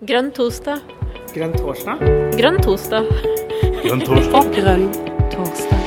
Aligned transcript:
Grønn 0.00 0.30
torsdag. 0.32 0.80
Grønn 1.34 1.52
torsdag? 1.52 2.00
Grønn 2.38 2.56
torsdag. 2.64 3.04
Grønn 3.84 4.00
torsdag. 4.00 4.48
Grønn 4.56 4.88
torsdag. 5.28 5.79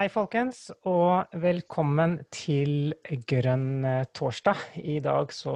Hei, 0.00 0.06
folkens, 0.08 0.70
og 0.88 1.34
velkommen 1.42 2.14
til 2.32 2.94
Grønn 3.28 3.84
eh, 3.84 4.06
torsdag. 4.16 4.62
I 4.80 4.94
dag 5.04 5.34
så 5.36 5.52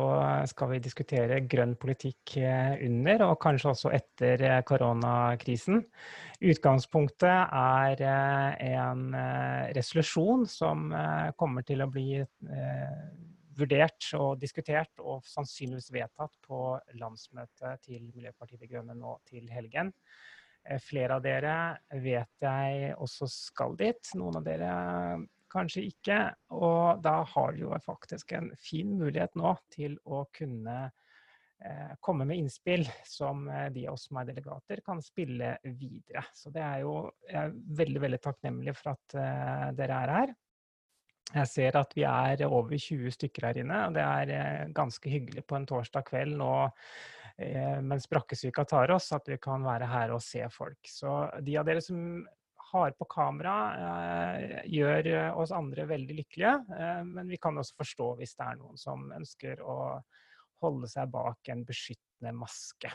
skal 0.51 0.69
vi 0.75 0.81
diskutere 0.85 1.39
grønn 1.49 1.73
politikk 1.81 2.35
eh, 2.43 2.75
under, 2.85 3.25
og 3.25 3.39
kanskje 3.41 3.71
også 3.71 3.95
etter 3.97 4.45
eh, 4.45 4.59
koronakrisen. 4.69 5.81
Utgangspunktet 6.45 7.57
er 7.57 8.05
en 8.05 9.17
resolusjon 9.81 10.45
som 10.45 10.93
kommer 11.41 11.65
til 11.65 11.81
å 11.81 11.89
bli 11.89 12.21
vurdert 13.57 14.13
og 14.21 14.45
diskutert, 14.45 14.93
og 15.01 15.25
sannsynligvis 15.25 15.89
vedtatt 15.97 16.37
på 16.45 16.67
landsmøtet 17.01 17.89
til 17.89 18.11
Miljøpartiet 18.13 18.61
De 18.61 18.69
Grønne 18.77 19.01
nå 19.01 19.17
til 19.25 19.49
helgen. 19.57 19.95
Eh, 20.65 20.81
flere 20.81 21.19
av 21.19 21.25
dere 21.25 21.55
vet 22.01 22.45
jeg 22.45 22.93
også 22.97 23.29
skal 23.29 23.77
dit, 23.77 24.13
noen 24.17 24.41
av 24.41 24.47
dere 24.47 24.75
kanskje 25.53 25.85
ikke. 25.91 26.19
Og 26.57 27.03
da 27.05 27.21
har 27.35 27.53
dere 27.53 27.67
jo 27.67 27.81
faktisk 27.85 28.35
en 28.39 28.51
fin 28.61 28.95
mulighet 28.99 29.37
nå 29.39 29.55
til 29.75 29.99
å 30.09 30.25
kunne 30.35 30.79
eh, 31.61 31.93
komme 32.01 32.27
med 32.29 32.41
innspill 32.41 32.87
som 33.07 33.45
eh, 33.49 33.69
de 33.75 33.87
av 33.87 33.99
oss 33.99 34.09
som 34.09 34.23
er 34.23 34.31
delegater 34.33 34.81
kan 34.87 35.05
spille 35.05 35.57
videre. 35.69 36.25
Så 36.35 36.53
det 36.55 36.65
er 36.65 36.83
jo 36.87 36.97
jeg 37.29 37.41
er 37.43 37.59
veldig, 37.83 38.05
veldig 38.09 38.23
takknemlig 38.25 38.77
for 38.81 38.95
at 38.97 39.19
dere 39.77 40.01
er 40.01 40.17
her. 40.19 40.35
Jeg 41.33 41.49
ser 41.51 41.77
at 41.81 41.95
vi 41.97 42.05
er 42.07 42.45
over 42.47 42.77
20 42.77 43.11
stykker 43.17 43.49
her 43.49 43.59
inne, 43.65 43.81
og 43.89 43.97
det 43.97 44.05
er 44.05 44.73
ganske 44.77 45.11
hyggelig 45.11 45.47
på 45.49 45.57
en 45.57 45.67
torsdag 45.67 46.05
kveld 46.11 46.37
nå 46.39 46.53
Eh, 47.37 47.81
mens 47.83 48.07
brakkesyka 48.11 48.65
tar 48.65 48.91
oss, 48.95 49.11
at 49.13 49.29
vi 49.29 49.39
kan 49.43 49.65
være 49.67 49.89
her 49.91 50.15
og 50.15 50.23
se 50.23 50.45
folk. 50.55 50.79
Så 50.87 51.11
de 51.43 51.57
av 51.59 51.67
dere 51.67 51.83
som 51.83 51.99
har 52.71 52.95
på 52.99 53.07
kamera, 53.11 53.55
eh, 53.75 54.61
gjør 54.71 55.09
oss 55.43 55.55
andre 55.55 55.87
veldig 55.91 56.19
lykkelige. 56.21 56.55
Eh, 56.79 57.03
men 57.05 57.29
vi 57.29 57.37
kan 57.37 57.59
også 57.59 57.75
forstå 57.83 58.17
hvis 58.21 58.37
det 58.39 58.47
er 58.47 58.61
noen 58.61 58.79
som 58.79 59.11
ønsker 59.13 59.63
å 59.63 59.79
holde 60.63 60.89
seg 60.89 61.11
bak 61.11 61.51
en 61.51 61.65
beskyttende 61.67 62.35
maske. 62.39 62.93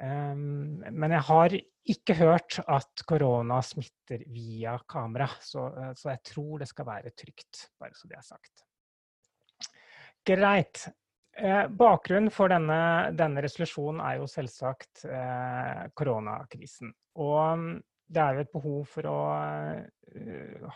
Men 0.00 1.12
jeg 1.12 1.24
har 1.28 1.54
ikke 1.92 2.14
hørt 2.16 2.56
at 2.64 3.02
korona 3.08 3.58
smitter 3.64 4.22
via 4.32 4.78
kamera, 4.88 5.26
så, 5.44 5.66
så 5.98 6.12
jeg 6.14 6.22
tror 6.30 6.62
det 6.62 6.68
skal 6.70 6.88
være 6.88 7.12
trygt, 7.12 7.66
bare 7.80 7.96
så 7.98 8.08
det 8.08 8.16
er 8.16 8.24
sagt. 8.24 8.64
Greit. 10.26 10.86
Eh, 11.40 11.68
bakgrunnen 11.68 12.32
for 12.34 12.52
denne, 12.52 12.80
denne, 13.16 13.40
resolusjonen 13.44 14.02
er 14.04 14.18
jo 14.18 14.26
selvsagt 14.28 15.06
eh, 15.08 15.86
koronakrisen. 15.96 16.90
Og 17.22 17.58
mm, 17.60 17.70
det 18.10 18.22
er 18.22 18.34
jo 18.34 18.42
et 18.44 18.52
behov 18.52 18.80
for 18.90 19.06
å 19.06 19.18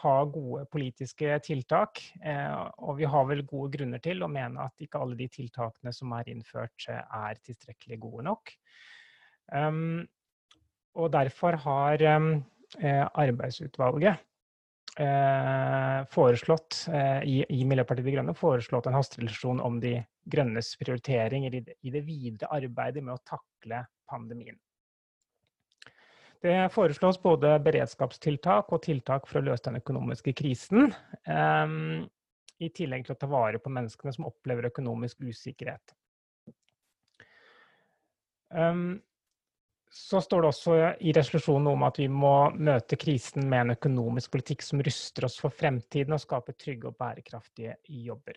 ha 0.00 0.14
gode 0.30 0.64
politiske 0.72 1.40
tiltak. 1.44 2.00
Eh, 2.22 2.54
og 2.86 2.96
vi 3.00 3.10
har 3.10 3.26
vel 3.28 3.42
gode 3.48 3.74
grunner 3.76 4.00
til 4.02 4.22
å 4.22 4.30
mene 4.30 4.64
at 4.64 4.86
ikke 4.86 5.02
alle 5.02 5.18
de 5.18 5.28
tiltakene 5.36 5.92
som 5.92 6.14
er 6.16 6.30
innført, 6.32 6.88
er 6.88 7.42
tilstrekkelig 7.42 8.00
gode 8.06 8.28
nok. 8.30 8.54
Og 9.52 11.10
derfor 11.12 11.58
har 11.64 12.04
um, 12.16 12.28
arbeidsutvalget 12.80 14.22
Eh, 14.96 16.04
foreslått 16.06 16.86
eh, 16.92 17.22
i, 17.22 17.44
i, 17.48 17.64
Miljøpartiet 17.66 18.06
De 18.06 18.12
Grønne 18.14 18.34
foreslått 18.38 18.86
en 18.86 18.94
hasterevisjon 18.94 19.58
om 19.58 19.80
de 19.82 19.96
grønnes 20.30 20.68
prioriteringer 20.78 21.56
i 21.58 21.62
det, 21.66 21.74
i 21.82 21.90
det 21.90 22.04
videre 22.06 22.52
arbeidet 22.54 23.02
med 23.02 23.16
å 23.16 23.22
takle 23.26 23.80
pandemien. 24.10 24.54
Det 26.44 26.54
foreslås 26.70 27.18
både 27.18 27.56
beredskapstiltak 27.64 28.70
og 28.70 28.84
tiltak 28.84 29.26
for 29.26 29.40
å 29.40 29.46
løse 29.48 29.66
den 29.66 29.80
økonomiske 29.80 30.36
krisen. 30.38 30.92
Um, 31.26 32.04
I 32.62 32.68
tillegg 32.70 33.08
til 33.08 33.16
å 33.16 33.18
ta 33.18 33.26
vare 33.32 33.58
på 33.58 33.72
menneskene 33.74 34.12
som 34.14 34.28
opplever 34.28 34.68
økonomisk 34.68 35.24
usikkerhet. 35.24 35.96
Um, 38.54 39.00
så 39.94 40.18
står 40.20 40.42
det 40.42 40.48
også 40.50 40.76
i 41.06 41.12
resolusjonen 41.14 41.68
om 41.70 41.84
at 41.86 42.00
vi 42.00 42.08
må 42.10 42.50
møte 42.58 42.96
krisen 42.98 43.44
med 43.46 43.60
en 43.60 43.74
økonomisk 43.76 44.32
politikk 44.34 44.64
som 44.66 44.82
ruster 44.82 45.28
oss 45.28 45.36
for 45.38 45.54
fremtiden 45.54 46.16
og 46.16 46.22
skaper 46.22 46.56
trygge 46.58 46.90
og 46.90 46.96
bærekraftige 46.98 47.76
jobber. 48.02 48.34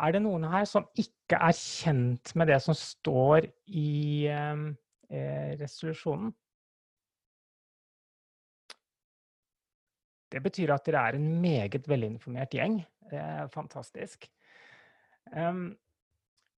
Er 0.00 0.14
det 0.14 0.22
noen 0.22 0.46
her 0.46 0.68
som 0.70 0.86
ikke 0.94 1.40
er 1.40 1.56
kjent 1.58 2.32
med 2.38 2.52
det 2.52 2.60
som 2.62 2.78
står 2.78 3.50
i 3.66 4.30
eh, 4.30 5.50
resolusjonen? 5.58 6.30
Det 10.30 10.38
betyr 10.44 10.70
at 10.70 10.86
dere 10.86 11.02
er 11.10 11.18
en 11.18 11.28
meget 11.42 11.90
velinformert 11.90 12.54
gjeng. 12.54 12.78
Det 13.10 13.18
er 13.18 13.50
fantastisk. 13.50 14.30
Um, 15.34 15.72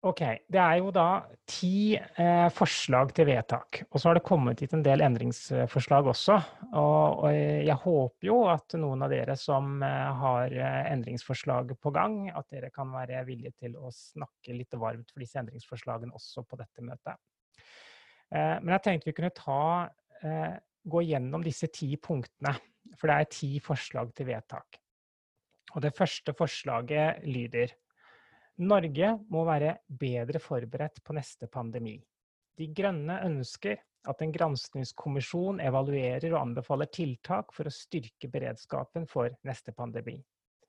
Ok, 0.01 0.21
Det 0.49 0.57
er 0.57 0.79
jo 0.79 0.89
da 0.89 1.21
ti 1.45 1.93
eh, 1.93 2.47
forslag 2.49 3.11
til 3.13 3.27
vedtak. 3.29 3.83
Og 3.91 4.01
så 4.01 4.09
har 4.09 4.17
det 4.17 4.23
kommet 4.25 4.63
hit 4.63 4.71
en 4.73 4.81
del 4.81 5.03
endringsforslag 5.05 6.07
også. 6.09 6.37
Og, 6.71 7.19
og, 7.21 7.27
jeg 7.29 7.75
håper 7.83 8.25
jo 8.25 8.39
at 8.49 8.73
noen 8.81 9.05
av 9.05 9.13
dere 9.13 9.35
som 9.37 9.75
eh, 9.85 10.23
har 10.23 10.55
eh, 10.57 10.79
endringsforslag 10.95 11.75
på 11.77 11.93
gang, 11.93 12.31
at 12.33 12.49
dere 12.49 12.71
kan 12.73 12.89
være 12.95 13.21
villige 13.27 13.53
til 13.61 13.77
å 13.77 13.93
snakke 13.93 14.57
litt 14.57 14.73
varmt 14.73 15.13
for 15.13 15.21
disse 15.21 15.37
endringsforslagene 15.43 16.17
også 16.17 16.47
på 16.49 16.57
dette 16.63 16.87
møtet. 16.87 17.21
Eh, 18.33 18.57
men 18.57 18.73
jeg 18.73 18.85
tenkte 18.87 19.11
vi 19.11 19.15
kunne 19.19 19.33
ta, 19.37 19.61
eh, 20.25 20.57
gå 20.81 21.05
gjennom 21.11 21.45
disse 21.45 21.69
ti 21.69 21.93
punktene. 22.01 22.55
For 22.97 23.05
det 23.05 23.19
er 23.19 23.31
ti 23.37 23.51
forslag 23.61 24.15
til 24.17 24.31
vedtak. 24.33 24.81
Og 25.75 25.85
det 25.85 25.93
første 25.93 26.33
forslaget 26.33 27.21
lyder 27.29 27.77
Norge 28.61 29.13
må 29.33 29.43
være 29.47 29.77
bedre 29.87 30.39
forberedt 30.41 31.01
på 31.05 31.15
neste 31.17 31.47
pandemi. 31.49 31.95
De 32.57 32.67
Grønne 32.77 33.17
ønsker 33.25 33.79
at 34.09 34.21
en 34.21 34.33
granskningskommisjon 34.33 35.61
evaluerer 35.61 36.27
og 36.33 36.41
anbefaler 36.41 36.89
tiltak 36.93 37.53
for 37.55 37.69
å 37.69 37.73
styrke 37.73 38.29
beredskapen 38.33 39.07
for 39.09 39.33
neste 39.47 39.73
pandemi. 39.77 40.17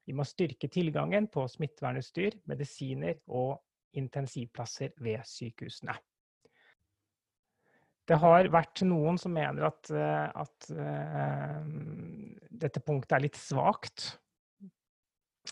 Vi 0.07 0.17
må 0.17 0.25
styrke 0.27 0.69
tilgangen 0.73 1.29
på 1.33 1.45
smittevernutstyr, 1.49 2.41
medisiner 2.51 3.21
og 3.31 3.61
intensivplasser 3.99 4.97
ved 5.05 5.23
sykehusene. 5.29 5.95
Det 8.09 8.19
har 8.19 8.49
vært 8.51 8.83
noen 8.89 9.19
som 9.21 9.35
mener 9.37 9.69
at, 9.69 9.91
eh, 9.95 10.41
at 10.43 10.71
uh, 10.75 11.61
dette 12.51 12.83
punktet 12.83 13.15
er 13.17 13.25
litt 13.29 13.39
svakt. 13.39 14.17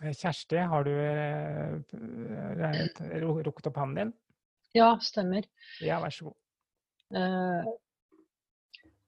Eh, 0.02 0.14
Kjersti, 0.16 0.56
har 0.56 0.84
du 0.84 0.92
eh, 0.96 1.74
rukket 3.44 3.66
opp 3.68 3.76
hånden 3.76 3.98
din? 3.98 4.12
Ja, 4.76 4.94
stemmer. 5.02 5.44
Ja, 5.82 6.00
vær 6.00 6.14
så 6.14 6.30
god. 6.30 6.36
Uh, 7.10 7.66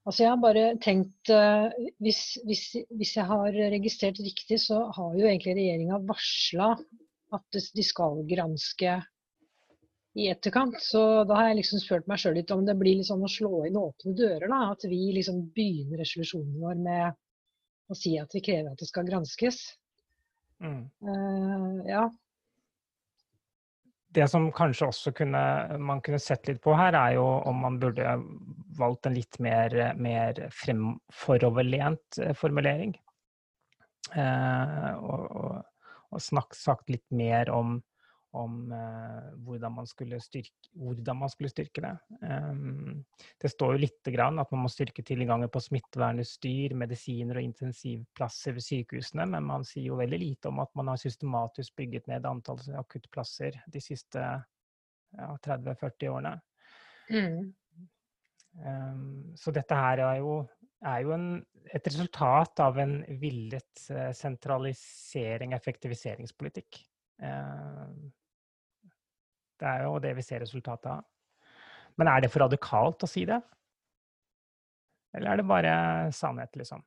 altså 0.02 0.24
jeg 0.24 0.30
har 0.32 0.40
bare 0.42 0.64
tenkt 0.82 1.30
uh, 1.30 1.68
hvis, 2.02 2.34
hvis, 2.48 2.64
hvis, 2.90 3.12
jeg 3.14 3.28
har 3.28 3.54
registrert 3.76 4.18
riktig, 4.18 4.58
så 4.58 4.80
har 4.96 5.14
jo 5.14 5.28
egentlig 5.28 5.54
regjeringa 5.60 6.00
varsla 6.08 6.72
at 7.32 7.60
de 7.78 7.84
skal 7.86 8.24
granske 8.28 8.96
i 10.18 10.26
etterkant. 10.28 10.76
Så 10.82 11.02
da 11.24 11.38
har 11.38 11.52
jeg 11.52 11.62
liksom 11.62 11.80
spurt 11.80 12.10
meg 12.10 12.20
sjøl 12.20 12.36
litt 12.40 12.52
om 12.52 12.66
det 12.66 12.76
blir 12.80 12.98
liksom 12.98 13.22
å 13.24 13.30
slå 13.30 13.62
inn 13.68 13.78
åpne 13.80 14.16
dører. 14.18 14.48
da, 14.50 14.64
At 14.74 14.84
vi 14.90 15.00
liksom 15.16 15.46
begynner 15.54 16.02
resolusjonen 16.02 16.58
vår 16.60 16.82
med 16.82 17.20
å 17.92 17.96
si 17.96 18.18
at 18.20 18.34
vi 18.34 18.44
krever 18.44 18.74
at 18.74 18.82
det 18.82 18.90
skal 18.90 19.08
granskes. 19.08 19.62
Mm. 20.62 20.82
Uh, 21.02 21.82
ja. 21.88 22.02
Det 24.12 24.28
som 24.28 24.50
kanskje 24.52 24.86
også 24.90 25.12
kunne, 25.16 25.42
man 25.80 26.02
kunne 26.04 26.20
sett 26.20 26.46
litt 26.48 26.60
på 26.62 26.74
her, 26.76 26.92
er 26.94 27.16
jo 27.16 27.24
om 27.48 27.62
man 27.64 27.78
burde 27.80 28.18
valgt 28.78 29.08
en 29.08 29.16
litt 29.16 29.38
mer, 29.40 29.72
mer 29.96 30.42
foroverlent 30.52 32.20
eh, 32.20 32.34
formulering. 32.36 32.92
Uh, 34.12 34.92
og, 35.00 35.24
og, 35.32 35.88
og 36.12 36.20
snakk, 36.20 36.52
sagt 36.58 36.92
litt 36.92 37.06
mer 37.08 37.48
om 37.52 37.78
om 38.32 38.72
eh, 38.72 39.32
hvordan, 39.44 39.74
man 39.76 39.86
styrke, 39.86 40.70
hvordan, 40.72 41.18
man 41.20 41.30
skulle 41.32 41.50
styrke, 41.52 41.82
det. 41.84 41.92
Um, 42.24 43.02
det 43.42 43.50
står 43.52 43.74
jo 43.74 43.82
lite 43.82 44.14
grann 44.14 44.40
at 44.40 44.52
man 44.54 44.64
må 44.64 44.70
styrke 44.72 45.04
tilgangen 45.04 45.50
på 45.52 45.60
smittevernutstyr, 45.60 46.74
medisiner 46.80 47.40
og 47.40 47.48
intensivplasser 47.48 48.56
ved 48.56 48.64
sykehusene, 48.64 49.26
men 49.34 49.44
man 49.50 49.66
sier 49.68 49.90
jo 49.90 50.00
veldig 50.00 50.20
lite 50.22 50.52
om 50.52 50.62
at 50.64 50.72
man 50.78 50.92
har 50.92 51.02
systematisk 51.02 51.76
bygget 51.82 52.08
ned 52.08 52.28
antall 52.28 52.62
akuttplasser 52.80 53.60
de 53.72 53.84
siste 53.84 54.22
ja, 54.22 55.28
30-40 55.44 56.08
årene. 56.14 56.34
Mm. 57.12 57.52
Um, 58.62 59.06
så 59.36 59.52
dette 59.52 59.76
her 59.76 60.00
er 60.06 60.18
jo 60.22 60.42
er 60.82 61.04
jo 61.04 61.12
en, 61.14 61.26
et 61.70 61.86
resultat 61.86 62.58
av 62.64 62.78
en 62.82 62.96
villet 63.20 63.84
eh, 63.94 64.10
sentralisering, 64.16 65.54
effektiviseringspolitikk. 65.54 66.80
Eh, 67.22 67.84
det 69.62 69.70
er 69.70 69.84
jo 69.86 69.98
det 70.02 70.14
vi 70.18 70.24
ser 70.26 70.42
resultatet 70.42 70.90
av. 70.90 71.04
Men 72.00 72.08
er 72.10 72.24
det 72.24 72.32
for 72.32 72.42
radikalt 72.42 73.04
å 73.04 73.10
si 73.10 73.24
det? 73.28 73.38
Eller 75.14 75.34
er 75.34 75.40
det 75.42 75.46
bare 75.48 75.74
sannhet, 76.16 76.56
liksom? 76.56 76.82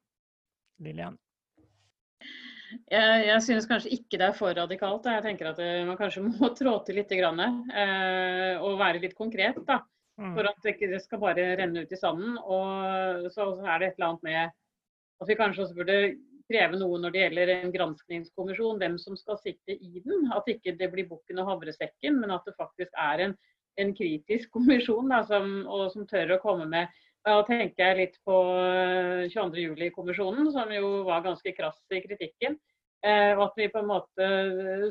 Lillian? 0.84 1.16
Jeg, 2.92 3.20
jeg 3.30 3.42
synes 3.46 3.68
kanskje 3.70 3.94
ikke 3.96 4.20
det 4.20 4.28
er 4.28 4.36
for 4.36 4.56
radikalt. 4.58 5.08
Jeg 5.08 5.24
tenker 5.24 5.52
at 5.52 5.62
eh, 5.64 5.84
man 5.88 6.00
kanskje 6.00 6.26
må 6.28 6.50
trå 6.58 6.78
til 6.86 7.00
litt 7.00 7.14
grann, 7.16 7.42
eh, 7.70 8.58
og 8.60 8.80
være 8.82 9.04
litt 9.06 9.16
konkret. 9.18 9.62
da. 9.68 9.80
Mm. 10.20 10.32
For 10.32 10.48
at 10.48 10.60
det 10.64 10.76
ikke 10.76 11.00
skal 11.04 11.22
bare 11.22 11.48
renne 11.60 11.84
ut 11.86 11.92
i 11.92 12.00
sanden. 12.00 12.38
Og 12.42 13.30
så 13.36 13.52
er 13.62 13.80
det 13.80 13.92
et 13.92 14.00
eller 14.00 14.12
annet 14.12 14.28
med 14.28 14.56
at 15.22 15.30
vi 15.32 15.38
kanskje 15.40 15.68
også 15.68 15.78
burde 15.78 16.00
kreve 16.50 16.78
noe 16.80 17.00
når 17.02 17.14
det 17.14 17.24
gjelder 17.24 17.54
en 17.56 17.74
granskningskommisjon, 17.74 18.80
hvem 18.82 19.00
som 19.02 19.18
skal 19.20 19.40
sitte 19.42 19.76
i 19.76 20.02
den. 20.06 20.30
At 20.36 20.48
ikke 20.52 20.76
det 20.80 20.92
blir 20.94 21.10
bukken 21.10 21.42
og 21.42 21.50
havresekken, 21.54 22.22
men 22.22 22.34
at 22.36 22.46
det 22.48 22.56
faktisk 22.60 22.94
er 23.02 23.28
en, 23.28 23.36
en 23.82 23.96
kritisk 23.98 24.54
kommisjon 24.56 25.12
da, 25.12 25.24
som, 25.28 25.58
og 25.66 25.90
som 25.94 26.08
tør 26.10 26.38
å 26.38 26.44
komme 26.44 26.70
med 26.72 26.94
da 27.26 27.40
tenker 27.42 27.82
jeg 27.82 27.98
litt 27.98 28.18
på 28.28 28.36
22.07-kommisjonen, 29.34 30.52
som 30.54 30.70
jo 30.70 30.90
var 31.08 31.24
ganske 31.26 31.56
krass 31.58 31.80
i 31.90 32.02
kritikken. 32.04 32.58
Eh, 33.06 33.32
og 33.36 33.42
at 33.48 33.58
vi 33.60 33.68
på 33.70 33.82
en 33.82 33.90
måte 33.90 34.28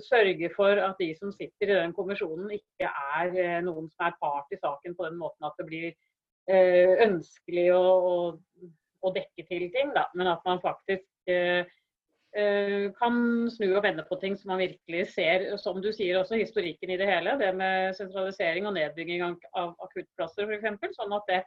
sørger 0.06 0.52
for 0.54 0.78
at 0.82 0.98
de 1.00 1.08
som 1.18 1.32
sitter 1.34 1.70
i 1.70 1.78
den 1.78 1.94
kommisjonen, 1.96 2.50
ikke 2.54 2.90
er 2.90 3.38
eh, 3.38 3.60
noen 3.64 3.88
som 3.90 4.06
er 4.06 4.18
part 4.20 4.50
i 4.54 4.58
saken 4.60 4.94
på 4.98 5.06
den 5.06 5.18
måten 5.18 5.46
at 5.46 5.56
det 5.58 5.66
blir 5.66 5.88
eh, 6.50 6.94
ønskelig 7.06 7.68
å, 7.74 7.82
å, 8.10 8.14
å 9.02 9.14
dekke 9.14 9.46
til 9.48 9.66
ting. 9.74 9.94
Da. 9.96 10.06
Men 10.18 10.30
at 10.34 10.46
man 10.46 10.62
faktisk 10.62 11.06
kan 12.98 13.18
snu 13.54 13.68
og 13.76 13.84
vende 13.84 14.02
på 14.08 14.16
ting 14.18 14.34
som 14.34 14.50
man 14.50 14.58
virkelig 14.64 15.04
ser, 15.12 15.44
som 15.62 15.76
du 15.78 15.92
sier, 15.94 16.16
også 16.18 16.34
historikken 16.40 16.90
i 16.90 16.96
det 16.98 17.06
hele. 17.06 17.36
Det 17.38 17.52
med 17.54 17.94
sentralisering 17.94 18.66
og 18.66 18.74
nedbygging 18.74 19.22
av 19.22 19.76
akuttplasser 19.86 20.50
f.eks. 20.50 20.96
Sånn 20.98 21.14
at 21.14 21.30
det 21.30 21.38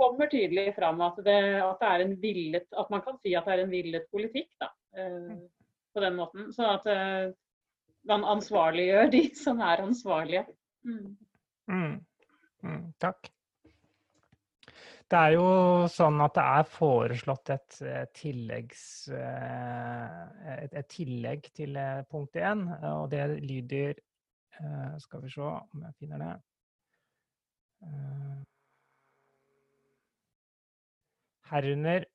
kommer 0.00 0.30
tydelig 0.32 0.72
fram 0.76 1.00
at, 1.04 1.20
det, 1.26 1.38
at, 1.62 1.82
det 1.82 1.90
er 1.90 2.04
en 2.06 2.14
villet, 2.22 2.68
at 2.78 2.90
man 2.92 3.04
kan 3.04 3.18
si 3.20 3.34
at 3.36 3.48
det 3.48 3.54
er 3.54 3.64
en 3.64 3.74
villet 3.74 4.08
politikk. 4.14 4.50
Da, 4.62 4.70
eh, 4.96 5.34
på 5.92 6.04
den 6.04 6.16
måten. 6.16 6.48
Sånn 6.56 6.72
at 6.78 6.88
eh, 6.90 7.34
man 8.08 8.24
ansvarliggjør 8.36 9.12
de 9.12 9.22
som 9.38 9.60
er 9.64 9.84
ansvarlige. 9.84 10.46
Mm. 10.88 11.12
Mm. 11.70 11.94
Mm, 12.64 12.84
takk. 13.02 13.30
Det 15.12 15.18
er 15.20 15.34
jo 15.34 15.48
sånn 15.92 16.22
at 16.24 16.38
det 16.38 16.44
er 16.56 16.70
foreslått 16.72 17.50
et, 17.52 17.74
eh, 17.84 18.06
tilleggs, 18.16 18.84
et, 19.12 20.72
et 20.72 20.88
tillegg 20.88 21.50
til 21.52 21.76
punkt 22.08 22.38
1, 22.40 22.64
og 22.94 23.10
det 23.12 23.26
lyder 23.42 24.00
Skal 25.00 25.22
vi 25.22 25.30
se 25.32 25.40
om 25.42 25.84
jeg 25.84 25.94
finner 26.00 26.20
det. 26.20 26.32
herunder 31.52 32.06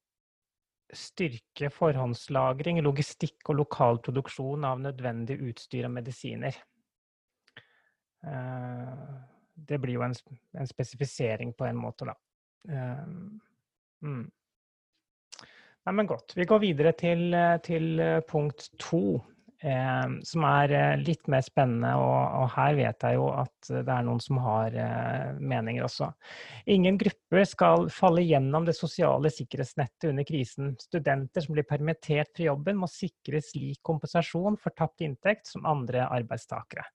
styrke 0.96 1.70
forhåndslagring, 1.74 2.80
logistikk 2.86 3.50
og 3.52 3.60
lokal 3.62 4.00
produksjon 4.06 4.66
av 4.68 4.80
nødvendig 4.82 5.40
utstyr 5.50 5.90
og 5.90 5.94
medisiner. 5.98 6.56
Eh, 8.24 9.04
det 9.68 9.82
blir 9.84 9.98
jo 9.98 10.06
en, 10.08 10.16
en 10.58 10.70
spesifisering 10.70 11.54
på 11.58 11.68
en 11.68 11.82
måte, 11.82 12.08
da. 12.08 12.16
Eh, 12.70 13.06
mm. 14.04 14.26
Nei, 15.88 15.96
men 15.96 16.08
godt. 16.10 16.36
Vi 16.36 16.46
går 16.48 16.60
videre 16.66 16.92
til, 17.00 17.32
til 17.64 18.02
punkt 18.28 18.70
to. 18.82 19.20
Eh, 19.58 20.10
som 20.22 20.44
er 20.46 20.72
eh, 20.78 21.00
litt 21.02 21.26
mer 21.34 21.42
spennende, 21.42 21.96
og, 21.98 22.18
og, 22.44 22.50
her 22.54 22.76
vet 22.78 23.06
jeg 23.08 23.18
jo 23.18 23.24
at 23.34 23.70
det 23.72 23.90
er 23.90 24.04
noen 24.06 24.20
som 24.22 24.38
har 24.44 24.76
eh, 24.78 25.40
meninger 25.42 25.88
også. 25.88 26.12
Ingen 26.70 27.00
grupper 27.02 27.48
skal 27.50 27.88
falle 27.90 28.22
gjennom 28.22 28.68
det 28.68 28.76
sosiale 28.78 29.32
sikkerhetsnettet 29.34 30.12
under 30.12 30.28
krisen. 30.30 30.76
Studenter 30.78 31.42
som 31.42 31.58
blir 31.58 31.66
permittert 31.66 32.36
fra 32.38 32.52
jobben 32.52 32.78
må 32.78 32.90
sikres 32.92 33.50
lik 33.58 33.82
kompensasjon 33.82 34.60
for 34.62 34.78
tapt 34.78 35.02
inntekt 35.08 35.50
som 35.50 35.66
andre 35.66 36.06
arbeidstakere. 36.06 36.86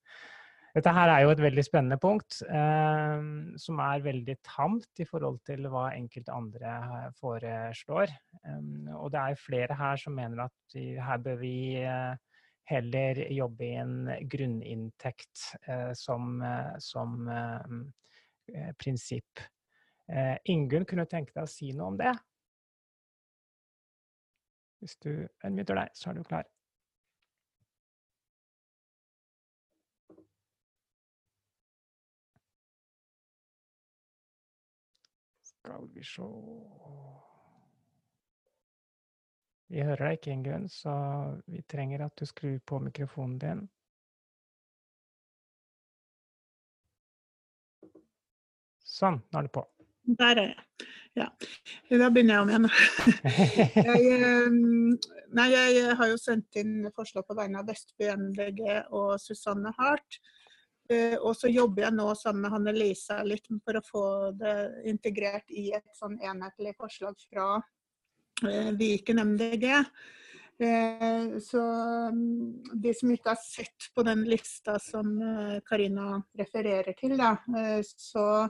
Dette 0.73 0.93
her 0.97 1.11
er 1.13 1.27
jo 1.27 1.33
et 1.35 1.43
veldig 1.45 1.63
spennende 1.67 1.99
punkt, 2.01 2.39
eh, 2.49 3.25
som 3.61 3.81
er 3.85 4.05
veldig 4.07 4.39
tamt 4.47 5.03
i 5.05 5.07
forhold 5.09 5.43
til 5.45 5.69
hva 5.69 5.91
enkelte 5.93 6.33
andre 6.33 6.77
foreslår. 7.19 8.15
Eh, 8.41 8.93
og 8.97 9.11
det 9.13 9.21
er 9.21 9.41
flere 9.41 9.77
her 9.77 10.01
som 10.01 10.17
mener 10.17 10.47
at 10.47 10.77
vi, 10.77 10.95
her 10.97 11.21
bør 11.21 11.37
vi 11.43 11.57
eh, 11.85 12.17
heller 12.71 13.21
jobbe 13.33 13.67
i 13.67 13.77
en 13.81 13.97
grunninntekt 14.31 15.49
eh, 15.67 15.93
som, 15.99 16.37
eh, 16.43 16.77
som 16.79 17.29
eh, 17.29 18.71
prinsipp. 18.79 19.49
Ingunn, 20.51 20.85
kunne 20.85 21.07
du 21.07 21.09
tenke 21.09 21.33
deg 21.33 21.47
å 21.47 21.49
si 21.49 21.71
noe 21.73 21.93
om 21.93 21.97
det? 21.97 22.11
Hvis 24.83 24.99
du 25.01 25.13
unmuter 25.47 25.79
deg, 25.79 25.95
så 25.97 26.11
er 26.11 26.19
du 26.19 26.27
klar. 26.27 26.49
Skal 35.73 35.89
vi 35.95 36.03
se 36.05 36.23
vi 39.73 39.81
hører 39.81 40.03
deg 40.05 40.19
ikke, 40.19 40.33
Ingunn, 40.35 40.67
så 40.69 40.93
vi 41.49 41.63
trenger 41.65 42.03
at 42.05 42.13
du 42.21 42.27
skrur 42.29 42.59
på 42.69 42.77
mikrofonen 42.85 43.39
din. 43.41 43.63
Sånn, 48.85 49.17
nå 49.33 49.41
er 49.41 49.49
du 49.49 49.53
på. 49.57 49.63
Der 50.21 50.43
er 50.43 50.51
jeg. 50.51 50.91
Ja. 51.17 51.31
Da 51.89 52.11
begynner 52.13 52.35
jeg 52.35 52.43
om 52.43 52.53
igjen. 52.53 52.69
jeg, 53.89 54.53
nei, 55.41 55.49
jeg 55.57 55.97
har 55.97 56.13
jo 56.13 56.21
sendt 56.21 56.61
inn 56.61 56.91
forslag 56.93 57.25
på 57.25 57.39
vegne 57.41 57.65
av 57.65 57.73
Vestby 57.73 58.13
MDG 58.13 58.63
og 58.93 59.17
Susanne 59.25 59.73
Hart. 59.81 60.21
Eh, 60.91 61.15
og 61.21 61.37
så 61.39 61.51
jobber 61.53 61.87
jeg 61.87 61.95
nå 61.95 62.09
sammen 62.19 62.47
med 62.47 62.55
Hanne 62.57 62.75
Lisa 62.75 63.21
litt 63.27 63.47
for 63.63 63.79
å 63.79 63.85
få 63.87 64.07
det 64.39 64.57
integrert 64.91 65.51
i 65.51 65.71
et 65.77 65.87
sånn 65.99 66.19
enhetlig 66.19 66.75
forslag 66.81 67.15
fra 67.29 67.61
Eh, 68.49 68.73
Viken 68.73 69.19
MDG. 69.19 69.65
Eh, 70.59 71.39
så 71.41 71.63
mm, 72.13 72.63
de 72.75 72.95
som 72.95 73.11
ikke 73.11 73.33
har 73.33 73.41
sett 73.41 73.89
på 73.95 74.05
den 74.07 74.25
lista 74.29 74.79
som 74.83 75.15
Karina 75.67 76.17
refererer 76.39 76.95
til, 76.99 77.17
da, 77.19 77.37
så 77.83 78.47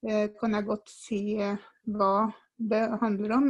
kan 0.00 0.54
jeg 0.56 0.64
godt 0.64 0.88
si 0.88 1.18
hva 1.36 2.30
det 2.56 2.80
handler 3.02 3.34
om, 3.36 3.48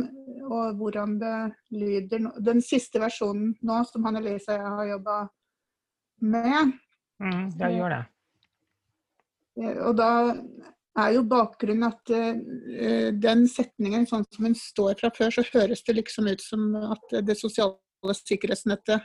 og 0.51 0.81
hvordan 0.81 1.13
det 1.21 1.35
lyder. 1.71 2.25
Den 2.43 2.59
siste 2.65 2.99
versjonen 3.03 3.53
nå, 3.63 3.77
som 3.87 4.09
Hanne 4.09 4.23
Lisa 4.25 4.57
og 4.57 4.59
jeg 4.59 4.73
har 4.79 4.89
jobba 4.91 5.19
med. 6.35 6.73
Mm, 7.21 7.47
jeg 7.61 7.77
gjør 7.77 7.95
det. 7.95 8.03
Og 9.85 9.97
da 9.99 10.11
er 11.01 11.15
jo 11.15 11.27
bakgrunnen 11.29 11.91
at 11.91 12.13
uh, 12.15 13.09
den 13.13 13.47
setningen, 13.51 14.07
sånn 14.09 14.27
som 14.33 14.49
den 14.49 14.57
står 14.59 14.97
fra 15.01 15.13
før, 15.17 15.35
så 15.37 15.47
høres 15.53 15.85
det 15.87 15.99
liksom 15.99 16.31
ut 16.31 16.45
som 16.45 16.71
at 16.81 17.19
det 17.27 17.37
sosiale 17.39 18.17
sikkerhetsnettet 18.17 19.05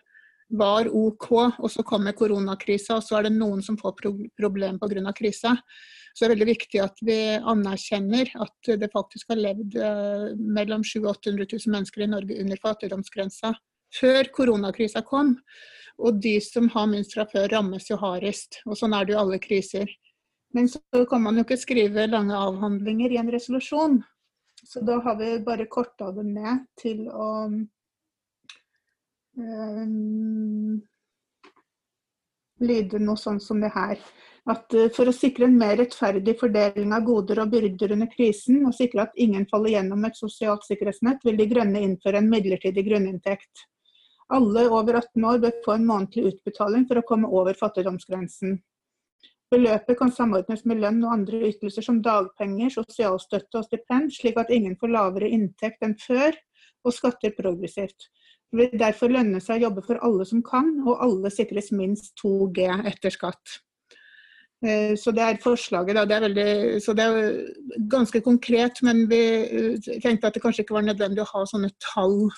var 0.56 0.88
OK, 0.94 1.32
og 1.34 1.70
så 1.74 1.84
kommer 1.88 2.14
koronakrisa, 2.14 3.00
og 3.00 3.04
så 3.04 3.18
er 3.18 3.28
det 3.28 3.36
noen 3.36 3.64
som 3.66 3.80
får 3.80 3.96
pro 3.98 4.12
problem 4.38 4.78
pga. 4.80 5.14
krisa. 5.18 5.56
Så 6.14 6.24
det 6.24 6.28
er 6.28 6.36
veldig 6.36 6.52
viktig 6.54 6.80
at 6.80 7.02
vi 7.04 7.18
anerkjenner 7.36 8.30
at 8.40 8.76
det 8.80 8.92
faktisk 8.94 9.34
har 9.34 9.42
levd 9.42 9.76
uh, 9.82 10.32
mellom 10.38 10.86
700 10.86 11.18
800 11.18 11.48
000 11.66 11.74
mennesker 11.76 12.06
i 12.06 12.12
Norge 12.14 12.42
under 12.42 12.62
fattigdomsgrensa 12.62 13.56
før 14.00 14.32
koronakrisa 14.36 15.02
kom. 15.06 15.36
Og 15.98 16.20
de 16.22 16.36
som 16.44 16.68
har 16.74 16.90
minst 16.92 17.16
fra 17.16 17.26
før, 17.30 17.48
rammes 17.54 17.88
jo 17.90 17.98
hardest. 18.02 18.60
Og 18.68 18.76
sånn 18.80 18.96
er 18.96 19.06
det 19.06 19.16
jo 19.16 19.22
alle 19.22 19.40
kriser. 19.40 19.88
Men 20.56 20.68
så 20.72 21.06
kan 21.10 21.24
man 21.24 21.40
jo 21.40 21.46
ikke 21.46 21.60
skrive 21.60 22.08
lange 22.08 22.36
avhandlinger 22.36 23.16
i 23.16 23.20
en 23.20 23.32
resolusjon. 23.32 24.02
Så 24.64 24.82
da 24.88 25.00
har 25.04 25.18
vi 25.20 25.40
bare 25.46 25.66
korta 25.72 26.12
det 26.16 26.24
ned 26.26 26.64
til 26.80 27.06
å 27.12 27.30
um, 29.38 30.82
lyde 32.64 33.02
noe 33.04 33.20
sånn 33.20 33.42
som 33.44 33.60
det 33.62 33.74
her. 33.76 34.00
At 34.50 34.74
uh, 34.78 34.88
for 34.96 35.12
å 35.12 35.16
sikre 35.16 35.50
en 35.50 35.60
mer 35.60 35.76
rettferdig 35.82 36.38
fordeling 36.40 36.96
av 36.96 37.06
goder 37.06 37.44
og 37.44 37.52
byrder 37.54 37.96
under 37.98 38.10
krisen, 38.12 38.64
og 38.66 38.76
sikre 38.78 39.06
at 39.06 39.16
ingen 39.22 39.48
faller 39.52 39.76
gjennom 39.76 40.08
et 40.08 40.18
sosialt 40.18 40.66
sikkerhetsnett, 40.68 41.24
vil 41.28 41.40
De 41.40 41.50
Grønne 41.52 41.84
innføre 41.84 42.24
en 42.24 42.32
midlertidig 42.32 42.88
grunninntekt. 42.88 43.68
Alle 44.34 44.64
over 44.74 44.98
18 44.98 45.26
år 45.30 45.42
bør 45.44 45.60
få 45.66 45.76
en 45.76 45.86
månedlig 45.86 46.32
utbetaling 46.32 46.88
for 46.90 46.98
å 46.98 47.06
komme 47.06 47.30
over 47.30 47.58
fattigdomsgrensen. 47.60 48.58
Beløpet 49.54 50.00
kan 50.00 50.12
samordnes 50.12 50.64
med 50.66 50.82
lønn 50.82 51.04
og 51.06 51.14
andre 51.14 51.44
ytelser 51.52 51.86
som 51.86 52.02
dagpenger, 52.04 52.72
sosialstøtte 52.74 53.62
og 53.62 53.68
stipend, 53.68 54.10
slik 54.16 54.40
at 54.42 54.50
ingen 54.54 54.74
får 54.80 54.94
lavere 54.96 55.30
inntekt 55.30 55.86
enn 55.86 55.94
før 56.02 56.34
og 56.86 56.94
skatter 56.94 57.36
progressivt. 57.38 58.10
Det 58.50 58.58
vil 58.62 58.82
derfor 58.82 59.14
lønne 59.14 59.42
seg 59.44 59.60
å 59.60 59.68
jobbe 59.68 59.84
for 59.86 60.02
alle 60.06 60.26
som 60.26 60.42
kan, 60.46 60.74
og 60.86 61.02
alle 61.06 61.32
sikres 61.34 61.72
minst 61.76 62.16
2G 62.22 62.66
etter 62.90 63.14
skatt. 63.14 63.60
Eh, 64.66 64.96
så 64.98 65.14
det 65.14 65.24
er 65.24 65.42
forslaget. 65.44 65.98
Da. 65.98 66.06
Det 66.10 66.18
er 66.18 66.26
veldig, 66.26 66.50
så 66.82 66.98
det 66.98 67.06
er 67.06 67.32
ganske 67.92 68.22
konkret, 68.26 68.82
men 68.86 69.06
vi 69.12 69.22
eh, 69.46 69.90
tenkte 70.02 70.32
at 70.32 70.38
det 70.38 70.42
kanskje 70.46 70.66
ikke 70.66 70.80
var 70.80 70.90
nødvendig 70.90 71.22
å 71.26 71.32
ha 71.36 71.46
sånne 71.50 71.74
tall 71.92 72.32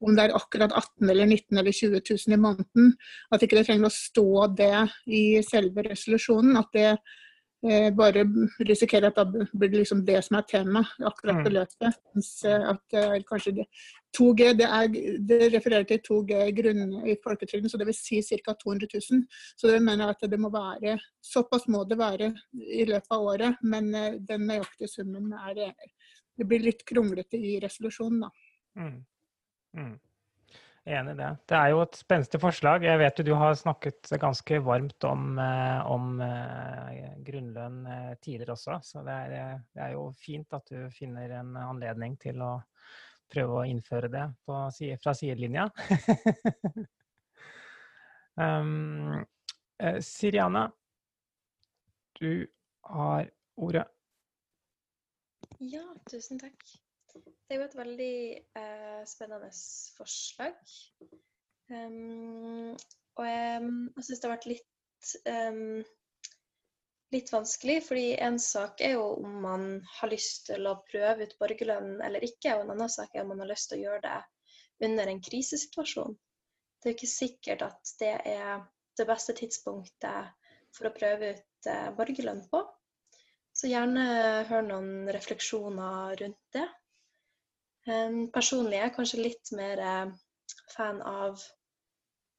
om 0.00 0.16
det 0.16 0.28
er 0.28 0.36
akkurat 0.36 0.72
18 0.72 1.10
eller 1.10 1.26
19 1.26 1.58
eller 1.58 1.72
20 1.72 2.02
000 2.10 2.34
i 2.34 2.40
måneden. 2.40 2.92
At 3.34 3.42
ikke 3.42 3.58
det 3.58 3.66
trenger 3.68 3.88
å 3.88 3.94
stå 3.94 4.28
det 4.58 4.74
i 5.06 5.22
selve 5.46 5.84
resolusjonen. 5.88 6.58
At 6.60 6.70
det 6.76 6.90
eh, 7.66 7.88
bare 7.94 8.22
risikerer 8.68 9.10
at 9.10 9.18
det 9.18 9.48
blir 9.58 9.80
liksom 9.80 10.04
det 10.06 10.20
som 10.26 10.38
er 10.38 10.46
tema, 10.50 10.84
akkurat 11.02 11.40
mm. 11.40 11.44
beløpet. 11.48 11.98
Mens 12.14 12.30
eh, 12.46 12.68
at 12.74 12.84
det 12.94 13.04
er 13.08 13.26
kanskje 13.26 13.56
det. 13.58 13.66
2G 14.16 14.52
det, 14.56 14.70
er, 14.72 14.86
det 15.28 15.50
refererer 15.52 15.84
til 15.90 16.00
2G 16.06 16.46
grunn 16.56 16.94
i 17.02 17.18
folketrygden, 17.24 17.68
så 17.68 17.80
det 17.80 17.90
vil 17.90 17.98
si 17.98 18.22
ca. 18.22 18.54
200 18.54 18.88
000. 18.94 19.26
Så 19.58 19.68
det 19.68 19.82
mener 19.82 20.06
jeg 20.06 20.16
at 20.16 20.30
det 20.30 20.40
må 20.40 20.52
være 20.54 20.96
Såpass 21.28 21.66
må 21.68 21.82
det 21.84 21.98
være 21.98 22.30
i 22.54 22.86
løpet 22.88 23.12
av 23.12 23.30
året, 23.34 23.62
men 23.66 23.90
eh, 23.94 24.16
den 24.30 24.46
nøyaktige 24.46 24.94
summen 24.94 25.34
er 25.42 25.74
Det 26.38 26.46
blir 26.46 26.62
litt 26.62 26.86
kronglete 26.86 27.36
i 27.36 27.58
resolusjonen, 27.58 28.28
da. 28.28 28.34
Mm. 28.78 28.98
Mm. 29.76 29.96
Enig 30.88 31.12
i 31.12 31.18
det. 31.18 31.28
Det 31.50 31.56
er 31.56 31.72
jo 31.74 31.80
et 31.84 31.96
spenstig 31.98 32.38
forslag. 32.40 32.84
Jeg 32.86 32.98
vet 33.00 33.18
jo 33.20 33.24
du 33.26 33.34
har 33.36 33.56
snakket 33.60 34.08
ganske 34.20 34.60
varmt 34.64 35.04
om, 35.04 35.34
eh, 35.42 35.80
om 35.84 36.22
uh, 36.22 37.18
grunnlønn 37.26 37.82
uh, 37.84 38.14
tidligere 38.24 38.54
også, 38.54 38.78
så 38.82 39.02
det 39.04 39.16
er, 39.26 39.58
det 39.74 39.82
er, 39.84 39.92
jo 39.98 40.06
fint 40.16 40.56
at 40.56 40.72
du 40.72 40.88
finner 40.94 41.34
en 41.42 41.52
anledning 41.60 42.16
til 42.22 42.40
å 42.40 42.54
prøve 43.28 43.60
å 43.60 43.66
innføre 43.68 44.08
det 44.08 44.24
på, 44.48 44.62
fra 45.04 45.16
sidelinja. 45.18 45.68
um, 48.40 49.20
Siriana, 50.00 50.70
du 52.16 52.48
har 52.88 53.28
ordet. 53.60 53.84
Ja, 55.60 55.84
tusen 56.08 56.40
takk. 56.40 56.64
Det 57.24 57.54
er 57.54 57.60
jo 57.62 57.66
et 57.68 57.78
veldig 57.78 58.14
eh, 58.60 59.02
spennende 59.08 59.50
forslag. 59.96 60.56
Um, 61.68 62.74
og 63.18 63.24
jeg, 63.28 63.70
jeg 63.96 64.06
syns 64.06 64.20
det 64.20 64.28
har 64.28 64.34
vært 64.34 64.48
litt, 64.48 65.12
um, 65.28 65.80
litt 67.14 67.32
vanskelig, 67.32 67.78
fordi 67.88 68.06
en 68.24 68.38
sak 68.42 68.82
er 68.84 68.96
jo 68.96 69.04
om 69.18 69.38
man 69.44 69.68
har 69.98 70.12
lyst 70.12 70.48
til 70.48 70.68
å 70.68 70.78
prøve 70.88 71.26
ut 71.26 71.36
borgerlønn 71.40 71.98
eller 72.04 72.24
ikke, 72.24 72.54
og 72.54 72.64
en 72.64 72.74
annen 72.76 72.92
sak 72.92 73.14
er 73.14 73.24
om 73.24 73.32
man 73.34 73.44
har 73.44 73.52
lyst 73.52 73.72
til 73.72 73.80
å 73.80 73.84
gjøre 73.88 74.02
det 74.06 74.88
under 74.88 75.10
en 75.10 75.22
krisesituasjon. 75.24 76.16
Det 76.78 76.86
er 76.86 76.94
jo 76.94 76.98
ikke 77.00 77.10
sikkert 77.10 77.64
at 77.66 77.94
det 78.00 78.14
er 78.32 78.60
det 78.98 79.06
beste 79.08 79.34
tidspunktet 79.38 80.34
for 80.76 80.88
å 80.88 80.94
prøve 80.94 81.32
ut 81.34 81.70
eh, 81.70 81.88
borgerlønn 81.96 82.44
på. 82.50 82.62
Så 83.58 83.70
gjerne 83.70 84.04
hør 84.46 84.62
noen 84.66 85.08
refleksjoner 85.10 86.14
rundt 86.20 86.42
det. 86.54 86.66
Personlig 88.34 88.76
er 88.76 88.88
jeg 88.88 88.94
kanskje 88.98 89.22
litt 89.22 89.50
mer 89.56 89.80
eh, 89.80 90.10
fan 90.74 91.00
av 91.00 91.40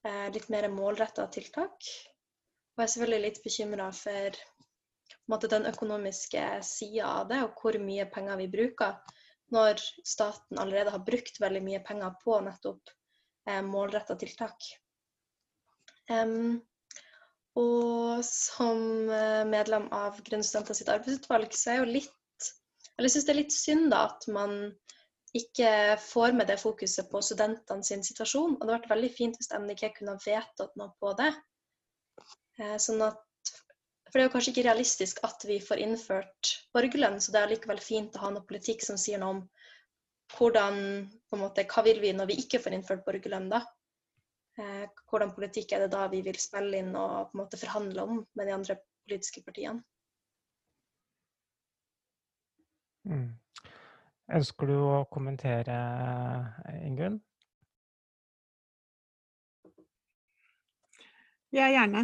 eh, 0.06 0.27
litt 0.36 0.50
mer 0.53 0.68
målretta 0.70 1.25
tiltak. 1.34 1.88
Og 2.75 2.84
jeg 2.84 2.86
er 2.86 2.91
selvfølgelig 2.94 3.24
litt 3.25 3.39
bekymra 3.46 3.89
for 3.96 5.48
den 5.50 5.65
økonomiske 5.70 6.44
sida 6.65 7.08
av 7.22 7.32
det, 7.32 7.39
og 7.46 7.58
hvor 7.62 7.77
mye 7.82 8.06
penger 8.13 8.38
vi 8.41 8.50
bruker, 8.53 9.00
når 9.53 9.82
staten 10.06 10.62
allerede 10.62 10.94
har 10.94 11.06
brukt 11.06 11.41
veldig 11.41 11.62
mye 11.65 11.82
penger 11.86 12.13
på 12.22 12.38
nettopp 12.46 12.94
eh, 13.50 13.63
målretta 13.65 14.18
tiltak. 14.22 14.70
Og 17.60 18.22
som 18.25 19.10
eh, 19.10 19.44
medlem 19.50 19.89
av 19.96 20.22
Grønne 20.25 20.46
studenter 20.46 20.77
sitt 20.77 20.94
arbeidsutvalg, 20.94 21.53
så 21.58 21.74
er 21.74 21.82
jo 21.82 21.89
litt 21.98 22.15
Eller 23.00 23.12
syns 23.12 23.25
det 23.27 23.34
er 23.34 23.39
litt 23.41 23.56
synd 23.56 23.89
da 23.94 24.06
at 24.10 24.25
man 24.34 24.56
ikke 25.38 25.98
får 26.02 26.34
med 26.34 26.50
det 26.50 26.58
fokuset 26.62 27.10
på 27.12 27.22
studentene 27.22 27.86
sin 27.86 28.04
situasjon. 28.06 28.58
Og 28.58 28.62
det 28.62 28.74
hadde 28.74 28.78
vært 28.80 28.94
veldig 28.96 29.12
fint 29.14 29.38
hvis 29.38 29.52
MDG 29.54 29.92
kunne 29.98 30.16
ha 30.16 30.24
vedtatt 30.24 30.78
noe 30.80 30.94
på 31.02 31.14
det. 31.20 31.32
Eh, 32.60 32.78
sånn 32.82 33.04
at, 33.06 33.54
for 34.10 34.18
det 34.18 34.24
er 34.24 34.28
jo 34.28 34.34
kanskje 34.34 34.54
ikke 34.56 34.68
realistisk 34.68 35.22
at 35.28 35.46
vi 35.48 35.60
får 35.64 35.84
innført 35.86 36.54
borgerlønn, 36.76 37.20
så 37.22 37.34
det 37.36 37.44
er 37.44 37.54
likevel 37.54 37.82
fint 37.84 38.18
å 38.18 38.24
ha 38.26 38.32
noe 38.34 38.48
politikk 38.50 38.84
som 38.86 38.98
sier 39.00 39.22
noe 39.22 39.38
om 39.38 39.44
hvordan, 40.36 40.80
måte, 41.42 41.66
hva 41.70 41.84
vil 41.86 42.02
vi 42.04 42.14
når 42.14 42.30
vi 42.30 42.40
ikke 42.44 42.62
får 42.62 42.76
innført 42.78 43.06
borgerlønn, 43.06 43.50
da? 43.54 43.64
Eh, 44.60 44.86
hvordan 45.10 45.32
politikk 45.38 45.74
er 45.74 45.86
det 45.86 45.94
da 45.94 46.08
vi 46.12 46.24
vil 46.26 46.38
spille 46.42 46.82
inn 46.82 46.92
og 46.98 47.30
på 47.30 47.38
en 47.38 47.44
måte 47.44 47.62
forhandle 47.62 48.06
om 48.06 48.20
med 48.36 48.50
de 48.50 48.56
andre 48.58 48.76
politiske 49.06 49.46
partiene? 49.46 49.82
Mm. 53.08 53.30
Ønsker 54.30 54.70
du 54.70 54.76
å 54.78 55.06
kommentere, 55.10 55.76
Ingunn? 56.86 57.18
Ja, 61.50 61.66
gjerne. 61.74 62.04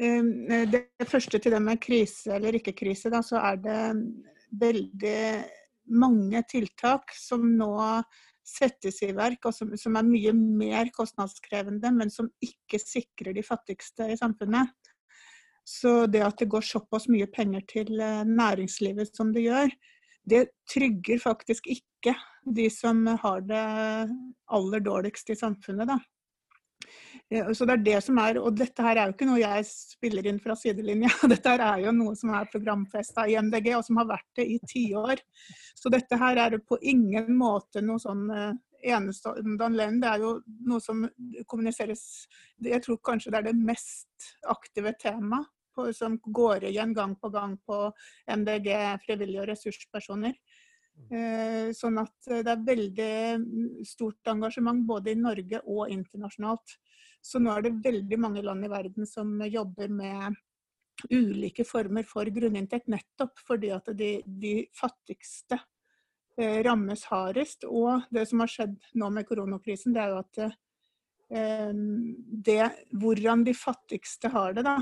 Ehm, 0.00 0.30
det 0.72 1.08
første 1.10 1.40
til 1.42 1.52
det 1.52 1.60
med 1.60 1.80
krise 1.82 2.38
eller 2.38 2.56
ikke 2.56 2.76
krise, 2.78 3.10
da, 3.12 3.20
så 3.20 3.40
er 3.50 3.60
det 3.60 3.82
veldig 4.60 5.20
mange 5.98 6.40
tiltak 6.48 7.12
som 7.16 7.44
nå 7.58 7.74
settes 8.48 9.02
i 9.04 9.10
verk, 9.12 9.44
og 9.44 9.52
som, 9.52 9.74
som, 9.76 9.96
er 9.98 10.08
mye 10.08 10.32
mer 10.32 10.88
kostnadskrevende, 10.94 11.90
men 11.92 12.12
som 12.12 12.30
ikke 12.40 12.80
sikrer 12.80 13.36
de 13.36 13.44
fattigste 13.44 14.08
i 14.08 14.16
samfunnet. 14.16 14.72
Så 15.68 16.06
det 16.08 16.24
at 16.24 16.40
det 16.40 16.48
går 16.48 16.64
såpass 16.64 17.10
mye 17.12 17.28
penger 17.28 17.66
til 17.68 18.00
eh, 18.00 18.24
næringslivet 18.24 19.12
som 19.12 19.34
det 19.34 19.44
gjør, 19.44 19.74
det 20.28 20.44
trygger 20.72 21.20
faktisk 21.22 21.66
ikke 21.72 22.14
de 22.54 22.68
som 22.72 23.04
har 23.22 23.42
det 23.44 23.64
aller 24.54 24.84
dårligst 24.84 25.30
i 25.30 25.36
samfunnet. 25.36 25.88
Da. 25.88 25.98
Så 27.54 27.66
det 27.68 27.74
er 27.74 27.82
det 27.84 27.96
som 28.06 28.18
er, 28.22 28.38
og 28.40 28.54
Dette 28.56 28.84
her 28.84 28.96
er 28.96 29.10
jo 29.10 29.16
ikke 29.16 29.28
noe 29.28 29.40
jeg 29.40 29.66
spiller 29.68 30.28
inn 30.30 30.38
fra 30.40 30.56
sidelinja. 30.56 31.10
Dette 31.32 31.52
her 31.52 31.64
er 31.66 31.82
jo 31.84 31.92
noe 31.96 32.14
som 32.16 32.32
er 32.36 32.48
programfesta 32.52 33.26
i 33.28 33.36
MDG, 33.36 33.74
og 33.76 33.84
som 33.84 34.00
har 34.00 34.08
vært 34.08 34.30
det 34.40 34.46
i 34.54 34.56
tiår. 34.70 35.20
Så 35.76 35.92
dette 35.92 36.16
her 36.18 36.40
er 36.46 36.56
på 36.64 36.78
ingen 36.80 37.34
måte 37.38 37.82
noe 37.84 38.00
sånn 38.02 38.24
eh, 38.34 38.56
enestående 38.94 39.66
anledning. 39.66 40.00
Det 40.02 40.10
er 40.10 40.24
jo 40.24 40.32
noe 40.70 40.82
som 40.82 41.04
kommuniseres 41.50 42.02
Jeg 42.64 42.82
tror 42.84 42.98
kanskje 43.04 43.34
det 43.34 43.42
er 43.42 43.48
det 43.50 43.68
mest 43.68 44.32
aktive 44.48 44.94
temaet 45.02 45.50
på, 45.78 45.88
som 45.94 46.18
går 46.18 46.66
igjen 46.72 46.94
gang 46.96 47.14
på 47.18 47.30
gang 47.34 47.54
på 47.62 47.84
MDG, 48.26 48.72
frivillige 49.06 49.44
og 49.44 49.52
ressurspersoner. 49.52 50.34
Mm. 50.98 51.14
Eh, 51.14 51.68
sånn 51.76 52.00
at 52.02 52.30
eh, 52.30 52.42
det 52.42 52.52
er 52.52 52.66
veldig 52.66 53.86
stort 53.86 54.32
engasjement 54.32 54.82
både 54.86 55.14
i 55.14 55.20
Norge 55.20 55.62
og 55.64 55.94
internasjonalt. 55.94 56.76
Så 57.22 57.40
nå 57.42 57.54
er 57.54 57.66
det 57.66 57.78
veldig 57.84 58.18
mange 58.20 58.42
land 58.42 58.66
i 58.66 58.72
verden 58.72 59.06
som 59.08 59.38
jobber 59.46 59.90
med 59.94 60.38
ulike 61.14 61.62
former 61.66 62.06
for 62.06 62.26
grunninntekt, 62.34 62.88
nettopp 62.90 63.38
fordi 63.46 63.70
at 63.74 63.90
de, 63.94 64.16
de 64.26 64.54
fattigste 64.74 65.60
eh, 66.38 66.58
rammes 66.66 67.04
hardest. 67.12 67.66
Og 67.68 68.08
det 68.14 68.26
som 68.30 68.42
har 68.42 68.50
skjedd 68.50 68.78
nå 68.98 69.10
med 69.14 69.28
koronakrisen, 69.28 69.94
det 69.94 70.02
er 70.02 70.16
jo 70.16 70.24
at 70.24 70.58
det, 71.28 72.66
hvordan 72.96 73.42
de 73.44 73.52
fattigste 73.52 74.30
har 74.32 74.54
det, 74.56 74.62
da, 74.64 74.78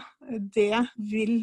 det 0.54 0.84
vil 1.10 1.40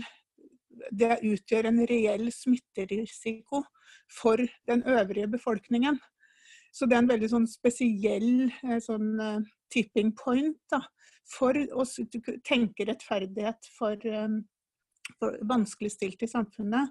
det 0.92 1.20
utgjør 1.26 1.70
en 1.70 1.82
reell 1.90 2.30
smitterisiko 2.34 3.64
for 4.12 4.42
den 4.68 4.84
øvrige 4.90 5.28
befolkningen. 5.28 6.00
Så 6.74 6.88
det 6.90 6.98
er 6.98 7.04
en 7.04 7.12
veldig 7.12 7.30
sånn 7.30 7.50
spesiell 7.50 8.48
eh, 8.50 8.80
sånn 8.82 9.12
uh, 9.22 9.44
tipping 9.74 10.14
point 10.18 10.58
da, 10.72 10.82
for 11.30 11.54
å 11.54 11.86
tenke 12.46 12.88
rettferdighet 12.90 13.70
for, 13.76 14.00
um, 14.10 14.40
for 15.20 15.38
vanskeligstilte 15.50 16.26
i 16.26 16.32
samfunnet. 16.32 16.90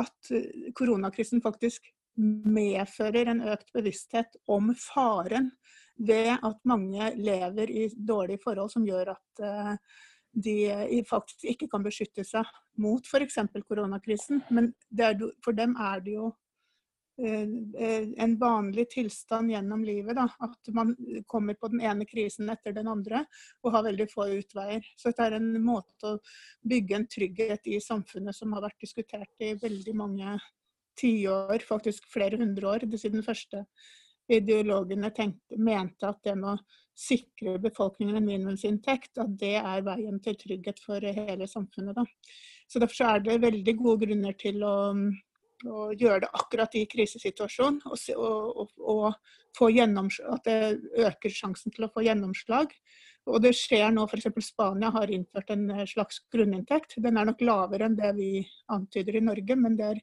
At 0.00 0.32
uh, 0.32 0.70
koronakrisen 0.76 1.44
faktisk 1.44 1.92
medfører 2.20 3.28
en 3.32 3.44
økt 3.52 3.68
bevissthet 3.76 4.40
om 4.50 4.72
faren 4.76 5.52
ved 6.00 6.30
at 6.36 6.62
mange 6.68 7.10
lever 7.20 7.70
i 7.70 7.88
dårlige 7.94 8.42
forhold 8.44 8.72
som 8.72 8.86
gjør 8.86 9.12
at 9.14 9.42
eh, 9.44 9.74
de 10.30 11.02
faktisk 11.08 11.44
ikke 11.50 11.66
kan 11.72 11.82
beskytte 11.82 12.24
seg 12.24 12.46
mot 12.78 13.06
f.eks. 13.06 13.40
koronakrisen. 13.66 14.44
Men 14.50 14.70
er, 14.94 15.18
for 15.44 15.56
dem 15.56 15.74
er 15.74 16.04
det 16.04 16.14
jo 16.14 16.30
en 17.20 18.36
vanlig 18.40 18.86
tilstand 18.94 19.50
gjennom 19.52 19.82
livet. 19.84 20.16
Da. 20.16 20.26
At 20.40 20.70
man 20.72 20.94
kommer 21.26 21.54
på 21.54 21.68
den 21.72 21.82
ene 21.84 22.06
krisen 22.08 22.48
etter 22.52 22.72
den 22.76 22.88
andre 22.88 23.24
og 23.64 23.74
har 23.74 23.84
veldig 23.88 24.06
få 24.10 24.28
utveier. 24.38 24.86
Så 24.96 25.10
dette 25.10 25.26
er 25.28 25.36
en 25.36 25.50
måte 25.64 26.14
å 26.14 26.20
bygge 26.66 26.96
en 26.96 27.08
trygghet 27.10 27.68
i 27.68 27.80
samfunnet 27.84 28.36
som 28.36 28.54
har 28.56 28.64
vært 28.64 28.80
diskutert 28.80 29.44
i 29.44 29.52
veldig 29.60 29.96
mange 29.96 30.38
tiår, 31.00 31.64
faktisk 31.64 32.08
flere 32.12 32.40
hundre 32.40 32.74
år, 32.74 32.84
siden 32.96 33.20
den 33.20 33.26
første 33.26 33.64
ideologene 34.30 35.10
tenkte, 35.14 35.58
mente 35.58 36.08
at 36.08 36.20
det 36.26 36.36
med 36.38 36.54
å 36.54 36.80
sikre 37.00 37.56
befolkningen 37.62 38.18
en 38.18 38.28
minimumsinntekt, 38.28 39.18
at 39.22 39.32
det 39.40 39.56
er 39.60 39.84
veien 39.86 40.20
til 40.22 40.36
trygghet 40.38 40.80
for 40.84 41.00
hele 41.00 41.48
samfunnet. 41.48 41.96
Da. 41.96 42.04
Så 42.68 42.82
Derfor 42.82 43.14
er 43.14 43.24
det 43.24 43.42
veldig 43.42 43.76
gode 43.78 44.06
grunner 44.06 44.36
til 44.38 44.62
å, 44.66 44.76
å 45.66 45.90
gjøre 45.96 46.24
det 46.26 46.32
akkurat 46.42 46.76
i 46.76 46.86
krisesituasjonen. 46.90 47.80
og, 47.88 47.98
og, 48.16 48.74
og, 48.78 49.36
få 49.58 49.66
at 49.66 50.44
det 50.46 50.78
øker 50.94 51.32
sjansen 51.34 51.72
til 51.74 51.84
å 51.84 51.90
få 51.90 52.04
gjennomslag. 52.06 52.70
Og 53.26 53.42
det 53.42 53.50
skjer 53.58 53.90
nå, 53.92 54.04
f.eks. 54.06 54.30
Spania 54.46 54.92
har 54.94 55.10
innført 55.10 55.50
en 55.50 55.66
slags 55.90 56.20
grunninntekt. 56.32 56.94
Den 57.02 57.18
er 57.18 57.26
nok 57.26 57.42
lavere 57.42 57.88
enn 57.88 57.98
det 57.98 58.12
vi 58.14 58.30
antyder 58.70 59.18
i 59.18 59.24
Norge, 59.26 59.56
men 59.58 59.76
der, 59.76 59.98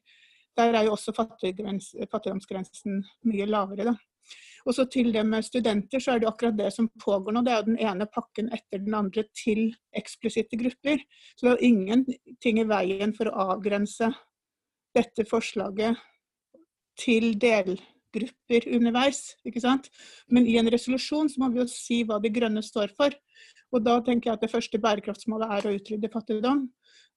der 0.58 0.76
er 0.76 0.84
jo 0.86 0.92
også 0.98 1.16
fattigdomsgrensen 1.16 3.00
mye 3.30 3.48
lavere. 3.48 3.84
Da. 3.88 3.96
Og 4.66 4.74
så 4.76 4.86
til 4.90 5.12
det 5.14 5.24
med 5.26 5.46
studenter, 5.46 6.02
så 6.02 6.14
er 6.14 6.22
det 6.22 6.30
akkurat 6.30 6.56
det 6.58 6.70
som 6.74 6.88
pågår 7.02 7.34
nå. 7.34 7.42
Det 7.44 7.52
er 7.52 7.60
jo 7.60 7.68
den 7.70 7.82
ene 7.90 8.08
pakken 8.10 8.50
etter 8.54 8.82
den 8.82 8.96
andre 8.98 9.24
til 9.36 9.68
eksplisitte 9.96 10.58
grupper. 10.60 11.02
Så 11.36 11.46
det 11.46 11.52
er 11.52 11.58
jo 11.58 11.70
ingenting 11.72 12.62
i 12.62 12.66
veien 12.68 13.14
for 13.16 13.30
å 13.30 13.52
avgrense 13.54 14.10
dette 14.96 15.26
forslaget 15.28 15.98
til 16.98 17.34
delgrupper 17.38 18.68
underveis. 18.74 19.36
ikke 19.46 19.62
sant? 19.62 19.90
Men 20.28 20.46
i 20.46 20.58
en 20.58 20.70
resolusjon 20.70 21.30
så 21.30 21.42
må 21.42 21.52
vi 21.52 21.62
jo 21.62 21.68
si 21.70 22.02
hva 22.04 22.18
De 22.22 22.32
grønne 22.32 22.62
står 22.64 22.94
for. 22.96 23.14
Og 23.72 23.84
da 23.84 23.98
tenker 24.00 24.30
jeg 24.30 24.38
at 24.38 24.46
det 24.46 24.52
første 24.52 24.80
bærekraftsmålet 24.80 25.52
er 25.58 25.68
å 25.68 25.74
utrydde 25.76 26.10
fattigdom. 26.12 26.64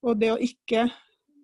Og 0.03 0.19
det 0.19 0.33
å 0.33 0.41
ikke 0.41 0.89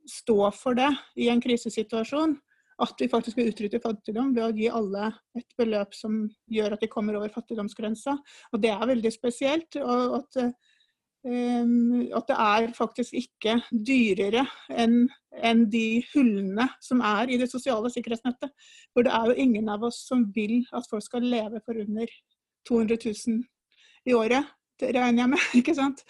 stå 0.08 0.52
for 0.56 0.78
det 0.78 0.90
i 1.20 1.30
en 1.32 1.42
krisesituasjon, 1.44 2.38
at 2.84 3.02
vi 3.02 3.10
faktisk 3.10 3.40
vil 3.40 3.50
utrydde 3.52 3.82
fattigdom 3.82 4.34
ved 4.36 4.44
å 4.46 4.54
gi 4.56 4.70
alle 4.70 5.10
et 5.38 5.50
beløp 5.58 5.96
som 5.98 6.26
gjør 6.54 6.76
at 6.76 6.84
de 6.84 6.90
kommer 6.92 7.18
over 7.18 7.34
fattigdomsgrensa. 7.34 8.14
Og 8.54 8.62
det 8.62 8.72
er 8.74 8.90
veldig 8.92 9.12
spesielt. 9.14 9.80
og 9.82 10.20
at, 10.20 10.40
um, 11.26 12.04
at 12.14 12.30
det 12.30 12.38
er 12.38 12.68
faktisk 12.78 13.18
ikke 13.18 13.58
dyrere 13.72 14.46
enn 14.70 15.08
en 15.42 15.66
de 15.70 16.04
hullene 16.14 16.70
som 16.82 17.02
er 17.02 17.34
i 17.34 17.40
det 17.42 17.50
sosiale 17.52 17.90
sikkerhetsnettet. 17.94 18.54
For 18.94 19.06
det 19.06 19.14
er 19.14 19.32
jo 19.32 19.42
ingen 19.48 19.70
av 19.70 19.84
oss 19.90 20.04
som 20.08 20.28
vil 20.36 20.60
at 20.72 20.88
folk 20.90 21.06
skal 21.06 21.26
leve 21.26 21.62
for 21.66 21.82
under 21.82 22.14
200 22.70 22.98
000 23.06 23.44
i 24.08 24.16
året 24.16 24.57
regner 24.82 25.24
jeg 25.24 25.32
med. 25.34 25.46
ikke 25.60 25.76
sant? 25.78 26.04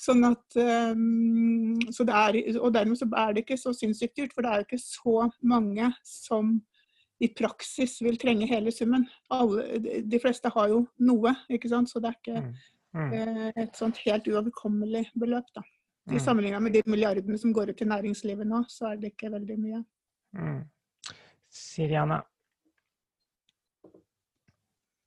Sånn 0.00 0.24
at, 0.28 0.44
um, 0.94 1.74
så 1.94 2.06
er, 2.06 2.38
og 2.58 2.74
dermed 2.74 2.98
så 3.00 3.08
er 3.20 3.34
det 3.34 3.44
ikke 3.44 3.60
så 3.60 3.74
sinnssykt 3.76 4.16
dyrt, 4.18 4.34
for 4.34 4.44
det 4.44 4.52
er 4.52 4.62
jo 4.62 4.68
ikke 4.68 4.84
så 4.84 5.28
mange 5.42 5.90
som 6.08 6.56
i 7.22 7.30
praksis 7.30 8.00
vil 8.02 8.18
trenge 8.20 8.48
hele 8.50 8.72
summen. 8.74 9.06
Alle, 9.32 9.78
de 10.02 10.20
fleste 10.20 10.50
har 10.52 10.72
jo 10.72 10.84
noe, 11.06 11.34
ikke 11.52 11.70
sant? 11.70 11.90
så 11.90 12.02
det 12.02 12.10
er 12.10 12.20
ikke. 12.20 12.44
Eh, 12.94 13.48
et 13.58 13.74
sånt 13.74 13.98
helt 14.04 14.28
uoverkommelig 14.30 15.08
beløp. 15.18 15.48
da. 15.54 15.64
I 16.10 16.18
mm. 16.18 16.20
sammenligna 16.20 16.60
med 16.60 16.76
de 16.76 16.82
milliardene 16.86 17.38
som 17.38 17.52
går 17.54 17.72
ut 17.72 17.78
til 17.80 17.88
næringslivet 17.90 18.46
nå, 18.46 18.64
så 18.68 18.92
er 18.92 19.00
det 19.00 19.14
ikke 19.14 19.32
veldig 19.32 19.56
mye. 19.58 19.80
Mm. 20.38 20.60
Siriana? 21.50 22.20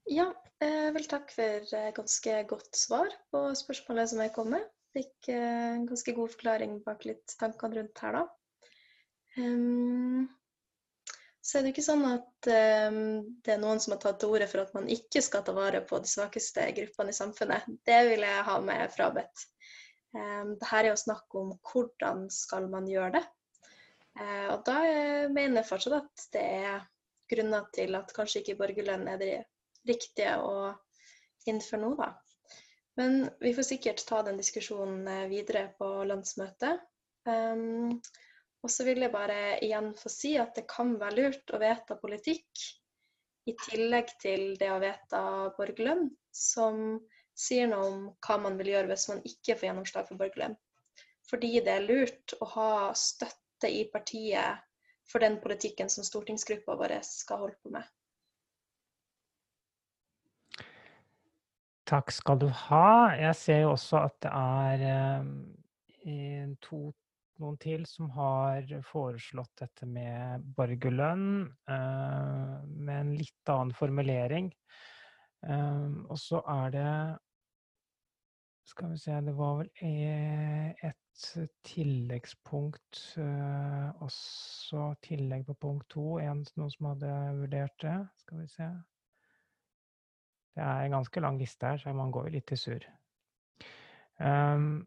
Ja, 0.08 0.30
jeg 0.64 0.94
vil 0.96 1.08
takke 1.12 1.34
for 1.36 1.72
eh, 1.76 1.92
ganske 1.96 2.36
godt 2.48 2.78
svar 2.80 3.12
på 3.34 3.42
spørsmålet 3.60 4.12
som 4.14 4.22
jeg 4.24 4.32
kom 4.36 4.54
med. 4.56 4.64
Fikk 4.96 5.28
eh, 5.34 5.74
en 5.74 5.88
ganske 5.90 6.14
god 6.16 6.32
forklaring 6.32 6.78
bak 6.86 7.04
litt 7.10 7.36
tankene 7.42 7.82
rundt 7.82 8.04
her, 8.06 8.16
da. 8.16 8.22
Um, 9.38 10.30
så 11.44 11.60
er 11.60 11.66
det 11.66 11.74
ikke 11.74 11.86
sånn 11.86 12.06
at 12.08 12.50
um, 12.88 13.02
det 13.44 13.54
er 13.54 13.60
noen 13.62 13.84
som 13.84 13.94
har 13.94 14.00
tatt 14.06 14.22
til 14.24 14.32
orde 14.34 14.48
for 14.50 14.64
at 14.64 14.72
man 14.76 14.88
ikke 14.92 15.22
skal 15.24 15.44
ta 15.46 15.54
vare 15.56 15.84
på 15.86 16.00
de 16.02 16.10
svakeste 16.10 16.64
gruppene 16.80 17.12
i 17.12 17.18
samfunnet. 17.20 17.68
Det 17.88 18.00
vil 18.08 18.24
jeg 18.26 18.48
ha 18.48 18.56
med 18.64 18.96
frabedt. 18.96 19.46
Um, 20.16 20.55
Dette 20.55 20.72
er 20.79 20.90
jo 20.90 20.96
snakk 21.03 21.38
om 21.38 21.51
hvordan 21.68 22.25
skal 22.34 22.72
man 22.72 22.88
gjøre 22.90 23.20
det. 23.20 23.25
Og 24.50 24.64
da 24.66 24.79
mener 25.29 25.60
jeg 25.60 25.70
fortsatt 25.70 26.00
at 26.00 26.24
det 26.34 26.42
er 26.42 26.79
grunner 27.29 27.68
til 27.75 27.94
at 28.00 28.10
kanskje 28.18 28.42
ikke 28.42 28.55
borgerlønn 28.64 29.03
er 29.12 29.20
det 29.22 29.34
riktige 29.87 30.37
å 30.42 30.72
innføre 31.48 31.81
nå, 31.83 31.94
da. 32.00 32.13
Men 32.98 33.29
vi 33.40 33.53
får 33.53 33.68
sikkert 33.68 34.01
ta 34.09 34.24
den 34.25 34.40
diskusjonen 34.42 35.05
eh, 35.07 35.27
videre 35.29 35.68
på 35.77 35.90
landsmøtet. 36.09 36.81
Um, 37.27 38.00
og 38.66 38.72
så 38.74 38.87
vil 38.87 39.03
jeg 39.03 39.13
bare 39.13 39.59
igjen 39.63 39.92
få 40.00 40.09
si 40.09 40.33
at 40.42 40.55
det 40.57 40.66
kan 40.72 40.96
være 41.00 41.20
lurt 41.20 41.53
å 41.53 41.59
vedta 41.61 41.98
politikk 42.01 42.63
i 43.48 43.53
tillegg 43.68 44.09
til 44.20 44.48
det 44.59 44.72
å 44.74 44.79
vedta 44.81 45.22
borgerlønn, 45.55 46.09
som 46.33 46.98
sier 47.37 47.70
noe 47.70 47.85
om 47.92 48.00
hva 48.25 48.40
man 48.44 48.57
vil 48.59 48.74
gjøre 48.74 48.92
hvis 48.92 49.07
man 49.11 49.22
ikke 49.29 49.55
får 49.55 49.70
gjennomslag 49.70 50.09
for 50.09 50.20
borgerlønn. 50.20 50.57
Fordi 51.29 51.51
det 51.63 51.75
er 51.75 51.85
lurt 51.85 52.33
å 52.42 52.48
ha 52.55 52.72
støtte 52.98 53.70
i 53.70 53.85
partiet 53.92 54.63
for 55.07 55.24
den 55.24 55.37
politikken 55.44 55.92
som 55.92 56.05
stortingsgruppa 56.07 56.75
vår 56.79 56.98
skal 57.05 57.46
holde 57.46 57.59
på 57.61 57.72
med. 57.77 57.85
Takk 61.88 62.12
skal 62.12 62.40
du 62.42 62.50
ha. 62.52 63.16
Jeg 63.16 63.36
ser 63.40 63.62
jo 63.64 63.70
også 63.72 64.02
at 64.10 64.16
det 64.26 64.32
er 64.36 64.82
eh, 66.04 66.50
to, 66.64 66.80
noen 67.40 67.60
til 67.64 67.86
som 67.88 68.10
har 68.12 68.68
foreslått 68.90 69.54
dette 69.62 69.88
med 69.88 70.44
borgerlønn, 70.58 71.46
eh, 71.72 72.58
med 72.68 72.98
en 72.98 73.14
litt 73.16 73.54
annen 73.54 73.72
formulering. 73.78 74.52
Eh, 75.48 75.88
og 76.10 76.20
så 76.20 76.44
er 76.58 76.76
det 76.76 76.92
Skal 78.68 78.90
vi 78.92 78.98
se, 79.00 79.16
det 79.24 79.32
var 79.32 79.62
vel 79.62 79.70
e, 79.80 80.74
et 80.84 81.22
tilleggspunkt 81.64 83.00
også 84.04 84.90
tillegg 85.08 85.46
på 85.48 85.56
punkt 85.62 85.88
to. 85.96 86.18
En, 86.20 86.44
noen 86.60 86.74
som 86.76 86.90
hadde 86.90 87.14
vurdert 87.40 87.80
det. 87.80 87.96
Skal 88.26 88.42
vi 88.44 88.50
se. 88.52 88.68
Det 90.57 90.65
er 90.65 90.85
en 90.87 90.96
ganske 90.98 91.22
lang 91.22 91.35
liste 91.37 91.70
her, 91.70 91.77
så 91.77 91.91
man 91.93 92.09
går 92.13 92.29
jo 92.29 92.33
litt 92.33 92.51
i 92.51 92.57
surr. 92.57 92.85
Um, 94.17 94.79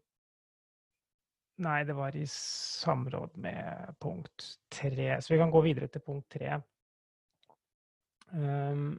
nei, 1.63 1.77
det 1.87 1.95
var 1.95 2.17
i 2.19 2.25
samråd 2.27 3.37
med 3.39 3.93
punkt 4.03 4.49
tre. 4.67 5.13
Så 5.23 5.31
vi 5.31 5.39
kan 5.39 5.53
gå 5.53 5.61
videre 5.63 5.87
til 5.87 6.03
punkt 6.03 6.27
tre. 6.35 6.57
Um, 8.35 8.97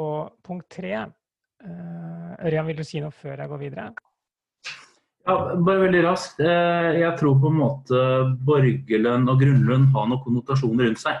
og 0.00 0.38
punkt 0.44 0.70
tre 0.72 0.94
uh, 1.04 2.32
Ørjan, 2.44 2.66
vil 2.68 2.80
du 2.80 2.84
si 2.84 3.00
noe 3.04 3.12
før 3.12 3.42
jeg 3.44 3.52
går 3.52 3.60
videre? 3.60 3.90
Ja, 5.26 5.36
bare 5.52 5.82
veldig 5.82 6.00
raskt. 6.06 6.40
Eh, 6.40 7.00
jeg 7.00 7.16
tror 7.18 7.40
på 7.42 7.50
en 7.50 7.56
måte 7.58 8.00
borgerlønn 8.46 9.24
og 9.26 9.40
grunnlønn 9.40 9.88
har 9.96 10.04
noen 10.06 10.22
konnotasjoner 10.22 10.86
rundt 10.86 11.02
seg. 11.02 11.18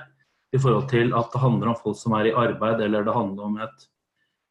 I 0.54 0.60
forhold 0.62 0.86
til 0.92 1.10
at 1.18 1.32
det 1.32 1.42
handler 1.42 1.72
om 1.72 1.78
folk 1.80 1.98
som 1.98 2.14
er 2.14 2.28
i 2.30 2.34
arbeid, 2.38 2.84
eller 2.86 3.02
det 3.02 3.16
handler 3.16 3.48
om 3.48 3.56
et 3.64 3.88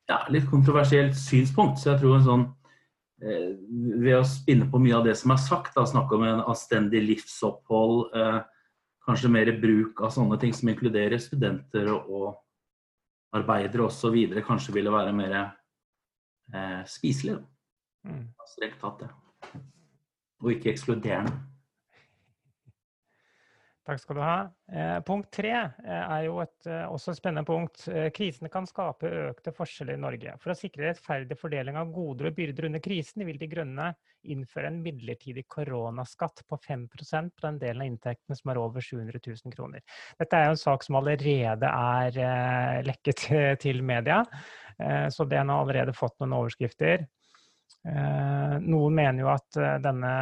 ja, 0.10 0.20
litt 0.34 0.48
kontroversielt 0.50 1.18
synspunkt. 1.18 1.82
Så 1.82 1.94
jeg 1.94 2.02
tror 2.04 2.18
en 2.18 2.26
sånn 2.26 2.46
eh, 3.24 3.54
Ved 4.04 4.20
å 4.20 4.26
spinne 4.28 4.68
på 4.72 4.82
mye 4.82 4.98
av 5.00 5.06
det 5.08 5.16
som 5.20 5.34
er 5.34 5.42
sagt, 5.42 5.74
da, 5.78 5.86
snakke 5.90 6.18
om 6.18 6.26
en 6.28 6.44
anstendig 6.46 7.04
livsopphold, 7.06 8.16
eh, 8.16 8.42
kanskje 9.06 9.32
mer 9.32 9.52
bruk 9.62 10.02
av 10.02 10.14
sånne 10.16 10.40
ting 10.42 10.54
som 10.56 10.72
inkluderer 10.72 11.22
studenter 11.22 11.92
og, 11.94 12.34
arbeidere 13.36 13.84
osv., 13.84 14.16
kanskje 14.48 14.74
ville 14.76 14.94
være 14.94 15.14
mer 15.16 15.34
eh, 15.36 16.82
spiselig. 16.88 17.38
Mm. 18.08 18.30
Strengt 18.48 18.80
tatt, 18.80 19.04
det. 19.04 19.60
Og 20.44 20.54
ikke 20.54 20.72
ekskluderende. 20.72 21.34
Takk 23.86 24.00
skal 24.02 24.18
du 24.18 24.22
ha. 24.26 24.38
Eh, 24.74 25.00
punkt 25.06 25.28
tre 25.36 25.52
eh, 25.54 25.90
er 25.94 26.24
jo 26.26 26.40
et, 26.42 26.56
eh, 26.66 26.88
også 26.90 27.12
et 27.12 27.20
spennende 27.20 27.46
punkt. 27.46 27.84
Eh, 27.92 28.08
krisene 28.16 28.50
kan 28.50 28.66
skape 28.66 29.12
økte 29.28 29.52
forskjeller 29.54 29.94
i 29.94 30.02
Norge. 30.02 30.32
For 30.42 30.54
å 30.54 30.56
sikre 30.58 30.88
rettferdig 30.88 31.38
fordeling 31.38 31.78
av 31.78 31.92
goder 31.94 32.32
og 32.32 32.40
byrder 32.40 32.66
under 32.66 32.82
krisen, 32.82 33.22
vil 33.28 33.38
De 33.38 33.50
Grønne 33.52 33.92
innføre 34.26 34.72
en 34.72 34.80
midlertidig 34.82 35.44
koronaskatt 35.54 36.42
på 36.50 36.58
5% 36.64 37.36
på 37.36 37.46
den 37.46 37.60
delen 37.62 37.84
av 37.86 37.92
inntektene 37.92 38.40
som 38.40 38.50
er 38.56 38.62
over 38.64 38.82
700 38.82 39.22
000 39.22 39.54
kroner. 39.54 39.86
Dette 40.18 40.40
er 40.40 40.50
jo 40.50 40.56
en 40.56 40.64
sak 40.64 40.88
som 40.88 40.98
allerede 40.98 41.70
er 41.70 42.20
eh, 42.26 42.82
lekket 42.90 43.28
til 43.68 43.86
media, 43.86 44.24
eh, 44.80 45.06
så 45.14 45.30
den 45.30 45.54
har 45.54 45.62
allerede 45.62 45.94
fått 45.94 46.18
noen 46.24 46.40
overskrifter. 46.42 47.06
noen 47.86 48.96
mener 48.98 49.22
jo 49.22 49.28
at 49.30 49.58
denne 49.84 50.14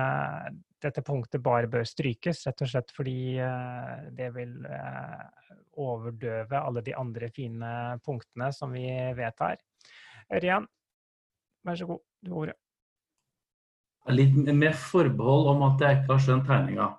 dette 0.83 1.03
punktet 1.05 1.41
bare 1.43 1.69
bør 1.71 1.85
strykes, 1.87 2.43
rett 2.47 2.63
og 2.63 2.69
slett 2.69 2.91
fordi 2.95 3.35
eh, 3.41 4.09
det 4.15 4.29
vil 4.35 4.55
eh, 4.67 5.53
overdøve 5.81 6.59
alle 6.59 6.83
de 6.85 6.95
andre 6.97 7.29
fine 7.33 7.69
punktene 8.05 8.51
som 8.55 8.73
vi 8.75 8.85
vedtar. 9.17 9.61
Ørjan, 10.33 10.67
vær 11.65 11.79
så 11.79 11.87
god, 11.89 12.03
du 12.21 12.33
har 12.33 12.43
ordet. 12.43 12.59
Litt 14.11 14.35
med 14.51 14.75
forbehold 14.75 15.49
om 15.53 15.65
at 15.69 15.81
jeg 15.83 16.01
ikke 16.01 16.11
har 16.11 16.23
skjønt 16.25 16.47
tegninga, 16.49 16.89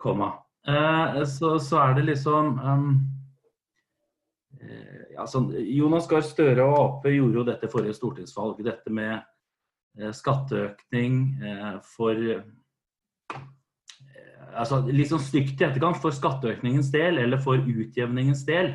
komma. 0.00 0.30
Eh, 0.68 1.20
så, 1.28 1.56
så, 1.60 1.82
er 1.82 1.98
det 1.98 2.08
liksom 2.12 2.56
um, 2.62 2.90
ja, 5.12 5.26
sånn, 5.28 5.50
Jonas 5.74 6.06
Gahr 6.08 6.22
Støre 6.24 6.64
og 6.64 6.76
Ap 6.78 7.08
gjorde 7.10 7.40
jo 7.40 7.48
dette 7.50 7.70
forrige 7.72 7.98
stortingsvalg. 7.98 8.62
Dette 8.64 8.94
med 8.94 9.20
skatteøkning 9.94 11.18
for 11.86 12.18
altså 14.54 14.80
Litt 14.88 15.10
sånn 15.10 15.22
stygt 15.22 15.60
i 15.60 15.66
etterkant 15.66 16.00
for 16.02 16.14
skatteøkningens 16.14 16.90
del 16.94 17.20
eller 17.22 17.40
for 17.42 17.58
utjevningens 17.58 18.44
del. 18.48 18.74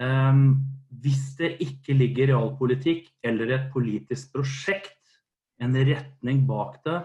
Um, 0.00 0.62
hvis 1.02 1.32
det 1.38 1.54
ikke 1.64 1.94
ligger 1.96 2.32
realpolitikk 2.32 3.08
eller 3.24 3.54
et 3.56 3.70
politisk 3.72 4.32
prosjekt 4.34 4.98
en 5.62 5.76
retning 5.76 6.44
bak 6.48 6.80
det. 6.86 7.00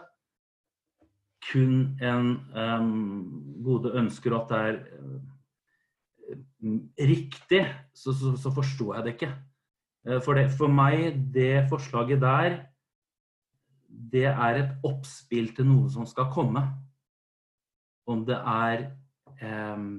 Kun 1.48 1.98
en 2.04 2.32
um, 2.58 2.88
gode 3.64 3.94
ønsker 4.00 4.36
at 4.36 4.50
det 4.52 4.62
er 4.70 4.80
um, 6.64 6.80
riktig, 6.98 7.62
så, 7.96 8.12
så, 8.12 8.34
så, 8.36 8.52
forstår 8.52 8.98
jeg 8.98 9.06
det 9.06 9.14
ikke. 9.16 9.32
Uh, 10.08 10.18
for, 10.26 10.34
det, 10.34 10.50
for 10.58 10.74
meg, 10.74 11.22
det 11.34 11.68
forslaget 11.72 12.22
der, 12.24 12.58
det 13.88 14.28
er 14.34 14.64
et 14.64 14.88
oppspill 14.88 15.54
til 15.56 15.70
noe 15.70 15.92
som 15.94 16.08
skal 16.10 16.28
komme. 16.34 16.66
Om 18.08 18.24
det 18.28 18.38
er 18.40 18.86
um, 19.76 19.90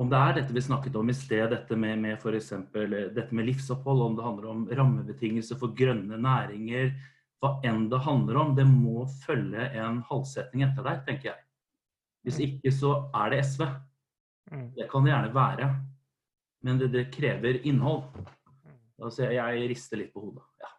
om 0.00 0.08
det 0.08 0.16
er 0.16 0.36
dette 0.38 0.54
vi 0.56 0.62
snakket 0.64 0.94
om 0.96 1.10
i 1.12 1.14
sted, 1.16 1.50
dette 1.52 1.76
med, 1.76 1.98
med 2.00 2.16
f.eks. 2.16 2.52
dette 2.72 3.36
med 3.36 3.48
livsopphold, 3.50 4.02
om 4.02 4.14
det 4.16 4.24
handler 4.24 4.46
om 4.48 4.62
rammebetingelser 4.78 5.58
for 5.60 5.74
grønne 5.76 6.16
næringer, 6.16 6.94
hva 7.40 7.50
enn 7.68 7.88
det 7.90 8.00
handler 8.06 8.38
om, 8.40 8.54
det 8.56 8.64
må 8.68 9.04
følge 9.26 9.66
en 9.80 10.00
halvsetning 10.08 10.64
etter 10.64 10.86
deg, 10.86 11.02
tenker 11.08 11.32
jeg. 11.32 11.42
Hvis 12.24 12.38
mm. 12.38 12.44
ikke 12.46 12.72
så 12.76 12.94
er 13.16 13.32
det 13.34 13.42
SV. 13.48 13.64
Mm. 14.50 14.66
Det 14.76 14.88
kan 14.92 15.04
det 15.04 15.12
gjerne 15.12 15.34
være. 15.36 15.70
Men 16.64 16.80
det, 16.80 16.90
det 16.92 17.06
krever 17.12 17.60
innhold. 17.68 18.04
Altså, 19.00 19.30
jeg 19.32 19.68
rister 19.72 20.00
litt 20.00 20.12
på 20.12 20.26
hodet. 20.26 20.44
Ja. 20.60 20.72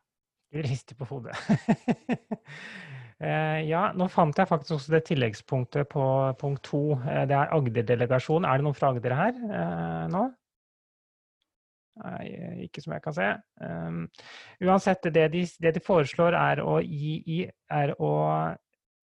Du 0.53 0.61
rister 0.65 0.97
på 0.97 1.09
hodet. 1.09 1.37
Eh, 3.21 3.67
ja, 3.69 3.91
nå 3.93 4.07
fant 4.09 4.37
jeg 4.37 4.49
faktisk 4.49 4.79
også 4.79 4.95
det 4.95 5.03
tilleggspunktet 5.11 5.89
på 5.91 6.03
punkt 6.41 6.63
to. 6.65 6.81
Eh, 7.05 7.25
det 7.29 7.37
er 7.37 7.51
Agder-delegasjon. 7.53 8.47
Er 8.49 8.57
det 8.57 8.65
noen 8.65 8.77
fra 8.77 8.89
Agder 8.95 9.13
her 9.17 9.35
eh, 9.37 10.05
nå? 10.09 10.23
Nei, 12.01 12.25
ikke 12.65 12.81
som 12.81 12.95
jeg 12.95 13.03
kan 13.03 13.13
se. 13.13 13.27
Um, 13.61 14.05
uansett, 14.63 15.05
det 15.13 15.25
de, 15.35 15.43
det 15.61 15.73
de, 15.75 15.81
foreslår, 15.85 16.33
er 16.39 16.61
å, 16.63 16.79
gi, 16.81 17.43
er 17.69 17.91
å 18.01 18.11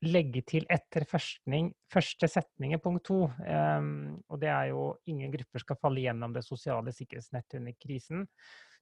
legge 0.08 0.42
til 0.48 0.64
etter 0.72 1.04
første 1.06 2.30
setning 2.32 2.74
i 2.74 2.80
punkt 2.82 3.04
to. 3.06 3.20
Um, 3.44 4.16
og 4.32 4.40
det 4.42 4.50
er 4.50 4.72
jo 4.72 4.88
ingen 5.12 5.30
grupper 5.36 5.62
skal 5.62 5.78
falle 5.78 6.02
gjennom 6.08 6.34
det 6.34 6.42
sosiale 6.48 6.96
sikkerhetsnettet 6.96 7.60
under 7.60 7.76
krisen. 7.78 8.24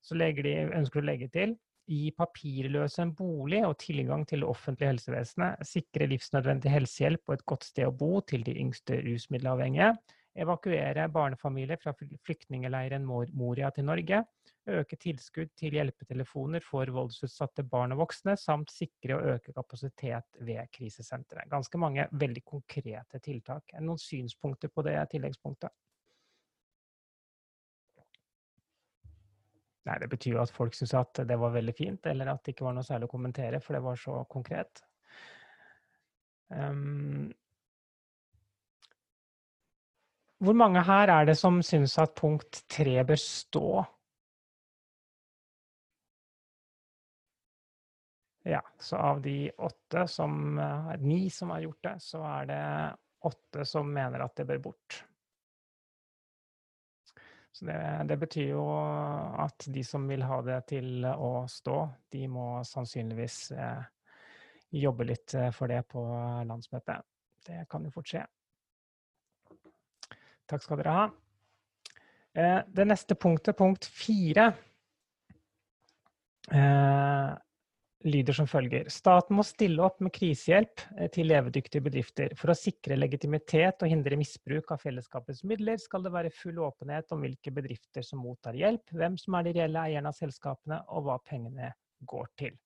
Så 0.01 0.17
de, 0.17 0.55
ønsker 0.79 1.03
å 1.03 1.09
legge 1.11 1.29
til 1.35 1.57
gi 1.87 2.11
papirløse 2.17 3.03
en 3.05 3.15
bolig 3.17 3.63
og 3.67 3.77
tilgang 3.83 4.25
til 4.27 4.43
det 4.43 4.51
offentlige 4.51 4.91
helsevesenet, 4.93 5.63
sikre 5.67 6.09
livsnødvendig 6.11 6.73
helsehjelp 6.73 7.29
og 7.29 7.37
et 7.37 7.47
godt 7.47 7.67
sted 7.69 7.89
å 7.89 7.95
bo 7.95 8.21
til 8.27 8.45
de 8.47 8.57
yngste 8.63 8.99
rusmiddelavhengige, 9.07 9.93
evakuere 10.37 11.07
barnefamilier 11.13 11.81
fra 11.81 11.95
flyktningleiren 11.97 13.07
Moria 13.07 13.71
til 13.73 13.87
Norge, 13.89 14.23
øke 14.67 14.99
tilskudd 14.99 15.53
til 15.57 15.77
hjelpetelefoner 15.79 16.65
for 16.65 16.91
voldsutsatte 16.93 17.65
barn 17.71 17.95
og 17.95 18.03
voksne, 18.03 18.35
samt 18.41 18.73
sikre 18.75 19.17
og 19.17 19.33
øke 19.37 19.55
kapasitet 19.57 20.43
ved 20.43 20.67
krisesentre. 20.75 21.47
Ganske 21.51 21.81
mange 21.81 22.09
veldig 22.13 22.45
konkrete 22.45 23.23
tiltak. 23.23 23.71
Er 23.73 23.81
det 23.81 23.89
noen 23.89 24.03
synspunkter 24.03 24.73
på 24.75 24.85
det 24.87 24.99
tilleggspunktet? 25.15 25.73
Nei, 29.87 29.99
Det 30.03 30.09
betyr 30.11 30.35
jo 30.35 30.43
at 30.43 30.51
folk 30.51 30.75
syntes 30.75 30.97
at 30.99 31.23
det 31.29 31.39
var 31.39 31.55
veldig 31.55 31.75
fint, 31.77 32.07
eller 32.11 32.33
at 32.33 32.43
det 32.43 32.57
ikke 32.57 32.67
var 32.67 32.75
noe 32.75 32.87
særlig 32.87 33.07
å 33.07 33.13
kommentere, 33.13 33.61
for 33.63 33.77
det 33.77 33.83
var 33.85 34.01
så 34.01 34.21
konkret. 34.31 34.83
Um, 36.51 37.31
hvor 40.43 40.59
mange 40.59 40.83
her 40.87 41.11
er 41.15 41.29
det 41.31 41.37
som 41.39 41.63
syns 41.65 41.97
at 42.03 42.17
punkt 42.19 42.65
tre 42.71 42.99
bør 43.07 43.21
stå? 43.21 43.71
Ja, 48.47 48.61
så 48.79 48.99
av 49.03 49.23
de 49.23 49.51
åtte 49.51 50.05
som 50.07 50.61
Ni 51.03 51.31
som 51.35 51.51
har 51.51 51.65
gjort 51.65 51.83
det, 51.83 51.97
så 52.03 52.23
er 52.23 52.47
det 52.51 52.63
åtte 53.27 53.65
som 53.67 53.91
mener 53.91 54.23
at 54.23 54.37
det 54.39 54.47
bør 54.47 54.61
bort. 54.69 55.01
Så 57.57 57.65
det, 57.65 57.81
det, 58.05 58.17
betyr 58.21 58.51
jo 58.51 58.63
at 59.41 59.65
de 59.73 59.81
som 59.85 60.03
vil 60.11 60.27
ha 60.29 60.43
det 60.45 60.59
til 60.75 61.07
å 61.09 61.47
stå, 61.49 61.77
de 62.13 62.27
må 62.29 62.49
sannsynligvis 62.69 63.39
eh, 63.57 63.87
jobbe 64.77 65.07
litt 65.09 65.33
eh, 65.33 65.49
for 65.57 65.73
det 65.73 65.79
på 65.89 66.03
landsmøtet. 66.45 67.07
Det 67.47 67.63
kan 67.73 67.87
jo 67.87 67.95
fort 67.95 68.13
skje. 68.13 68.27
Takk 70.45 70.67
skal 70.67 70.83
dere 70.83 70.99
ha. 70.99 71.07
Eh, 72.37 72.61
det 72.69 72.89
neste 72.91 73.17
punktet, 73.17 73.57
punkt 73.57 73.89
fire, 73.89 74.51
lyder 78.07 78.37
som 78.37 78.49
følger. 78.49 78.89
Staten 78.93 79.37
må 79.37 79.45
stille 79.47 79.83
opp 79.85 80.01
med 80.05 80.15
krisehjelp 80.15 80.83
eh, 80.97 81.09
til 81.13 81.29
levedyktige 81.31 81.85
bedrifter. 81.85 82.35
For 82.39 82.53
å 82.53 82.59
sikre 82.59 82.99
legitimitet 82.99 83.83
og 83.83 83.91
hindre 83.93 84.19
misbruk 84.21 84.71
av 84.75 84.83
fellesskapets 84.83 85.43
midler, 85.49 85.81
skal 85.83 86.05
det 86.07 86.15
være 86.15 86.35
full 86.35 86.61
åpenhet 86.67 87.13
om 87.15 87.25
hvilke 87.25 87.53
bedrifter 87.55 88.07
som 88.07 88.23
mottar 88.25 88.59
hjelp, 88.59 88.95
hvem 88.95 89.19
som 89.21 89.39
er 89.39 89.49
de 89.49 89.57
reelle 89.59 89.89
eierne 89.89 90.13
av 90.13 90.19
selskapene, 90.19 90.81
og 90.95 91.09
hva 91.09 91.19
pengene 91.27 91.73
går 92.07 92.31
til. 92.39 92.57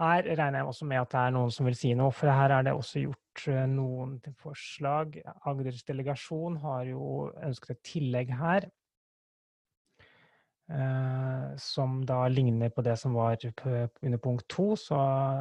Her 0.00 0.24
regner 0.24 0.62
jeg 0.62 0.70
også 0.70 0.86
med 0.88 1.02
at 1.02 1.12
det 1.12 1.22
er 1.22 1.32
noen 1.36 1.50
som 1.52 1.66
vil 1.68 1.76
si 1.76 1.90
noe, 1.92 2.12
for 2.16 2.32
her 2.32 2.54
er 2.56 2.64
det 2.64 2.72
også 2.72 3.02
gjort 3.04 3.46
eh, 3.52 3.64
noen 3.68 4.16
forslag. 4.40 5.20
Agders 5.44 5.84
delegasjon 5.88 6.56
har 6.64 6.86
jo 6.88 7.28
ønsket 7.44 7.76
et 7.76 7.88
tillegg 7.92 8.32
her 8.40 8.70
som 11.58 11.96
da 12.06 12.20
ligner 12.30 12.70
på 12.70 12.82
det 12.86 12.96
som 13.00 13.16
var 13.18 13.40
under 13.42 14.18
punkt 14.22 14.46
to, 14.48 14.76
så 14.78 14.98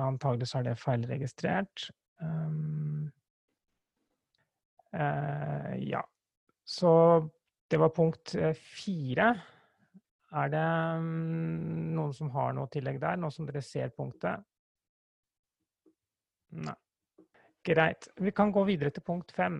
antagelig 0.07 0.47
så 0.49 0.59
er 0.59 0.69
det 0.69 0.79
feilregistrert. 0.81 1.89
Um, 2.21 3.11
uh, 4.95 5.75
ja. 5.77 6.01
Så 6.65 6.91
det 7.69 7.77
var 7.77 7.93
punkt 7.93 8.35
eh, 8.35 8.53
fire. 8.53 9.31
Er 10.31 10.51
det 10.53 10.65
um, 10.97 11.93
noen 11.95 12.13
som 12.13 12.29
har 12.33 12.53
noe 12.57 12.69
tillegg 12.73 12.99
der, 13.01 13.17
nå 13.17 13.31
som 13.33 13.47
dere 13.47 13.63
ser 13.65 13.93
punktet? 13.93 14.45
Nei. 16.57 16.75
Greit. 17.65 18.07
Vi 18.17 18.31
kan 18.33 18.53
gå 18.53 18.63
videre 18.65 18.93
til 18.93 19.05
punkt 19.05 19.33
fem. 19.35 19.59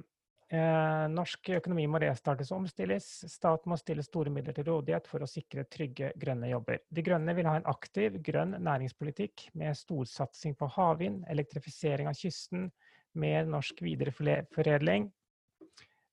Eh, 0.49 1.03
norsk 1.13 1.51
økonomi 1.59 1.83
må 1.85 1.99
restartes 2.01 2.49
og 2.49 2.63
omstilles. 2.63 3.05
Staten 3.29 3.69
må 3.69 3.75
stille 3.77 4.01
store 4.01 4.31
midler 4.33 4.55
til 4.57 4.65
rådighet 4.65 5.05
for 5.05 5.21
å 5.21 5.29
sikre 5.29 5.67
trygge 5.69 6.09
grønne 6.17 6.49
jobber. 6.49 6.79
De 6.89 7.03
Grønne 7.05 7.35
vil 7.37 7.45
ha 7.45 7.59
en 7.59 7.69
aktiv 7.69 8.17
grønn 8.25 8.55
næringspolitikk 8.65 9.45
med 9.61 9.77
storsatsing 9.77 10.57
på 10.57 10.71
havvind, 10.73 11.21
elektrifisering 11.29 12.09
av 12.09 12.17
kysten, 12.17 12.71
mer 13.13 13.45
norsk 13.45 13.83
videreforedling 13.85 15.05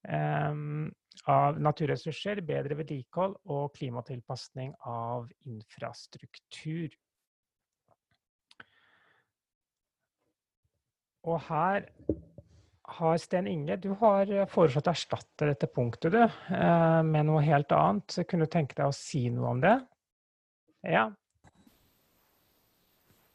eh, 0.04 0.60
av 1.32 1.62
naturressurser, 1.64 2.44
bedre 2.44 2.76
vedlikehold 2.76 3.38
og 3.56 3.72
klimatilpasning 3.80 4.76
av 4.84 5.32
infrastruktur. 5.48 6.92
Og 11.26 11.40
her 11.48 11.88
har 12.86 13.18
Sten 13.18 13.46
Inge, 13.46 13.76
du 13.76 13.90
har 14.00 14.30
eh, 14.30 14.46
foreslått 14.50 14.86
å 14.86 14.94
erstatte 14.94 15.48
dette 15.48 15.68
punktet 15.70 16.14
du, 16.14 16.22
eh, 16.22 17.02
med 17.02 17.26
noe 17.28 17.42
helt 17.44 17.72
annet. 17.74 18.10
Så 18.12 18.24
Kunne 18.24 18.46
du 18.46 18.52
tenke 18.52 18.78
deg 18.78 18.86
å 18.88 18.94
si 18.94 19.26
noe 19.30 19.54
om 19.54 19.62
det? 19.62 19.74
Ja. 20.86 21.08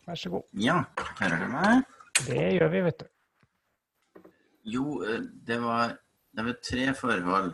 Vær 0.07 0.19
så 0.19 0.31
god. 0.33 0.47
Ja, 0.63 0.77
hører 1.19 1.43
du 1.43 1.49
meg? 1.51 1.83
Det 2.21 2.45
gjør 2.55 2.71
vi, 2.71 2.85
vet 2.87 3.03
du. 3.03 4.29
Jo, 4.71 4.85
eh, 5.03 5.19
det 5.47 5.59
var, 5.63 5.97
det 6.31 6.47
var 6.47 6.57
tre 6.69 6.87
forhold 6.95 7.51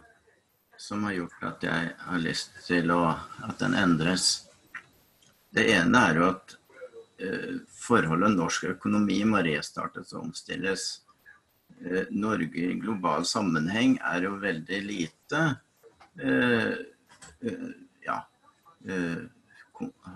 som 0.78 1.08
har 1.08 1.18
gjort 1.18 1.50
at 1.50 1.66
jeg 1.66 1.90
har 2.06 2.22
lyst 2.22 2.62
til 2.68 2.94
å, 2.94 3.02
at 3.48 3.58
den 3.64 3.74
endres. 3.74 4.46
Det 5.50 5.66
ene 5.74 6.06
er 6.12 6.22
jo 6.22 6.30
at 6.36 6.54
forholdet 7.74 8.36
norsk 8.36 8.68
økonomi 8.76 9.16
må 9.26 9.40
restartes 9.42 10.12
og 10.14 10.28
omstilles 10.28 10.84
Norge 12.10 12.64
i 12.72 12.76
global 12.82 13.26
sammenheng 13.26 13.98
er 14.02 14.26
jo 14.26 14.38
veldig 14.42 14.80
lite 14.86 15.42
eh, 16.22 16.78
eh, 17.42 17.68
Ja. 18.08 18.22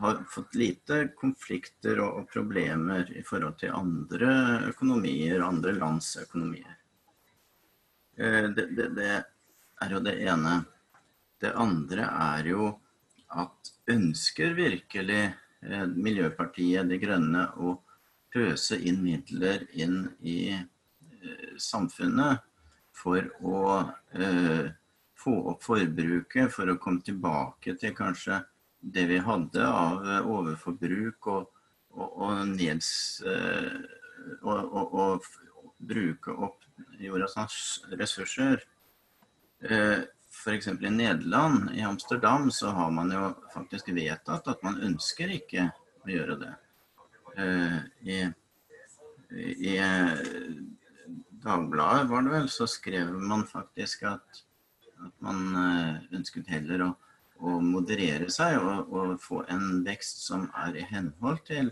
har 0.01 0.23
fått 0.29 0.55
lite 0.55 1.07
konflikter 1.19 1.99
og, 2.01 2.23
problemer 2.31 3.11
i 3.13 3.21
forhold 3.21 3.59
til 3.59 3.75
andre 3.75 4.31
økonomier, 4.71 5.43
andre 5.43 5.73
lands 5.75 6.15
økonomier. 6.17 6.77
Det, 8.15 8.65
det, 8.77 8.87
det 8.95 9.11
er 9.11 9.93
jo 9.93 9.99
det 10.01 10.15
ene. 10.23 10.55
Det 11.41 11.51
andre 11.57 12.07
er 12.09 12.49
jo 12.49 12.71
at 13.37 13.71
ønsker 13.91 14.55
virkelig 14.57 15.21
Miljøpartiet 15.61 16.89
De 16.89 16.97
Grønne 17.01 17.45
å 17.61 17.75
pøse 18.33 18.77
inn 18.79 19.01
midler 19.03 19.65
inn 19.77 20.05
i 20.23 20.37
eh, 20.55 20.63
samfunnet 21.59 22.41
for 22.95 23.25
å 23.45 23.63
eh, 24.17 24.71
få 25.21 25.35
opp 25.53 25.63
forbruket, 25.63 26.51
for 26.53 26.71
å 26.71 26.79
komme 26.81 27.03
tilbake 27.05 27.75
til 27.79 27.95
kanskje 27.97 28.41
det 28.81 29.05
vi 29.11 29.19
hadde 29.21 29.67
av 29.67 30.07
eh, 30.07 30.27
overforbruk 30.27 31.29
og, 31.33 31.51
og, 31.93 32.09
og, 32.09 32.41
neds, 32.55 32.91
og, 34.41 34.95
og 34.95 35.29
bruke 35.81 36.33
opp 36.33 36.65
jordas 37.01 37.57
ressurser. 37.99 38.63
F.eks. 40.31 40.67
i 40.67 40.89
Nederland, 40.89 41.71
i 41.75 41.81
Amsterdam, 41.81 42.51
så 42.51 42.71
har 42.71 42.91
man 42.91 43.11
jo 43.11 43.33
faktisk 43.53 43.91
vedtatt 43.93 44.47
at 44.47 44.63
man 44.63 44.79
ønsker 44.87 45.33
ikke 45.35 45.67
å 46.05 46.09
gjøre 46.09 46.37
det. 46.39 46.53
Eh, 47.37 47.77
i, 48.01 48.19
i 49.71 49.75
eh, 49.77 50.21
Dagbladet 51.41 52.09
var 52.09 52.21
det 52.21 52.33
vel, 52.35 52.49
så 52.49 52.67
skrev 52.69 53.13
man 53.17 53.45
faktisk 53.49 54.03
at, 54.09 54.41
at 55.01 55.13
man 55.25 55.55
eh, 55.57 56.01
ønsket 56.19 56.49
heller 56.53 56.83
å, 56.85 56.89
å 57.41 57.55
moderere 57.65 58.27
seg 58.29 58.59
og, 58.59 58.91
og, 58.93 59.15
få 59.21 59.41
en 59.49 59.81
vekst 59.85 60.21
som 60.27 60.45
er 60.65 60.77
i 60.77 60.85
henhold 60.85 61.41
til, 61.47 61.71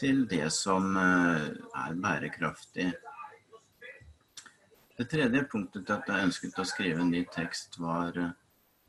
til 0.00 0.24
det 0.30 0.48
som 0.54 0.96
er 0.96 1.98
bærekraftig. 2.00 2.88
Det 4.96 5.04
tredje 5.12 5.44
punktet 5.52 5.84
til 5.84 5.98
at 5.98 6.08
jeg 6.08 6.30
ønsket 6.30 6.60
å 6.60 6.64
skrive 6.64 7.04
en 7.04 7.12
ny 7.12 7.26
tekst, 7.32 7.76
var 7.76 8.16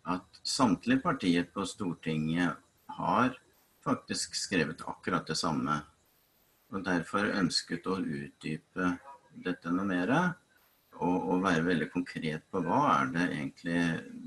at 0.07 0.39
samtlige 0.47 1.03
partier 1.03 1.49
på 1.51 1.65
Stortinget 1.67 2.55
har 2.95 3.35
faktisk 3.83 4.35
skrevet 4.39 4.85
akkurat 4.87 5.27
det 5.27 5.35
samme. 5.35 5.81
Og 6.71 6.83
derfor 6.87 7.27
ønsket 7.35 7.87
å 7.91 7.99
utdype 7.99 8.93
dette 9.45 9.71
noe 9.73 9.87
mer. 9.87 10.13
Og, 10.97 11.17
og, 11.29 11.43
være 11.43 11.65
veldig 11.67 11.89
konkret 11.93 12.45
på 12.49 12.61
hva 12.65 12.79
er 12.95 13.11
det 13.13 13.25
egentlig 13.27 13.81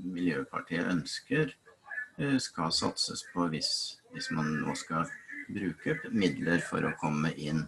Miljøpartiet 0.07 0.87
ønsker 0.87 1.49
eh, 1.51 2.37
skal 2.39 2.71
satses 2.71 3.25
på 3.33 3.49
hvis, 3.51 3.71
hvis 4.13 4.29
man 4.31 4.53
nå 4.61 4.75
skal 4.79 5.09
bruke 5.51 5.97
midler 6.15 6.63
for 6.63 6.87
å 6.87 6.93
komme 7.01 7.33
inn 7.35 7.65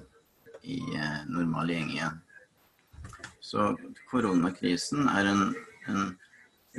i 0.63 0.79
eh, 0.95 1.19
normal 1.27 1.73
gjeng 1.73 1.91
igjen. 1.97 2.21
Så 3.43 3.73
koronakrisen 4.07 5.09
er 5.11 5.27
en, 5.33 5.41
en 5.91 6.05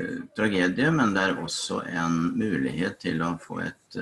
uh, 0.00 0.22
tragedie, 0.37 0.88
men 0.96 1.12
det 1.12 1.27
er 1.29 1.42
også 1.42 1.83
en 1.92 2.16
mulighet 2.40 2.96
til 3.05 3.20
å 3.22 3.35
få 3.42 3.61
et, 3.66 3.98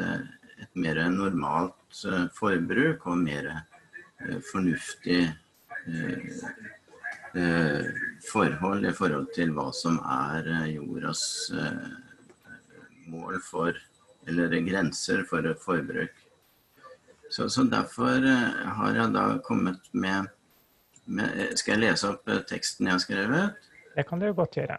et 0.62 0.78
mer 0.78 1.02
normalt 1.10 2.04
forbruk 2.38 3.08
og 3.10 3.18
mer 3.26 3.50
fornuftig 4.46 5.24
forhold 8.32 8.86
i 8.86 8.92
forhold 8.94 9.30
til 9.34 9.54
hva 9.56 9.68
som 9.74 9.98
er 10.04 10.50
jordas 10.72 11.22
mål 13.10 13.40
for 13.42 13.72
Eller 14.28 14.52
grenser 14.62 15.24
for 15.26 15.42
forbruk. 15.58 16.12
Så, 17.30 17.48
så 17.48 17.64
derfor 17.66 18.22
har 18.76 18.94
jeg 18.94 19.10
da 19.14 19.24
kommet 19.42 19.80
med, 19.92 20.28
med 21.06 21.56
Skal 21.58 21.74
jeg 21.74 21.88
lese 21.88 22.12
opp 22.12 22.30
teksten 22.46 22.86
jeg 22.86 22.94
har 22.94 23.02
skrevet? 23.02 23.70
Det 23.96 24.06
kan 24.08 24.20
du 24.22 24.28
godt 24.32 24.54
gjøre. 24.56 24.78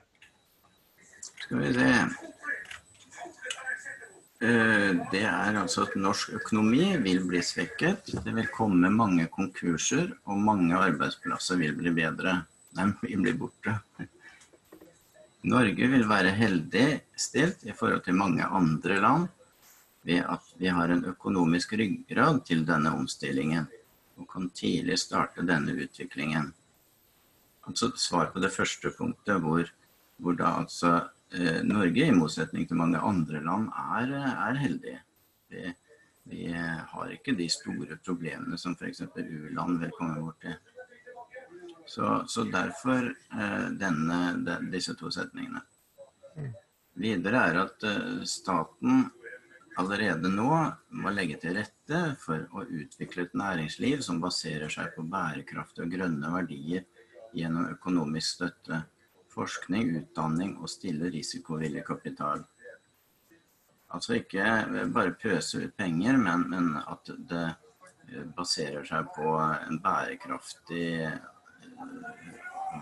Skal 1.43 1.59
vi 1.59 1.73
se. 1.75 2.32
Eh, 4.43 4.89
det 5.11 5.21
er 5.23 5.55
altså 5.55 5.85
at 5.85 5.93
norsk 5.95 6.33
økonomi 6.35 6.97
vil 6.99 7.21
bli 7.29 7.39
svekket. 7.39 8.09
Det 8.25 8.33
vil 8.35 8.49
komme 8.51 8.89
mange 8.91 9.29
konkurser, 9.31 10.09
og 10.27 10.41
mange 10.43 10.75
arbeidsplasser 10.75 11.61
vil 11.61 11.77
bli 11.77 11.93
bedre. 11.95 12.41
De 12.75 12.89
vil 13.05 13.21
bli 13.23 13.33
borte. 13.39 13.77
Norge 15.47 15.87
vil 15.91 16.03
være 16.09 16.33
heldig 16.35 16.87
stilt 17.19 17.63
i 17.67 17.75
forhold 17.75 18.03
til 18.03 18.19
mange 18.19 18.43
andre 18.43 18.99
land 19.03 19.29
ved 20.03 20.27
at 20.27 20.51
vi 20.59 20.67
har 20.71 20.91
en 20.91 21.05
økonomisk 21.07 21.77
ryggrad 21.79 22.41
til 22.47 22.65
denne 22.67 22.91
omstillingen 22.95 23.69
og 24.19 24.27
kan 24.31 24.49
tidlig 24.55 24.99
starte 24.99 25.45
denne 25.47 25.75
utviklingen. 25.85 26.51
Altså 27.67 27.93
Svar 27.95 28.31
på 28.33 28.43
det 28.43 28.51
første 28.51 28.91
punktet, 28.91 29.39
hvor, 29.39 29.67
hvor 30.19 30.35
da 30.35 30.57
altså 30.59 30.97
Norge, 31.65 32.05
i 32.05 32.13
motsetning 32.13 32.67
til 32.69 32.77
mange 32.77 32.99
andre 33.01 33.39
land, 33.41 33.69
er, 33.97 34.11
er 34.21 34.59
heldig. 34.61 34.97
Vi, 35.49 35.63
vi, 36.29 36.43
har 36.53 37.13
ikke 37.15 37.33
de 37.37 37.47
store 37.49 37.97
problemene 38.05 38.59
som 38.61 38.75
f.eks. 38.77 39.01
u-land 39.17 39.79
vil 39.81 39.95
komme 39.97 40.21
borti. 40.21 40.53
Så, 41.85 42.23
så 42.27 42.45
derfor 42.47 43.09
eh, 43.09 43.65
denne, 43.79 44.19
de, 44.45 44.59
disse 44.71 44.95
to 44.95 45.11
setningene. 45.11 45.63
Videre 46.93 47.41
er 47.49 47.59
at 47.65 47.83
eh, 47.89 48.23
staten 48.29 49.03
allerede 49.81 50.29
nå 50.29 50.49
må 51.01 51.11
legge 51.13 51.39
til 51.41 51.57
rette 51.57 52.01
for 52.21 52.45
å 52.53 52.63
utvikle 52.63 53.25
et 53.25 53.37
næringsliv 53.37 54.03
som 54.05 54.21
baserer 54.23 54.71
seg 54.71 54.93
på 54.95 55.05
bærekraftige 55.09 55.87
og 55.87 55.95
grønne 55.95 56.33
verdier 56.35 56.85
gjennom 57.33 57.71
økonomisk 57.73 58.35
støtte 58.37 58.83
forskning, 59.33 59.95
utdanning 60.01 60.57
og 60.61 60.71
stille 60.71 61.11
risikovillig 61.13 61.83
kapital. 61.87 62.45
Altså 63.93 64.17
ikke 64.17 64.45
bare 64.93 65.13
pøse 65.21 65.65
ut 65.67 65.75
penger, 65.77 66.17
men, 66.17 66.47
men, 66.49 66.71
at 66.81 67.11
det 67.29 67.45
baserer 68.37 68.85
seg 68.85 69.09
på 69.15 69.35
en 69.39 69.79
bærekraftig 69.81 70.87
eh, 71.05 71.17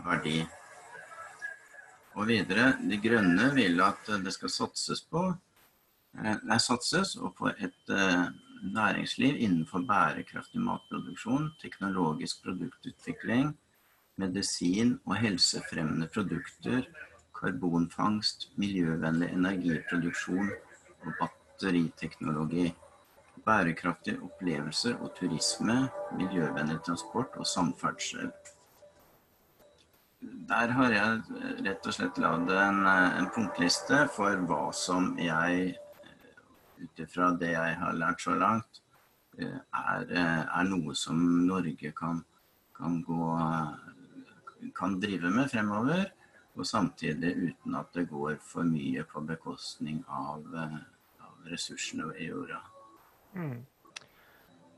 verdi. 0.06 0.40
Og 2.20 2.28
videre, 2.28 2.74
De 2.84 3.00
Grønne 3.00 3.52
vil 3.56 3.80
at 3.84 4.10
det 4.24 4.34
skal 4.36 4.52
satses 4.52 5.04
på 5.08 5.26
eh, 5.32 6.38
nei, 6.48 6.60
satses 6.60 7.16
og 7.20 7.36
på 7.40 7.52
et 7.54 7.94
eh, 7.96 8.26
næringsliv 8.62 9.40
innenfor 9.40 9.86
bærekraftig 9.88 10.62
matproduksjon, 10.64 11.52
teknologisk 11.62 12.44
produktutvikling, 12.46 13.54
medisin- 14.20 15.00
og 15.06 15.16
helsefremmende 15.16 16.08
produkter, 16.14 16.86
karbonfangst, 17.42 18.52
miljøvennlig 18.58 19.32
energiproduksjon 19.34 20.52
og 21.06 21.14
batteriteknologi. 21.20 22.72
Bærekraftige 23.46 24.22
opplevelser 24.22 25.00
og 25.02 25.16
turisme, 25.18 25.90
miljøvennlig 26.18 26.82
transport 26.86 27.38
og 27.42 27.48
samferdsel. 27.48 28.32
Der 30.22 30.74
har 30.78 30.92
jeg 30.94 31.22
rett 31.66 31.88
og 31.88 31.96
slett 31.96 32.20
lagd 32.22 32.52
en, 32.54 32.84
en, 32.86 33.30
punktliste 33.34 34.04
for 34.14 34.44
hva 34.46 34.68
som 34.78 35.16
jeg, 35.18 35.72
ut 36.84 37.02
ifra 37.02 37.32
det 37.42 37.56
jeg 37.56 37.80
har 37.82 37.98
lært 37.98 38.22
så 38.22 38.36
langt, 38.38 38.84
er, 39.42 40.06
er 40.14 40.68
noe 40.70 40.94
som 40.94 41.18
Norge 41.48 41.90
kan, 41.98 42.22
kan 42.78 43.00
gå 43.08 43.32
kan 44.76 45.00
drive 45.02 45.32
med 45.34 45.50
fremover. 45.52 46.06
Og 46.60 46.68
samtidig 46.68 47.36
uten 47.38 47.76
at 47.80 47.94
det 47.96 48.10
går 48.10 48.36
for 48.44 48.68
mye 48.68 49.04
på 49.08 49.22
bekostning 49.24 50.02
av, 50.08 50.44
eh, 50.56 50.80
av 51.24 51.52
ressursene 51.52 52.12
i 52.20 52.28
jorda. 52.28 52.60
Mm. 53.36 53.62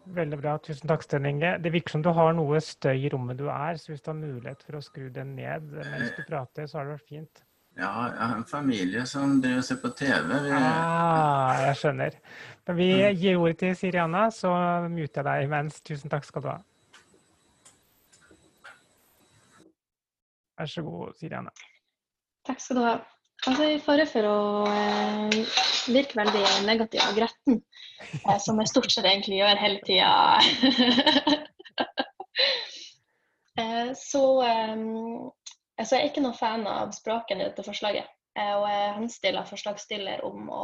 Veldig 0.05 0.37
bra. 0.41 0.57
Tusen 0.59 0.87
takk, 0.87 1.03
Sten 1.03 1.25
Inge. 1.25 1.57
Det 1.63 1.71
virker 1.73 1.95
som 1.95 2.03
du 2.03 2.11
har 2.13 2.33
noe 2.35 2.59
støy 2.61 3.05
i 3.05 3.09
rommet 3.09 3.39
du 3.39 3.47
er, 3.47 3.79
så 3.79 3.93
hvis 3.93 4.03
du 4.03 4.11
har 4.11 4.19
mulighet 4.19 4.63
for 4.65 4.77
å 4.77 4.83
skru 4.83 5.07
den 5.09 5.35
ned 5.37 5.71
mens 5.71 6.13
du 6.17 6.23
prater, 6.27 6.67
så 6.67 6.79
har 6.79 6.89
det 6.89 6.97
vært 6.97 7.09
fint. 7.09 7.43
Ja, 7.73 7.89
jeg 8.11 8.19
har 8.21 8.35
en 8.37 8.45
familie 8.45 9.05
som 9.09 9.39
driver 9.41 9.63
og 9.63 9.65
ser 9.65 9.79
på 9.81 9.89
TV. 9.97 10.27
Vi... 10.43 10.51
Ah, 10.53 11.63
jeg 11.63 11.79
skjønner. 11.79 12.19
Men 12.67 12.77
vi 12.77 12.89
mm. 12.91 13.15
gir 13.23 13.39
ordet 13.41 13.57
til 13.63 13.73
Siriana, 13.79 14.27
så 14.29 14.51
muter 14.93 15.23
jeg 15.23 15.25
deg 15.29 15.47
imens. 15.47 15.79
Tusen 15.81 16.13
takk 16.13 16.27
skal 16.27 16.45
du 16.45 16.51
ha. 16.51 16.59
Vær 20.59 20.69
så 20.69 20.83
god, 20.85 21.13
Sirene. 21.19 21.51
Takk 22.47 22.61
skal 22.61 22.77
du 22.77 22.83
ha. 22.85 22.93
Altså, 23.43 23.65
I 23.67 23.79
fare 23.83 24.05
for 24.07 24.27
å 24.29 24.37
eh, 24.71 25.55
virke 25.91 26.19
veldig 26.19 26.43
negativ 26.67 27.01
og 27.03 27.17
gretten, 27.17 27.57
eh, 28.21 28.37
som 28.39 28.59
jeg 28.61 28.71
stort 28.71 28.93
sett 28.93 29.07
egentlig 29.09 29.41
gjør 29.41 29.63
hele 29.63 29.81
tida 29.87 30.11
Eh, 33.53 33.91
så, 33.93 34.41
altså 34.41 35.93
jeg 35.93 35.99
er 35.99 36.07
ikke 36.07 36.23
noen 36.23 36.33
fan 36.33 36.63
av 36.65 36.89
språken 36.97 37.37
i 37.37 37.45
dette 37.45 37.61
forslaget. 37.61 38.07
Og 38.33 38.63
jeg 38.65 38.95
henstiller 38.95 39.45
forslagsstiller 39.45 40.23
om 40.25 40.47
å 40.49 40.63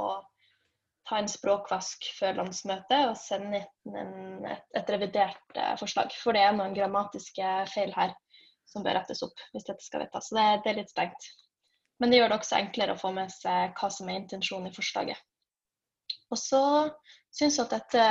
ta 1.10 1.20
en 1.20 1.30
språkvask 1.30 2.06
før 2.20 2.38
landsmøtet 2.44 3.10
og 3.10 3.18
sende 3.18 3.64
inn 3.88 4.46
et, 4.46 4.66
et, 4.78 4.90
revidert 4.94 5.58
eh, 5.58 5.74
forslag. 5.80 6.14
For 6.22 6.38
det 6.38 6.44
er 6.46 6.56
noen 6.58 6.76
grammatiske 6.78 7.54
feil 7.74 7.94
her 7.96 8.14
som 8.70 8.86
bør 8.86 9.00
rettes 9.00 9.24
opp 9.26 9.44
hvis 9.54 9.68
dette 9.68 9.86
skal 9.86 10.04
vedtas. 10.06 10.30
Så 10.30 10.38
det, 10.38 10.46
det, 10.64 10.72
er 10.72 10.80
litt 10.82 10.94
strengt. 10.94 11.30
Men 12.00 12.12
det 12.12 12.20
gjør 12.20 12.32
det 12.32 12.40
også 12.40 12.60
enklere 12.60 12.96
å 12.96 13.02
få 13.02 13.12
med 13.16 13.34
seg 13.34 13.76
hva 13.80 13.90
som 13.94 14.10
er 14.10 14.22
intensjonen 14.22 14.70
i 14.70 14.76
forslaget. 14.76 15.20
Og 16.30 16.40
så 16.40 16.64
syns 17.34 17.58
jeg 17.58 17.66
at 17.66 17.76
dette, 17.76 18.06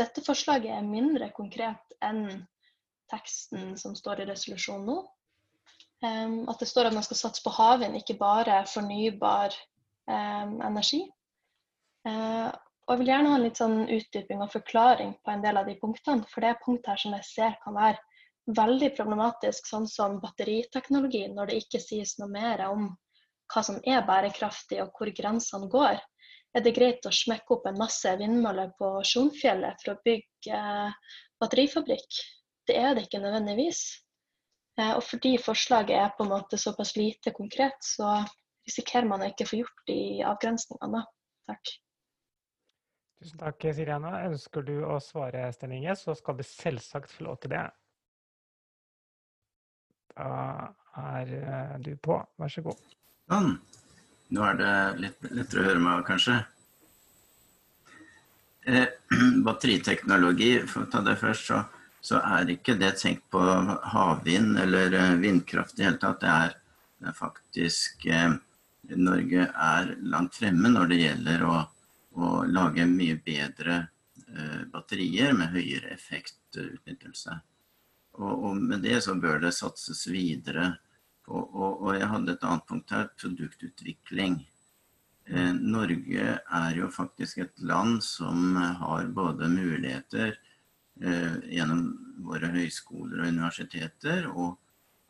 dette 0.00 0.24
forslaget 0.24 0.72
er 0.74 0.86
mindre 0.86 1.30
konkret 1.36 1.98
enn 2.04 2.26
teksten 3.12 3.74
som 3.80 3.94
står 3.96 4.24
i 4.24 4.30
resolusjonen 4.32 4.88
nå. 4.88 5.02
Um, 6.04 6.40
at 6.50 6.60
det 6.60 6.68
står 6.68 6.90
at 6.90 6.96
man 6.96 7.04
skal 7.06 7.16
satse 7.16 7.44
på 7.44 7.52
havvind, 7.54 7.96
ikke 7.96 8.18
bare 8.20 8.64
fornybar 8.68 9.54
um, 10.10 10.58
energi. 10.64 11.04
Uh, 12.04 12.50
og 12.84 12.92
jeg 12.92 13.00
vil 13.00 13.10
gjerne 13.12 13.30
ha 13.32 13.36
en 13.38 13.44
litt 13.46 13.60
sånn 13.60 13.78
utdyping 13.88 14.42
og 14.44 14.52
forklaring 14.52 15.14
på 15.24 15.32
en 15.32 15.44
del 15.44 15.56
av 15.56 15.68
de 15.68 15.76
punktene. 15.80 16.26
For 16.28 16.44
det 16.44 16.50
er 16.52 16.64
punkt 16.64 16.90
her 16.90 17.00
som 17.00 17.14
jeg 17.16 17.28
ser 17.30 17.56
kan 17.62 17.76
være 17.78 18.02
veldig 18.46 18.90
problematisk, 18.96 19.66
sånn 19.68 19.86
som 19.88 20.18
batteriteknologi, 20.20 21.26
når 21.32 21.50
det 21.50 21.60
ikke 21.62 21.80
sies 21.80 22.18
noe 22.20 22.30
mer 22.32 22.66
om 22.68 22.90
hva 23.52 23.62
som 23.64 23.80
er 23.88 24.04
bærekraftig 24.06 24.80
og 24.82 24.92
hvor 24.96 25.10
grensene 25.16 25.68
går. 25.72 26.00
Er 26.54 26.62
det 26.62 26.74
greit 26.76 27.06
å 27.08 27.12
smekke 27.12 27.56
opp 27.56 27.66
en 27.66 27.80
masse 27.80 28.10
vindmøller 28.20 28.72
på 28.78 28.90
Sjonfjellet 29.08 29.82
for 29.82 29.94
å 29.94 30.02
bygge 30.06 30.60
eh, 30.60 31.14
batterifabrikk? 31.42 32.20
Det 32.68 32.76
er 32.78 32.94
det 32.94 33.08
ikke 33.08 33.20
nødvendigvis. 33.24 33.82
Eh, 34.78 34.92
og 34.94 35.02
fordi 35.04 35.34
forslaget 35.42 35.98
er 35.98 36.12
på 36.16 36.26
en 36.26 36.34
måte 36.36 36.60
såpass 36.60 36.94
lite 36.96 37.34
konkret, 37.36 37.76
så 37.82 38.20
risikerer 38.64 39.08
man 39.10 39.24
å 39.24 39.30
ikke 39.32 39.48
få 39.48 39.64
gjort 39.64 39.82
de 39.90 39.98
avgrensningene. 40.30 41.02
Takk. 41.50 41.74
Tusen 43.20 43.40
takk, 43.40 43.66
Siriana. 43.76 44.14
Ønsker 44.28 44.64
du 44.66 44.76
å 44.86 45.00
svare, 45.02 45.46
Sten 45.56 45.74
Inge, 45.74 45.96
så 45.98 46.14
skal 46.18 46.38
du 46.38 46.46
selvsagt 46.46 47.12
få 47.12 47.28
lov 47.28 47.42
til 47.42 47.54
det. 47.54 47.66
Da 50.14 50.72
er 51.02 51.32
eh, 51.40 51.76
du 51.82 51.94
på. 52.02 52.18
Vær 52.38 52.52
så 52.52 52.64
god. 52.64 52.80
Sånn. 53.30 53.54
Nå 54.34 54.44
er 54.48 54.58
det 54.58 54.74
litt 55.02 55.26
lettere 55.30 55.62
å 55.62 55.68
høre 55.68 55.82
meg, 55.82 56.04
kanskje. 56.08 56.38
Eh, 58.64 58.86
batteriteknologi, 59.46 60.52
for 60.70 60.86
å 60.86 60.92
ta 60.92 61.02
det 61.04 61.18
først, 61.20 61.50
så, 61.50 61.60
så, 62.00 62.22
er 62.38 62.54
ikke 62.54 62.78
det 62.80 62.94
tenkt 63.02 63.26
på 63.34 63.42
havvind 63.92 64.58
eller 64.64 64.98
eh, 65.00 65.14
vindkraft 65.22 65.76
i 65.76 65.82
det 65.82 65.90
hele 65.90 66.02
tatt. 66.02 66.22
Det 66.24 66.32
er, 66.32 66.58
det 67.02 67.12
er 67.12 67.20
faktisk 67.20 68.08
eh, 68.08 68.34
Norge 68.94 69.46
er 69.48 69.94
langt 70.04 70.36
fremme 70.36 70.70
når 70.72 70.90
det 70.92 71.04
gjelder 71.04 71.48
å 71.48 71.62
å 72.14 72.44
lage 72.46 72.86
mye 72.86 73.16
bedre 73.24 73.76
eh, 74.28 74.62
batterier 74.70 75.34
med 75.36 75.54
høyere 75.54 75.92
effektutnyttelse. 75.94 77.40
Og, 78.14 78.32
og, 78.32 78.56
med 78.56 78.84
det 78.86 79.00
så 79.04 79.16
bør 79.18 79.40
det 79.42 79.54
satses 79.56 80.06
videre 80.06 80.74
på. 81.26 81.38
Og, 81.38 81.82
og 81.82 81.94
jeg 81.98 82.10
hadde 82.10 82.34
et 82.36 82.46
annet 82.46 82.66
punkt 82.68 82.94
her, 82.94 83.08
produktutvikling. 83.18 84.38
Eh, 85.26 85.52
Norge 85.54 86.26
er 86.38 86.76
jo 86.76 86.90
faktisk 86.92 87.40
et 87.44 87.62
land 87.64 88.02
som 88.04 88.56
har 88.56 89.08
både 89.16 89.48
muligheter 89.48 90.34
eh, 91.00 91.38
gjennom 91.48 91.86
våre 92.26 92.52
høyskoler 92.52 93.22
og 93.22 93.32
universiteter 93.32 94.28
og, 94.28 94.58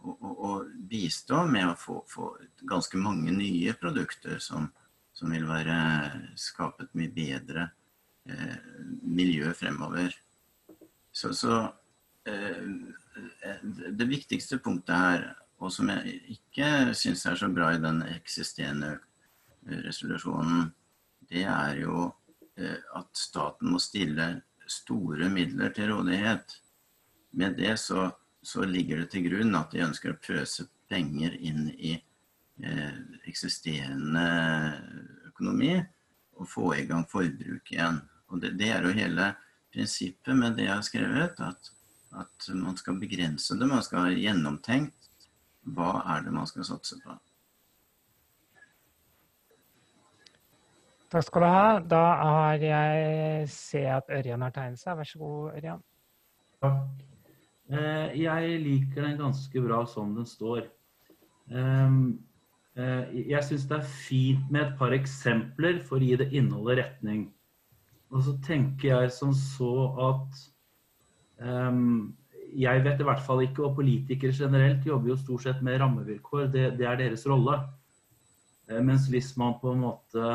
og, 0.04 0.70
bistå 0.88 1.42
med 1.50 1.72
å 1.72 1.76
få, 1.80 1.98
få 2.08 2.30
ganske 2.68 3.00
mange 3.00 3.34
nye 3.34 3.74
produkter 3.80 4.38
som, 4.38 4.68
som 5.16 5.32
vil 5.34 5.48
være 5.48 5.76
skape 6.38 6.86
et 6.86 6.94
mye 7.00 7.12
bedre 7.14 7.68
eh, 8.30 8.58
miljø 9.02 9.50
fremover. 9.56 10.14
Så, 11.14 11.32
så 11.34 11.64
det 12.24 14.06
viktigste 14.08 14.58
punktet 14.64 14.96
her, 14.96 15.26
og 15.60 15.72
som 15.72 15.90
jeg 15.92 16.18
ikke 16.34 16.94
syns 16.96 17.24
er 17.28 17.36
så 17.40 17.48
bra 17.52 17.70
i 17.74 17.82
den 17.82 18.02
eksisterende 18.08 18.96
resolusjonen, 19.84 20.70
det 21.30 21.44
er 21.48 21.80
jo 21.82 22.08
eh, 22.58 22.80
at 22.96 23.10
staten 23.16 23.72
må 23.72 23.80
stille 23.80 24.26
store 24.68 25.28
midler 25.32 25.72
til 25.76 25.92
rådighet. 25.92 26.58
Med 27.36 27.56
det 27.60 27.76
så, 27.80 28.10
så 28.44 28.64
ligger 28.68 29.02
det 29.02 29.12
til 29.14 29.28
grunn 29.28 29.56
at 29.56 29.72
de 29.72 29.84
ønsker 29.86 30.12
å 30.12 30.20
pøse 30.20 30.66
penger 30.90 31.36
inn 31.40 31.68
i 31.76 31.94
Eh, 32.62 32.98
eksisterende 33.26 34.20
økonomi 35.26 35.72
og 36.38 36.46
få 36.46 36.68
i 36.76 36.84
gang 36.86 37.02
forbruk 37.10 37.72
igjen. 37.72 37.96
Og 38.30 38.38
det, 38.44 38.52
det, 38.60 38.68
er 38.70 38.86
jo 38.86 38.92
hele 38.94 39.32
prinsippet 39.74 40.38
med 40.38 40.54
det 40.54 40.68
jeg 40.68 40.74
har 40.76 40.84
skrevet, 40.86 41.40
at, 41.42 41.72
at 42.20 42.48
man 42.54 42.76
skal 42.80 42.98
begrense 43.00 43.56
det. 43.58 43.68
Man 43.68 43.84
skal 43.84 44.06
ha 44.06 44.12
gjennomtenkt 44.14 45.28
hva 45.74 46.02
er 46.14 46.26
det 46.26 46.34
man 46.34 46.48
skal 46.48 46.66
satse 46.68 46.98
på. 47.02 47.16
Takk 51.14 51.26
skal 51.28 51.44
du 51.44 51.48
ha. 51.48 51.64
Da 51.94 52.04
har 52.20 52.62
jeg 52.62 53.48
ser 53.54 53.90
at 54.00 54.12
Ørjan 54.12 54.44
har 54.44 54.54
tegnet 54.54 54.82
seg. 54.82 54.98
Vær 54.98 55.08
så 55.08 55.22
god, 55.22 55.58
Ørjan. 55.60 55.82
Takk. 56.64 57.02
Eh, 57.72 58.20
jeg 58.20 58.60
liker 58.60 59.06
den 59.08 59.18
ganske 59.22 59.64
bra 59.64 59.84
som 59.88 60.12
den 60.18 60.26
står. 60.28 60.66
Um, 61.48 62.18
Eh, 62.74 63.28
jeg 63.30 63.46
syns 63.46 63.68
det 63.70 63.76
er 63.76 63.86
fint 63.86 64.50
med 64.50 64.64
et 64.64 64.78
par 64.78 64.94
eksempler 64.96 65.78
for 65.86 66.02
å 66.02 66.08
gi 66.08 66.16
det 66.18 66.32
innholdet 66.34 66.80
retning. 66.80 67.28
Og 68.10 68.24
så 68.26 68.34
tenker 68.42 68.88
jeg 68.88 69.12
som 69.14 69.30
så 69.34 69.74
at 70.10 70.40
Jeg 72.54 72.82
vet 72.84 73.00
i 73.00 73.06
hvert 73.08 73.22
fall 73.24 73.42
ikke, 73.42 73.64
og 73.66 73.78
politikere 73.78 74.34
generelt 74.36 74.86
jobber 74.86 75.10
jo 75.10 75.16
stort 75.18 75.42
sett 75.42 75.62
med 75.62 75.80
rammevilkår. 75.82 76.44
Det, 76.52 76.66
det 76.78 76.86
er 76.86 77.00
deres 77.00 77.26
rolle. 77.26 77.58
Uh, 78.70 78.80
mens 78.84 79.08
hvis 79.10 79.32
man 79.36 79.56
på 79.60 79.72
en 79.74 79.82
måte 79.82 80.28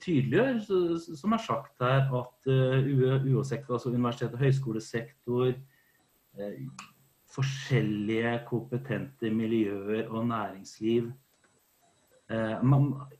tydeliggjør, 0.00 0.60
som 1.16 1.32
er 1.36 1.42
sagt 1.42 1.80
her, 1.80 2.06
at 2.20 2.50
uh, 2.50 3.24
UH-sektor, 3.24 3.78
altså 3.78 3.90
universitet- 3.94 4.36
og 4.36 4.44
høyskolesektor, 4.44 5.54
uh, 6.36 6.86
forskjellige 7.34 8.36
kompetente 8.46 9.32
miljøer 9.32 10.06
og 10.12 10.28
næringsliv 10.28 11.10
Eh, 12.30 12.60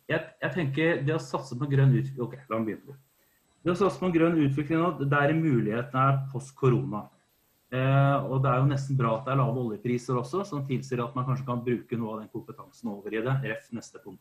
jeg, 0.09 0.21
jeg, 0.41 0.51
tenker 0.55 1.03
det 1.05 1.13
å 1.13 1.21
satse 1.21 1.57
på 1.61 1.69
grønn 1.69 1.93
utvikling 1.93 2.25
Ok, 2.25 2.39
la 2.49 2.61
meg 2.61 2.71
begynne. 2.71 2.97
Det 3.65 3.73
å 3.73 3.79
satse 3.81 3.97
på 3.97 4.13
grønn 4.13 4.37
utvikling 4.45 4.83
nå, 4.83 4.91
der 5.09 5.33
mulighetene 5.39 6.01
er 6.11 6.19
post 6.29 6.53
korona. 6.59 7.07
Eh, 7.73 8.27
og 8.29 8.43
det 8.45 8.51
er 8.51 8.61
jo 8.61 8.69
nesten 8.69 8.99
bra 8.99 9.15
at 9.17 9.25
det 9.25 9.33
er 9.33 9.41
lave 9.41 9.63
oljepriser 9.63 10.19
også, 10.21 10.45
som 10.47 10.67
tilsier 10.69 11.01
at 11.03 11.17
man 11.17 11.25
kanskje 11.27 11.47
kan 11.49 11.63
bruke 11.65 11.97
noe 11.99 12.13
av 12.13 12.21
den 12.21 12.31
kompetansen 12.33 12.93
over 12.93 13.17
i 13.17 13.23
det. 13.25 13.39
Ref 13.49 13.71
neste 13.75 14.03
punkt. 14.05 14.21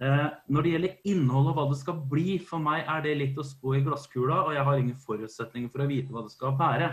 Eh, 0.00 0.24
når 0.48 0.64
det 0.64 0.72
gjelder 0.72 1.12
innhold 1.12 1.52
og 1.52 1.58
hva 1.58 1.66
det 1.68 1.78
skal 1.82 2.00
bli, 2.10 2.38
for 2.40 2.62
meg 2.62 2.88
er 2.88 3.04
det 3.04 3.14
litt 3.20 3.38
å 3.38 3.46
spå 3.46 3.76
i 3.76 3.84
glasskula, 3.84 4.40
og 4.46 4.56
jeg 4.56 4.66
har 4.70 4.80
ingen 4.80 4.98
forutsetninger 5.04 5.70
for 5.74 5.84
å 5.84 5.90
vite 5.92 6.14
hva 6.14 6.24
det 6.24 6.34
skal 6.34 6.56
være. 6.58 6.90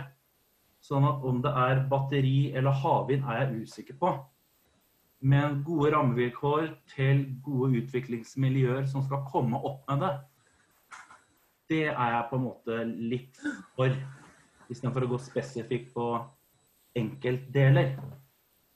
Sånn 0.84 1.08
at 1.08 1.24
om 1.26 1.40
det 1.42 1.56
er 1.64 1.84
batteri 1.90 2.38
eller 2.52 2.76
havvind, 2.84 3.24
er 3.24 3.46
jeg 3.46 3.64
usikker 3.64 3.98
på. 4.02 4.12
Men 5.26 5.62
gode 5.64 5.94
rammevilkår 5.96 6.68
til 6.92 7.24
gode 7.42 7.80
utviklingsmiljøer 7.80 8.84
som 8.90 9.02
skal 9.06 9.24
komme 9.32 9.58
opp 9.64 9.86
med 9.88 10.04
det, 10.04 10.14
det 11.68 11.86
er 11.88 12.12
jeg 12.14 12.26
på 12.30 12.38
en 12.38 12.46
måte 12.46 12.78
litt 12.84 13.40
for. 13.76 13.94
Istedenfor 14.70 15.06
å 15.06 15.10
gå 15.14 15.18
spesifikt 15.22 15.92
på 15.94 16.06
enkeltdeler. 16.98 17.94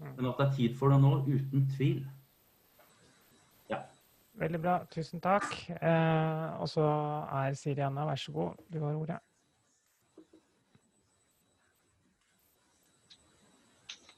Men 0.00 0.31
at 0.31 0.38
det 0.38 0.46
er 0.46 0.57
tid 0.57 0.76
for 0.79 0.92
det 0.92 1.00
nå, 1.03 1.14
uten 1.26 1.66
tvil. 1.74 2.05
Ja. 3.70 3.83
Veldig 4.40 4.61
bra. 4.62 4.76
Tusen 4.92 5.22
takk. 5.22 5.48
Eh, 5.76 6.46
og 6.61 6.70
så 6.70 6.87
er 7.42 7.59
Siri 7.59 7.85
Anna, 7.85 8.07
vær 8.09 8.20
så 8.20 8.33
god, 8.33 8.62
du 8.72 8.81
har 8.85 8.94
ordet. 8.94 9.18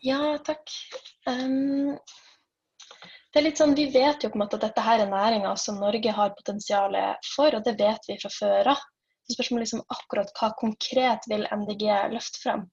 Ja, 0.02 0.18
takk. 0.42 0.70
Um, 1.30 1.94
det 3.32 3.40
er 3.40 3.46
litt 3.46 3.60
sånn, 3.60 3.74
Vi 3.74 3.88
vet 3.92 4.24
jo 4.24 4.30
på 4.30 4.36
en 4.36 4.44
måte 4.44 4.58
at 4.58 4.66
dette 4.66 4.84
her 4.84 5.02
er 5.02 5.10
næringer 5.10 5.56
som 5.60 5.80
Norge 5.80 6.12
har 6.12 6.34
potensial 6.36 6.96
for, 7.32 7.54
og 7.56 7.64
det 7.64 7.78
vet 7.80 8.08
vi 8.08 8.18
fra 8.20 8.30
før 8.32 8.74
av. 8.74 8.84
Spørsmålet 9.32 9.64
liksom 9.64 9.84
akkurat 9.94 10.32
hva 10.36 10.50
konkret 10.60 11.28
vil 11.30 11.46
MDG 11.48 11.86
løfte 12.12 12.42
frem. 12.42 12.66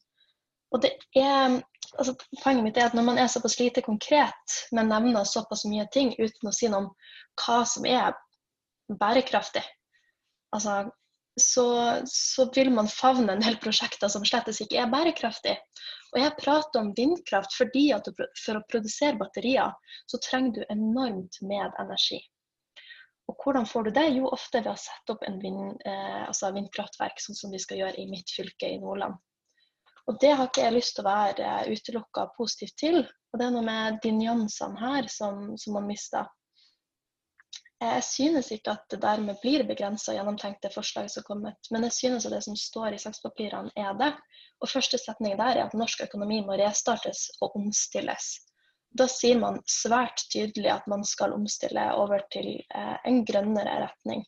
Og 0.73 0.83
det 0.83 0.91
er, 1.17 1.59
altså 1.95 2.15
Poenget 2.43 2.65
mitt 2.65 2.77
er 2.77 2.89
at 2.89 2.97
når 2.97 3.07
man 3.07 3.21
er 3.21 3.29
såpass 3.31 3.57
lite 3.61 3.85
konkret, 3.85 4.57
men 4.75 4.91
nevner 4.91 5.25
såpass 5.25 5.63
mye 5.69 5.87
ting 5.93 6.11
uten 6.19 6.51
å 6.51 6.55
si 6.55 6.69
noe 6.69 6.83
om 6.83 6.89
hva 7.39 7.61
som 7.69 7.87
er 7.89 8.17
bærekraftig, 8.99 9.63
altså, 10.55 10.89
så, 11.39 11.65
så 12.09 12.49
vil 12.55 12.71
man 12.73 12.89
favne 12.91 13.33
en 13.33 13.43
del 13.45 13.57
prosjekter 13.61 14.11
som 14.11 14.25
slett 14.27 14.49
ikke 14.51 14.81
er 14.81 14.91
bærekraftige. 14.91 15.57
Og 16.15 16.19
jeg 16.21 16.37
prater 16.39 16.81
om 16.81 16.91
vindkraft 16.97 17.53
fordi 17.57 17.89
at 17.93 18.07
for 18.17 18.57
å 18.57 18.65
produsere 18.71 19.19
batterier, 19.19 19.73
så 20.09 20.19
trenger 20.25 20.57
du 20.57 20.73
enormt 20.73 21.41
med 21.45 21.75
energi. 21.81 22.19
Og 23.29 23.37
hvordan 23.43 23.67
får 23.69 23.83
du 23.85 23.91
det? 23.93 24.07
Jo, 24.15 24.29
ofte 24.33 24.63
ved 24.63 24.71
å 24.71 24.79
sette 24.81 25.13
opp 25.13 25.25
vind, 25.43 25.75
eh, 25.85 26.21
altså 26.25 26.49
vindkraftverk, 26.55 27.21
sånn 27.21 27.37
som 27.37 27.53
vi 27.53 27.61
skal 27.61 27.83
gjøre 27.83 28.01
i 28.01 28.07
mitt 28.09 28.31
fylke 28.33 28.71
i 28.73 28.79
Nordland. 28.81 29.19
Og 30.09 30.17
det 30.21 30.31
har 30.33 30.49
ikke 30.49 30.63
jeg 30.65 30.73
lyst 30.73 30.95
til 30.97 31.05
å 31.05 31.11
være 31.11 31.49
utelukka 31.69 32.25
positivt 32.33 32.77
til. 32.81 33.03
Og 33.29 33.37
det 33.37 33.45
er 33.45 33.53
noe 33.53 33.67
med 33.67 33.99
de 34.01 34.15
nyansene 34.17 34.81
her 34.81 35.09
som, 35.13 35.51
som 35.61 35.77
man 35.77 35.85
mister. 35.85 36.25
Jeg 37.79 38.03
synes 38.03 38.49
ikke 38.51 38.73
at 38.75 38.81
det 38.91 38.99
dermed 39.03 39.37
blir 39.39 39.63
begrensa 39.63 40.11
gjennomtenkte 40.11 40.71
forslag 40.73 41.07
som 41.11 41.23
kommet, 41.23 41.69
men 41.71 41.85
jeg 41.87 41.95
synes 41.95 42.25
at 42.27 42.33
det 42.35 42.41
som 42.43 42.57
står 42.59 42.95
i 42.95 42.99
sakspapirene 42.99 43.71
er 43.79 43.93
det. 44.01 44.09
Og 44.59 44.67
første 44.67 44.99
setning 44.99 45.37
der 45.39 45.55
er 45.55 45.67
at 45.69 45.77
norsk 45.79 46.03
økonomi 46.09 46.41
må 46.43 46.57
restartes 46.59 47.29
og 47.39 47.55
omstilles. 47.55 48.33
Da 48.99 49.07
sier 49.07 49.39
man 49.39 49.61
svært 49.69 50.25
tydelig 50.33 50.73
at 50.73 50.91
man 50.91 51.05
skal 51.07 51.37
omstille 51.37 51.85
over 51.95 52.25
til 52.33 52.51
eh, 52.57 52.97
en 53.07 53.23
grønnere 53.23 53.77
retning. 53.85 54.25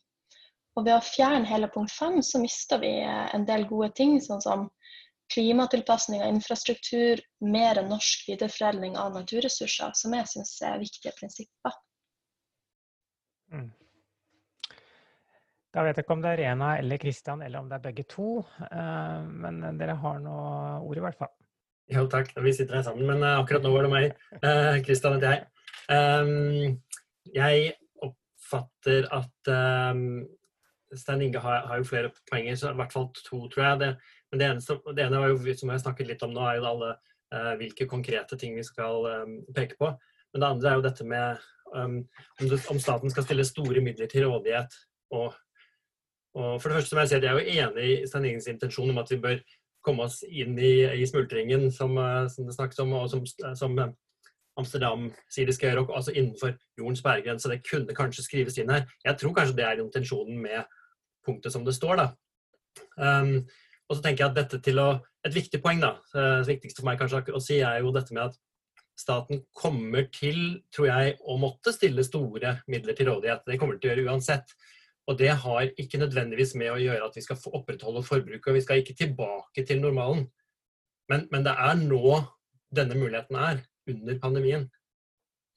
Og 0.78 0.86
ved 0.86 0.94
å 0.96 1.04
fjerne 1.04 1.50
hele 1.50 1.68
punkt 1.74 1.92
fem, 1.92 2.22
så 2.24 2.40
mister 2.40 2.80
vi 2.80 2.94
eh, 3.02 3.26
en 3.36 3.44
del 3.48 3.66
gode 3.68 3.90
ting, 3.98 4.16
sånn 4.24 4.40
som 4.40 4.68
klimatilpasning 5.34 6.24
av 6.24 6.32
infrastruktur, 6.32 7.20
mer 7.44 7.80
enn 7.80 7.92
norsk 7.92 8.28
videreforedling 8.30 8.96
av 9.00 9.12
naturressurser, 9.16 9.92
som 9.98 10.16
jeg 10.16 10.30
syns 10.32 10.56
er 10.64 10.80
viktige 10.80 11.12
prinsipper. 11.20 11.76
Mm. 13.52 13.70
Da 15.72 15.84
vet 15.86 15.96
jeg 15.96 16.04
ikke 16.04 16.16
om 16.18 16.24
det 16.24 16.34
er 16.34 16.40
Rena 16.42 16.74
eller 16.80 17.00
Kristian, 17.00 17.42
eller 17.44 17.62
om 17.62 17.68
det 17.70 17.78
er 17.78 17.84
begge 17.86 18.04
to. 18.08 18.42
Eh, 18.66 19.20
men 19.44 19.62
dere 19.80 19.96
har 20.02 20.18
nå 20.20 20.34
ord, 20.84 20.98
i 20.98 21.04
hvert 21.04 21.20
fall. 21.20 21.32
Jo, 21.92 22.04
takk. 22.12 22.32
Vi 22.44 22.52
sitter 22.54 22.78
her 22.78 22.84
sammen, 22.86 23.08
men 23.08 23.24
uh, 23.24 23.40
akkurat 23.40 23.64
nå 23.64 23.72
var 23.74 23.84
det 23.84 23.92
meg. 23.92 24.12
Kristian 24.86 25.16
uh, 25.16 25.18
heter 25.18 25.32
jeg. 25.32 26.76
Jeg 27.32 27.72
oppfatter 28.06 29.08
at 29.12 29.50
Stein 30.96 31.24
Inge 31.26 31.40
har, 31.42 31.66
jo 31.80 31.88
flere 31.88 32.12
poenger, 32.30 32.56
så 32.56 32.70
i 32.72 32.78
hvert 32.78 32.94
fall 32.94 33.08
to, 33.16 33.42
tror 33.52 33.64
jeg. 33.64 33.80
Det, 33.82 33.90
men 34.30 34.40
det, 34.40 34.48
eneste, 34.48 34.78
det 34.96 35.04
ene 35.04 35.24
jo, 35.32 35.40
som 35.56 35.72
jeg 35.72 35.74
har 35.74 35.82
snakket 35.82 36.12
litt 36.12 36.24
om 36.24 36.32
nå, 36.32 36.44
er 36.46 36.60
jo 36.60 36.68
alle 36.70 36.92
hvilke 37.60 37.88
konkrete 37.88 38.36
ting 38.40 38.56
vi 38.56 38.64
skal 38.64 39.08
peke 39.56 39.78
på. 39.80 39.90
Men 40.32 40.44
det 40.44 40.48
andre 40.48 40.70
er 40.70 40.78
jo 40.78 40.86
dette 40.86 41.06
med 41.08 41.44
um, 41.74 41.98
om, 42.42 42.80
staten 42.80 43.10
skal 43.10 43.26
stille 43.26 43.46
store 43.46 43.82
midler 43.84 44.10
til 44.10 44.28
rådighet. 44.28 44.76
Og, 45.12 45.34
og 46.34 46.62
for 46.62 46.68
det 46.68 46.78
første 46.78 46.96
må 46.96 47.04
jeg 47.04 47.12
si 47.12 47.18
at 47.18 47.26
jeg 47.26 47.32
er 47.32 47.40
jo 47.40 47.56
enig 47.64 47.88
i 47.90 48.06
Stein 48.08 48.28
Ingens 48.30 48.50
intensjon 48.52 48.90
om 48.90 49.02
at 49.02 49.10
vi 49.10 49.20
bør 49.22 49.40
komme 49.82 50.06
oss 50.06 50.20
inn 50.28 50.54
i, 50.58 50.74
i 51.02 51.06
smultringen, 51.08 51.70
som, 51.74 51.96
uh, 51.98 52.28
som, 52.30 52.46
det 52.46 52.56
snakkes 52.56 52.84
om, 52.84 52.94
og 53.00 53.10
som, 53.10 53.24
som 53.58 53.80
Amsterdam 54.60 55.08
sier 55.32 55.48
de 55.48 55.56
skal 55.56 55.72
gjøre, 55.72 55.88
altså 55.96 56.12
innenfor 56.12 56.54
jordens 56.78 57.02
bæregrense. 57.02 57.50
Det 57.50 57.64
kunne 57.68 57.96
kanskje 57.96 58.26
skrives 58.26 58.58
inn 58.60 58.70
her. 58.72 58.86
Jeg 59.04 59.18
tror 59.20 59.34
kanskje 59.36 59.58
det 59.58 59.66
er 59.68 59.82
intensjonen 59.82 60.38
med 60.44 60.68
punktet 61.26 61.54
som 61.54 61.64
det 61.64 61.74
står. 61.76 62.02
da. 62.02 62.08
Um, 62.96 63.42
og 63.88 63.98
så 63.98 64.04
tenker 64.04 64.24
jeg 64.24 64.30
at 64.30 64.38
dette 64.38 64.60
til 64.64 64.80
å, 64.80 64.90
Et 65.22 65.34
viktig 65.34 65.60
poeng, 65.62 65.78
da, 65.78 65.92
eh, 66.18 66.40
det 66.42 66.48
viktigste 66.48 66.80
for 66.80 66.88
meg 66.88 66.96
kanskje 66.98 67.30
å 67.30 67.38
si, 67.38 67.60
er 67.62 67.76
jo 67.78 67.92
dette 67.94 68.10
med 68.10 68.24
at 68.24 68.38
staten 69.02 69.42
kommer 69.56 70.06
til, 70.14 70.62
tror 70.74 70.88
jeg, 70.88 71.16
å 71.26 71.38
måtte 71.40 71.74
stille 71.74 72.04
store 72.06 72.56
midler 72.70 72.96
til 72.98 73.10
rådighet. 73.10 73.44
Det 73.46 73.58
kommer 73.60 73.76
de 73.76 73.82
til 73.82 73.90
å 73.90 73.94
gjøre 73.96 74.12
uansett. 74.12 74.54
Og 75.10 75.18
det 75.18 75.32
har 75.42 75.72
ikke 75.80 75.98
nødvendigvis 75.98 76.54
med 76.58 76.70
å 76.70 76.80
gjøre 76.80 77.08
at 77.08 77.16
vi 77.18 77.24
skal 77.24 77.40
opprettholde 77.58 78.04
forbruket, 78.06 78.48
og 78.48 78.58
vi 78.58 78.62
skal 78.64 78.82
ikke 78.82 78.98
tilbake 78.98 79.66
til 79.66 79.82
normalen. 79.82 80.28
Men, 81.10 81.26
men 81.32 81.46
det 81.46 81.56
er 81.58 81.80
nå 81.80 82.20
denne 82.72 82.96
muligheten 82.96 83.36
er, 83.36 83.64
under 83.90 84.18
pandemien. 84.22 84.68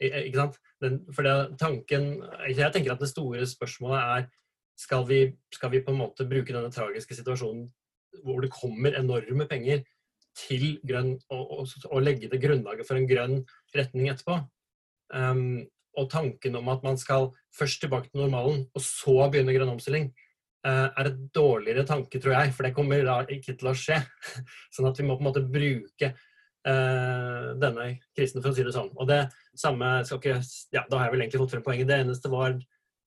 Ikke 0.01 0.41
sant? 0.41 0.57
Den, 0.81 0.97
for 1.13 1.23
det, 1.23 1.35
tanken, 1.61 2.23
Jeg 2.49 2.73
tenker 2.73 2.95
at 2.95 3.03
det 3.03 3.11
store 3.11 3.45
spørsmålet 3.47 4.01
er 4.01 4.25
skal 4.75 5.05
vi, 5.07 5.19
skal 5.53 5.71
vi 5.71 5.79
på 5.85 5.93
en 5.93 6.01
måte 6.01 6.27
bruke 6.27 6.51
denne 6.51 6.73
tragiske 6.73 7.15
situasjonen 7.15 7.69
hvor 8.25 8.41
det 8.43 8.51
kommer 8.51 8.95
enorme 8.97 9.47
penger 9.47 9.85
til 10.35 10.75
grønn, 10.87 11.15
og, 11.31 11.43
og, 11.59 11.87
og 11.89 12.03
legge 12.03 12.29
det 12.31 12.41
grunnlaget 12.43 12.87
for 12.87 12.99
en 12.99 13.07
grønn 13.09 13.39
retning 13.75 14.11
etterpå. 14.11 14.41
Um, 15.15 15.63
og 15.95 16.09
tanken 16.11 16.57
om 16.59 16.69
at 16.73 16.83
man 16.83 16.99
skal 16.99 17.29
først 17.55 17.81
tilbake 17.83 18.11
til 18.11 18.25
normalen, 18.25 18.65
og 18.75 18.83
så 18.83 19.29
begynne 19.31 19.55
grønn 19.55 19.73
omstilling, 19.75 20.09
uh, 20.67 20.91
er 20.91 21.11
et 21.11 21.19
dårligere 21.35 21.85
tanke, 21.87 22.19
tror 22.19 22.35
jeg. 22.35 22.53
For 22.55 22.67
det 22.67 22.75
kommer 22.75 23.03
da 23.07 23.21
ikke 23.31 23.55
til 23.55 23.71
å 23.71 23.75
skje. 23.79 24.01
sånn 24.75 24.89
at 24.89 24.99
vi 24.99 25.07
må 25.07 25.17
på 25.17 25.23
en 25.23 25.29
måte 25.29 25.45
bruke 25.45 26.11
uh, 26.11 27.51
denne 27.61 27.89
krisen, 28.17 28.41
for 28.41 28.51
å 28.51 28.57
si 28.57 28.67
det 28.67 28.75
sånn. 28.75 28.91
Og 28.99 29.09
det 29.11 29.25
samme 29.55 29.97
skal 30.07 30.21
ikke 30.21 30.39
Ja, 30.75 30.83
da 30.89 30.99
har 30.99 31.07
jeg 31.07 31.15
vel 31.15 31.25
egentlig 31.25 31.43
fått 31.45 31.55
frem 31.55 31.67
poenget. 31.67 31.91
Det 31.91 32.01
eneste 32.03 32.33
var 32.33 32.59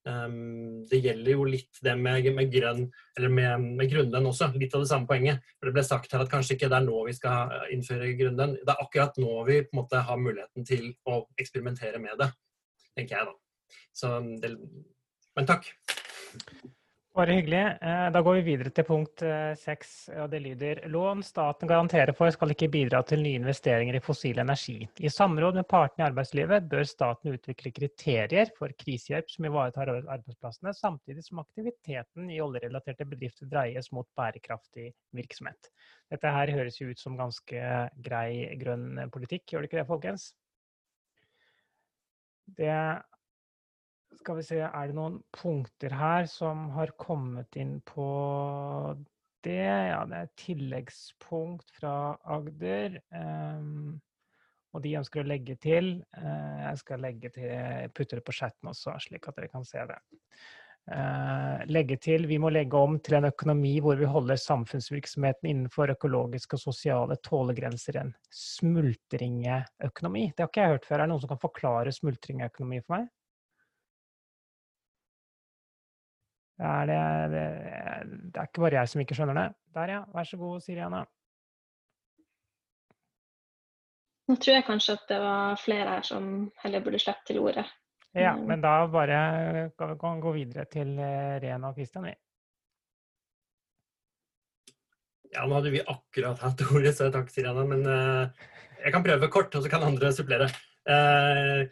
Um, 0.06 0.86
det 0.88 1.00
gjelder 1.04 1.34
jo 1.34 1.44
litt 1.44 1.80
det 1.84 1.92
med, 1.98 2.28
med 2.36 2.52
grønn, 2.52 2.86
eller 3.18 3.32
med, 3.32 3.66
med 3.80 3.90
grunnlønn 3.90 4.28
også. 4.30 4.50
Litt 4.56 4.76
av 4.76 4.84
det 4.84 4.90
samme 4.92 5.08
poenget. 5.10 5.42
For 5.58 5.68
Det 5.68 5.74
ble 5.76 5.84
sagt 5.86 6.14
her 6.14 6.24
at 6.24 6.32
kanskje 6.32 6.56
ikke 6.56 6.70
det 6.70 6.78
er 6.78 6.86
nå 6.86 7.02
vi 7.08 7.16
skal 7.16 7.52
innføre 7.74 8.14
grunnlønn. 8.20 8.56
Det 8.62 8.72
er 8.74 8.84
akkurat 8.84 9.20
nå 9.20 9.34
vi 9.48 9.60
på 9.66 9.74
en 9.74 9.82
måte 9.82 10.04
har 10.08 10.22
muligheten 10.22 10.68
til 10.68 10.90
å 11.08 11.20
eksperimentere 11.40 12.00
med 12.02 12.16
det, 12.22 12.30
tenker 12.96 13.18
jeg 13.18 13.30
da. 13.30 13.36
Så, 13.98 14.14
det, 14.42 14.54
men 15.36 15.48
takk. 15.48 15.68
Bare 17.18 17.34
hyggelig. 17.34 17.60
Eh, 17.82 18.10
da 18.14 18.20
går 18.22 18.36
vi 18.36 18.42
videre 18.46 18.70
til 18.70 18.84
punkt 18.86 19.24
eh, 19.26 19.50
seks, 19.58 19.94
og 20.22 20.28
det 20.30 20.38
lyder 20.44 20.84
lån 20.86 21.24
staten 21.26 21.66
garanterer 21.66 22.14
for 22.14 22.30
skal 22.30 22.54
ikke 22.54 22.68
bidra 22.70 23.00
til 23.02 23.24
nye 23.24 23.40
investeringer 23.40 23.98
i 23.98 24.02
fossil 24.04 24.38
energi. 24.38 24.76
I 25.02 25.10
samråd 25.10 25.58
med 25.58 25.66
partene 25.66 26.04
i 26.04 26.06
arbeidslivet 26.12 26.68
bør 26.70 26.86
staten 26.86 27.34
utvikle 27.34 27.72
kriterier 27.74 28.54
for 28.54 28.70
krisehjelp 28.84 29.34
som 29.34 29.50
ivaretar 29.50 29.90
arbeidsplassene, 29.96 30.76
samtidig 30.78 31.26
som 31.26 31.42
aktiviteten 31.42 32.30
i 32.30 32.38
oljerelaterte 32.44 33.08
bedrifter 33.10 33.50
dreies 33.50 33.90
mot 33.90 34.06
bærekraftig 34.14 34.92
virksomhet. 35.18 35.72
Dette 36.14 36.36
her 36.38 36.54
høres 36.54 36.78
jo 36.78 36.92
ut 36.92 37.02
som 37.02 37.18
ganske 37.18 37.74
grei 37.98 38.54
grønn 38.62 39.08
politikk, 39.10 39.48
gjør 39.50 39.66
det 39.66 39.72
ikke 39.72 39.82
det, 39.82 39.88
folkens? 39.90 40.30
Det 42.62 42.74
skal 44.16 44.38
vi 44.38 44.44
se, 44.46 44.58
er 44.60 44.90
det 44.90 44.96
noen 44.96 45.20
punkter 45.34 45.94
her 45.96 46.26
som 46.30 46.68
har 46.74 46.94
kommet 47.00 47.56
inn 47.60 47.78
på 47.86 48.08
det? 49.46 49.56
Ja, 49.62 50.02
det 50.08 50.16
er 50.18 50.28
et 50.28 50.36
tilleggspunkt 50.40 51.72
fra 51.78 51.94
Agder. 52.28 52.98
Um, 53.12 53.98
og 54.76 54.84
de 54.84 54.96
ønsker 55.00 55.24
å 55.24 55.28
legge 55.28 55.56
til. 55.60 55.98
Uh, 56.16 56.58
jeg 56.66 56.80
skal 56.82 57.04
legge 57.04 57.32
til, 57.34 57.48
putte 57.96 58.18
det 58.18 58.24
på 58.26 58.36
chatten 58.36 58.72
også, 58.72 58.96
slik 59.08 59.28
at 59.28 59.38
dere 59.38 59.52
kan 59.52 59.64
se 59.68 59.84
det. 59.88 60.00
Uh, 60.88 61.60
legge 61.68 61.98
til, 62.00 62.24
Vi 62.28 62.38
må 62.40 62.48
legge 62.48 62.76
om 62.80 62.96
til 63.04 63.18
en 63.18 63.28
økonomi 63.28 63.74
hvor 63.84 63.96
vi 64.00 64.08
holder 64.08 64.40
samfunnsvirksomheten 64.40 65.50
innenfor 65.50 65.92
økologiske 65.92 66.56
og 66.56 66.62
sosiale 66.62 67.16
tålegrenser. 67.20 68.00
En 68.00 68.14
smultringeøkonomi. 68.32 70.30
Det 70.32 70.44
har 70.44 70.48
ikke 70.52 70.64
jeg 70.64 70.76
hørt 70.76 70.88
før. 70.88 70.98
Er 70.98 71.04
det 71.04 71.12
noen 71.12 71.24
som 71.24 71.32
kan 71.32 71.44
forklare 71.44 71.92
smultringeøkonomi 71.92 72.80
for 72.86 72.96
meg? 72.96 73.08
Er 76.58 76.88
det, 76.90 77.02
det, 77.32 77.44
det, 78.34 78.40
er 78.40 78.48
ikke 78.48 78.64
bare 78.64 78.80
jeg 78.80 78.90
som 78.90 79.02
ikke 79.02 79.14
skjønner 79.14 79.36
det. 79.38 79.46
Der, 79.76 79.92
ja. 79.94 80.00
Vær 80.14 80.26
så 80.26 80.38
god, 80.40 80.60
Siriana. 80.64 81.04
Nå 84.28 84.36
tror 84.36 84.58
jeg 84.58 84.66
kanskje 84.66 84.96
at 84.98 85.04
det 85.08 85.18
var 85.22 85.60
flere 85.62 85.92
her 85.94 86.04
som 86.04 86.24
heller 86.64 86.82
burde 86.84 86.98
slippe 87.00 87.24
til 87.30 87.38
ordet. 87.40 87.64
Ja, 88.16 88.34
mm. 88.34 88.42
men 88.48 88.64
da 88.64 88.72
bare 88.90 89.20
kan 89.78 89.94
vi 89.94 90.24
gå 90.24 90.32
videre 90.34 90.66
til 90.68 90.98
eh, 90.98 91.38
Rena 91.44 91.70
og 91.70 91.78
Kristian, 91.78 92.08
vi. 92.08 92.16
Ja, 95.32 95.44
nå 95.44 95.58
hadde 95.58 95.72
vi 95.72 95.84
akkurat 95.84 96.40
hatt 96.42 96.64
ordet, 96.72 96.94
så 96.96 97.10
takk, 97.14 97.30
Siriana. 97.32 97.64
Men 97.68 97.84
uh, 97.86 98.48
jeg 98.82 98.94
kan 98.94 99.04
prøve 99.04 99.30
kort, 99.32 99.54
og 99.54 99.64
så 99.64 99.70
kan 99.72 99.84
andre 99.86 100.10
supplere. 100.16 100.48
Uh, 100.88 101.68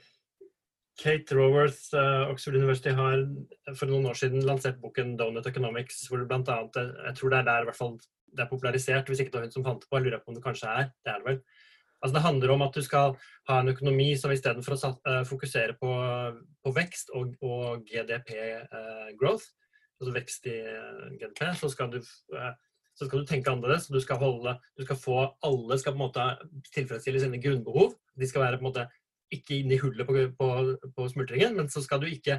Kate 0.97 1.37
Raworth, 1.37 1.93
uh, 1.95 2.31
Oxford 2.31 2.57
University, 2.57 2.93
har 2.97 3.27
for 3.77 3.91
noen 3.91 4.09
år 4.09 4.17
siden 4.17 4.45
lansert 4.47 4.81
boken 4.81 5.17
'Donut 5.19 5.49
Economics', 5.49 6.07
hvor 6.09 6.25
blant 6.25 6.49
annet, 6.49 6.77
eh, 6.81 6.93
jeg 7.11 7.17
tror 7.19 7.31
det 7.31 7.39
er 7.39 7.49
der 7.51 7.61
i 7.61 7.69
hvert 7.69 7.77
fall 7.81 7.99
det 8.37 8.45
er 8.45 8.51
popularisert, 8.51 9.09
hvis 9.09 9.21
ikke 9.21 9.33
det 9.33 9.41
var 9.41 9.47
hun 9.47 9.53
som 9.53 9.65
fant 9.65 9.81
det 9.81 9.89
på. 9.91 9.97
Jeg 9.97 10.05
lurer 10.07 10.21
på 10.21 10.33
om 10.33 10.35
det 10.35 10.45
kanskje 10.45 10.69
er. 10.69 10.89
Det 11.05 11.13
er 11.13 11.19
det 11.21 11.27
vel. 11.27 11.41
Altså 12.03 12.15
Det 12.15 12.23
handler 12.23 12.51
om 12.53 12.63
at 12.63 12.75
du 12.75 12.83
skal 12.83 13.17
ha 13.49 13.61
en 13.61 13.69
økonomi 13.69 14.17
som 14.17 14.33
istedenfor 14.33 14.77
å 14.77 14.91
uh, 14.93 15.25
fokusere 15.25 15.77
på, 15.81 15.93
på 16.65 16.73
vekst 16.77 17.13
og, 17.17 17.37
og 17.41 17.85
GDP 17.89 18.33
uh, 18.73 19.09
growth, 19.21 19.49
altså 20.01 20.13
vekst 20.13 20.47
i 20.47 20.59
GDP, 21.17 21.55
så 21.57 21.69
skal 21.73 21.93
du 21.93 22.01
så 22.97 23.07
skal 23.07 23.21
du 23.21 23.29
tenke 23.29 23.51
annerledes. 23.53 23.91
Du 23.93 24.01
skal, 24.01 24.17
holde, 24.17 24.57
du 24.77 24.85
skal 24.85 24.97
få 24.97 25.17
Alle 25.45 25.77
skal 25.79 25.93
på 25.93 26.01
en 26.01 26.05
måte 26.07 26.29
tilfredsstille 26.73 27.21
sine 27.21 27.41
grunnbehov. 27.43 27.93
De 28.17 28.29
skal 28.29 28.47
være 28.47 28.61
på 28.61 28.65
en 28.65 28.71
måte 28.71 28.87
ikke 29.33 29.59
inn 29.61 29.73
i 29.75 29.81
hullet 29.81 30.07
på, 30.07 30.15
på, 30.39 30.49
på 30.97 31.09
smultringen, 31.11 31.57
men 31.59 31.71
så 31.73 31.83
skal 31.85 32.01
du 32.03 32.07
ikke 32.11 32.39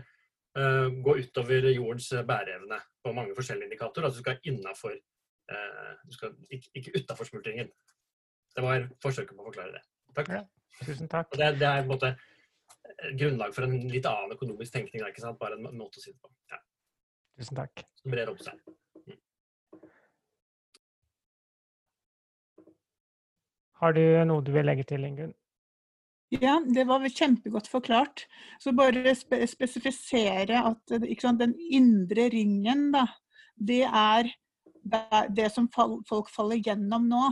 uh, 0.60 0.88
gå 1.04 1.18
utover 1.24 1.70
jordens 1.74 2.10
bæreevne 2.28 2.80
på 3.04 3.14
mange 3.16 3.36
forskjellige 3.36 3.70
indikatorer. 3.72 4.08
Altså 4.08 4.22
du 4.22 4.26
skal 4.26 4.52
innafor 4.52 4.96
uh, 4.96 5.94
Du 6.08 6.16
skal 6.16 6.34
ikke, 6.50 6.72
ikke 6.80 6.96
utafor 7.02 7.28
smultringen. 7.28 7.70
Det 8.56 8.64
var 8.64 8.88
forsøket 9.04 9.36
på 9.36 9.44
å 9.44 9.50
forklare 9.52 9.76
det. 9.76 9.84
Takk. 10.18 10.34
Ja, 10.34 10.42
tusen 10.82 11.12
takk. 11.12 11.36
Det, 11.36 11.52
det 11.60 11.68
er 11.68 11.84
på 11.84 11.86
en 11.86 11.94
måte 11.94 12.16
grunnlag 13.20 13.54
for 13.54 13.68
en 13.68 13.78
litt 13.92 14.08
annen 14.10 14.34
økonomisk 14.34 14.74
tenkning. 14.74 15.04
ikke 15.06 15.22
sant? 15.22 15.40
Bare 15.40 15.60
en 15.60 15.70
måte 15.78 16.00
å 16.00 16.04
si 16.04 16.12
det 16.14 16.20
på. 16.22 16.32
Ja. 16.52 16.60
Tusen 17.38 17.60
takk. 17.60 17.84
Som 18.02 18.16
brer 18.16 18.32
opp 18.32 18.42
seg. 18.42 18.62
Har 23.78 23.94
du 23.94 24.02
noe 24.26 24.42
du 24.42 24.50
vil 24.56 24.66
legge 24.66 24.88
til, 24.90 25.04
Ingunn? 25.06 25.36
Ja, 26.30 26.57
det 26.59 26.84
var 26.84 27.07
kjempegodt 27.07 27.69
forklart. 27.71 28.25
Så 28.59 28.73
bare 28.75 29.13
spe 29.15 29.45
spesifisere 29.47 30.59
at 30.59 30.91
sant, 31.21 31.39
den 31.39 31.55
indre 31.71 32.28
ringen, 32.34 32.89
da, 32.91 33.05
det 33.55 33.86
er 33.88 34.34
det 35.32 35.47
som 35.53 35.69
folk 35.71 36.32
faller 36.32 36.59
gjennom 36.59 37.07
nå. 37.07 37.30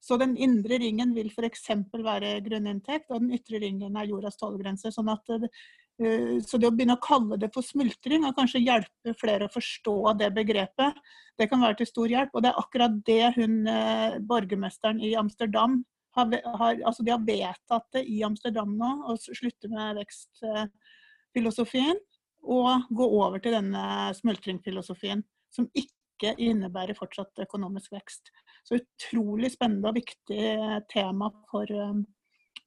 Så 0.00 0.16
den 0.16 0.36
indre 0.40 0.78
ringen 0.80 1.12
vil 1.14 1.28
f.eks. 1.28 1.66
være 1.92 2.38
grunninntekt, 2.46 3.10
og 3.10 3.20
den 3.20 3.34
ytre 3.36 3.60
ringen 3.60 3.98
er 3.98 4.08
jordas 4.08 4.38
tålegrense. 4.40 4.94
Sånn 4.94 5.10
at, 5.12 5.26
uh, 5.28 6.38
så 6.46 6.56
det 6.56 6.70
å 6.70 6.72
begynne 6.72 6.96
å 6.96 7.02
kalle 7.04 7.36
det 7.36 7.50
for 7.52 7.66
smultring, 7.66 8.24
og 8.24 8.38
kanskje 8.38 8.62
hjelpe 8.62 9.16
flere 9.20 9.50
å 9.50 9.52
forstå 9.52 10.14
det 10.22 10.30
begrepet, 10.38 11.02
det 11.36 11.50
kan 11.50 11.66
være 11.66 11.82
til 11.82 11.90
stor 11.90 12.14
hjelp. 12.14 12.32
Og 12.32 12.46
det 12.46 12.54
er 12.54 12.62
akkurat 12.62 12.96
det 13.10 13.24
hun, 13.36 13.60
uh, 13.66 14.20
borgermesteren 14.22 15.02
i 15.02 15.16
Amsterdam 15.18 15.82
har, 16.16 16.34
har, 16.60 16.80
altså 16.86 17.02
de 17.06 17.12
har 17.14 17.26
vedtatt 17.26 17.88
det 17.96 18.04
i 18.10 18.22
Amsterdam 18.26 18.76
nå, 18.78 18.90
å 19.10 19.16
slutte 19.20 19.68
med 19.72 20.00
vekstfilosofien 20.00 21.98
og 22.40 22.88
gå 22.96 23.06
over 23.20 23.38
til 23.42 23.52
denne 23.52 24.14
smultringfilosofien, 24.16 25.22
som 25.52 25.68
ikke 25.76 26.34
innebærer 26.40 26.96
fortsatt 26.96 27.42
økonomisk 27.44 27.92
vekst. 27.92 28.30
Så 28.64 28.80
utrolig 28.80 29.52
spennende 29.54 29.88
og 29.92 29.96
viktig 29.98 30.44
tema 30.92 31.30
for 31.50 31.66
um, 31.72 32.04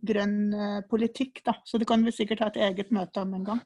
grønn 0.05 0.53
uh, 0.53 0.81
politikk. 0.89 1.41
Da. 1.45 1.53
Så 1.65 1.77
det 1.81 1.87
kan 1.89 2.05
vi 2.05 2.13
sikkert 2.13 2.41
ha 2.45 2.51
et 2.51 2.61
eget 2.69 2.93
møte 2.93 3.21
om 3.21 3.33
en 3.37 3.47
gang. 3.49 3.61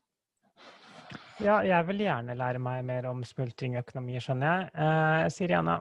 Ja, 1.38 1.60
jeg 1.62 1.86
vil 1.86 2.02
gjerne 2.02 2.34
lære 2.34 2.60
meg 2.62 2.82
mer 2.88 3.06
om 3.12 3.20
smultringøkonomi, 3.26 4.18
skjønner 4.24 4.48
jeg. 4.48 4.70
Eh, 4.82 5.26
Siriana? 5.36 5.76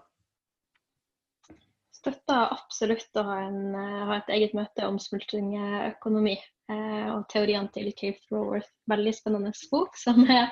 Støtter 1.97 2.53
absolutt 2.53 3.19
å 3.19 3.25
ha, 3.27 3.39
en, 3.49 3.63
uh, 3.75 4.05
ha 4.11 4.21
et 4.21 4.35
eget 4.37 4.55
møte 4.59 4.87
om 4.89 5.01
smultringøkonomi. 5.01 6.37
Eh, 6.67 7.09
og 7.15 7.29
teoriene 7.31 7.71
til 7.71 7.93
Keith 7.95 8.33
Raworth. 8.33 8.73
Veldig 8.91 9.13
spennende 9.15 9.53
bok 9.71 9.95
som 10.01 10.25
jeg 10.27 10.49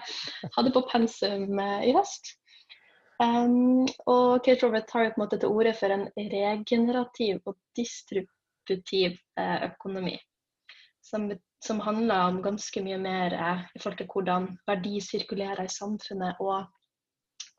hadde 0.55 0.72
på 0.74 0.82
pensum 0.92 1.59
eh, 1.59 1.88
i 1.90 1.95
høst. 1.97 2.36
Um, 3.22 3.86
og 4.11 4.42
Kate 4.42 4.66
Robert 4.66 4.88
tar 4.90 5.05
jo 5.05 5.11
på 5.14 5.20
en 5.20 5.22
måte 5.22 5.38
til 5.38 5.51
orde 5.55 5.72
for 5.78 5.95
en 5.95 6.09
regenerativ 6.18 7.42
og 7.47 7.59
distributiv 7.78 9.18
eh, 9.38 9.66
økonomi. 9.68 10.16
Som, 11.05 11.28
som, 11.62 11.82
handler 11.84 12.30
om 12.30 12.40
ganske 12.42 12.82
mye 12.82 12.99
mer 12.99 13.34
eh, 13.34 13.66
i 13.74 13.82
forhold 13.82 14.01
til 14.01 14.11
hvordan 14.11 14.49
verdi 14.66 14.97
sirkulerer 15.03 15.66
i 15.66 15.70
samfunnet, 15.70 16.40
og 16.42 16.66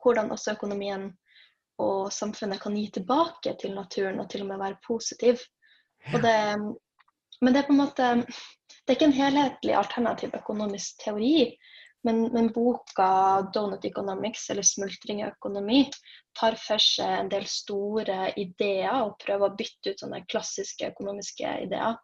hvordan 0.02 0.32
også 0.32 0.56
økonomien 0.56 1.10
og 1.82 2.12
samfunnet 2.12 2.60
kan 2.62 2.76
gi 2.76 2.88
tilbake 2.94 3.56
til 3.60 3.74
naturen, 3.76 4.20
og 4.20 4.30
til 4.30 4.44
og 4.44 4.50
med 4.50 4.62
være 4.62 4.80
positiv. 4.86 5.42
Det, 6.06 6.36
men 7.42 7.52
det 7.52 7.60
er 7.60 7.66
på 7.66 7.74
en 7.74 7.82
måte 7.82 8.12
det 8.86 8.92
er 8.92 8.96
ikke 9.00 9.08
en 9.10 9.18
helhetlig 9.18 9.74
alternativ 9.74 10.34
økonomisk 10.38 11.00
teori, 11.02 11.56
men, 12.06 12.20
men, 12.32 12.52
boka 12.54 13.06
'Donut 13.50 13.84
Economics', 13.84 14.50
eller 14.50 14.62
'Smultring 14.62 15.22
i 15.22 15.26
økonomi', 15.26 15.90
tar 16.38 16.54
for 16.54 16.78
seg 16.78 17.10
en 17.18 17.30
del 17.32 17.48
store 17.50 18.30
ideer 18.38 19.00
og 19.00 19.16
prøver 19.24 19.48
å 19.48 19.56
bytte 19.58 19.90
ut 19.90 20.04
sånne 20.04 20.22
klassiske 20.30 20.92
økonomiske 20.92 21.56
ideer. 21.64 21.98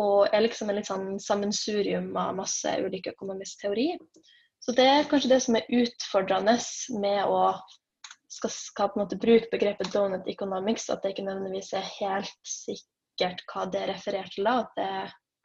Og 0.00 0.32
er 0.32 0.44
liksom 0.46 0.70
en 0.70 0.78
litt 0.80 0.88
sånn 0.88 1.20
sammensurium 1.20 2.08
av 2.16 2.32
masse 2.40 2.72
ulik 2.80 3.10
økonomisk 3.12 3.66
teori. 3.66 3.90
Så 4.64 4.72
det 4.72 4.88
er 4.88 5.08
kanskje 5.10 5.34
det 5.34 5.42
som 5.44 5.60
er 5.60 5.68
utfordrende 5.82 6.56
med 7.04 7.28
å 7.28 7.42
skal, 8.36 8.52
skal 8.52 8.90
på 8.90 8.98
en 8.98 9.04
måte 9.04 9.20
bruke 9.20 9.50
begrepet 9.52 9.92
'donut 9.92 10.28
economics', 10.30 10.90
at 10.92 11.02
det 11.02 11.14
ikke 11.14 11.26
nødvendigvis 11.28 11.72
er 11.76 11.92
helt 12.00 12.50
sikkert 12.50 13.44
hva 13.52 13.64
det 13.72 13.86
refererer 13.90 14.32
til. 14.34 14.46
at 14.46 14.74
det 14.76 14.90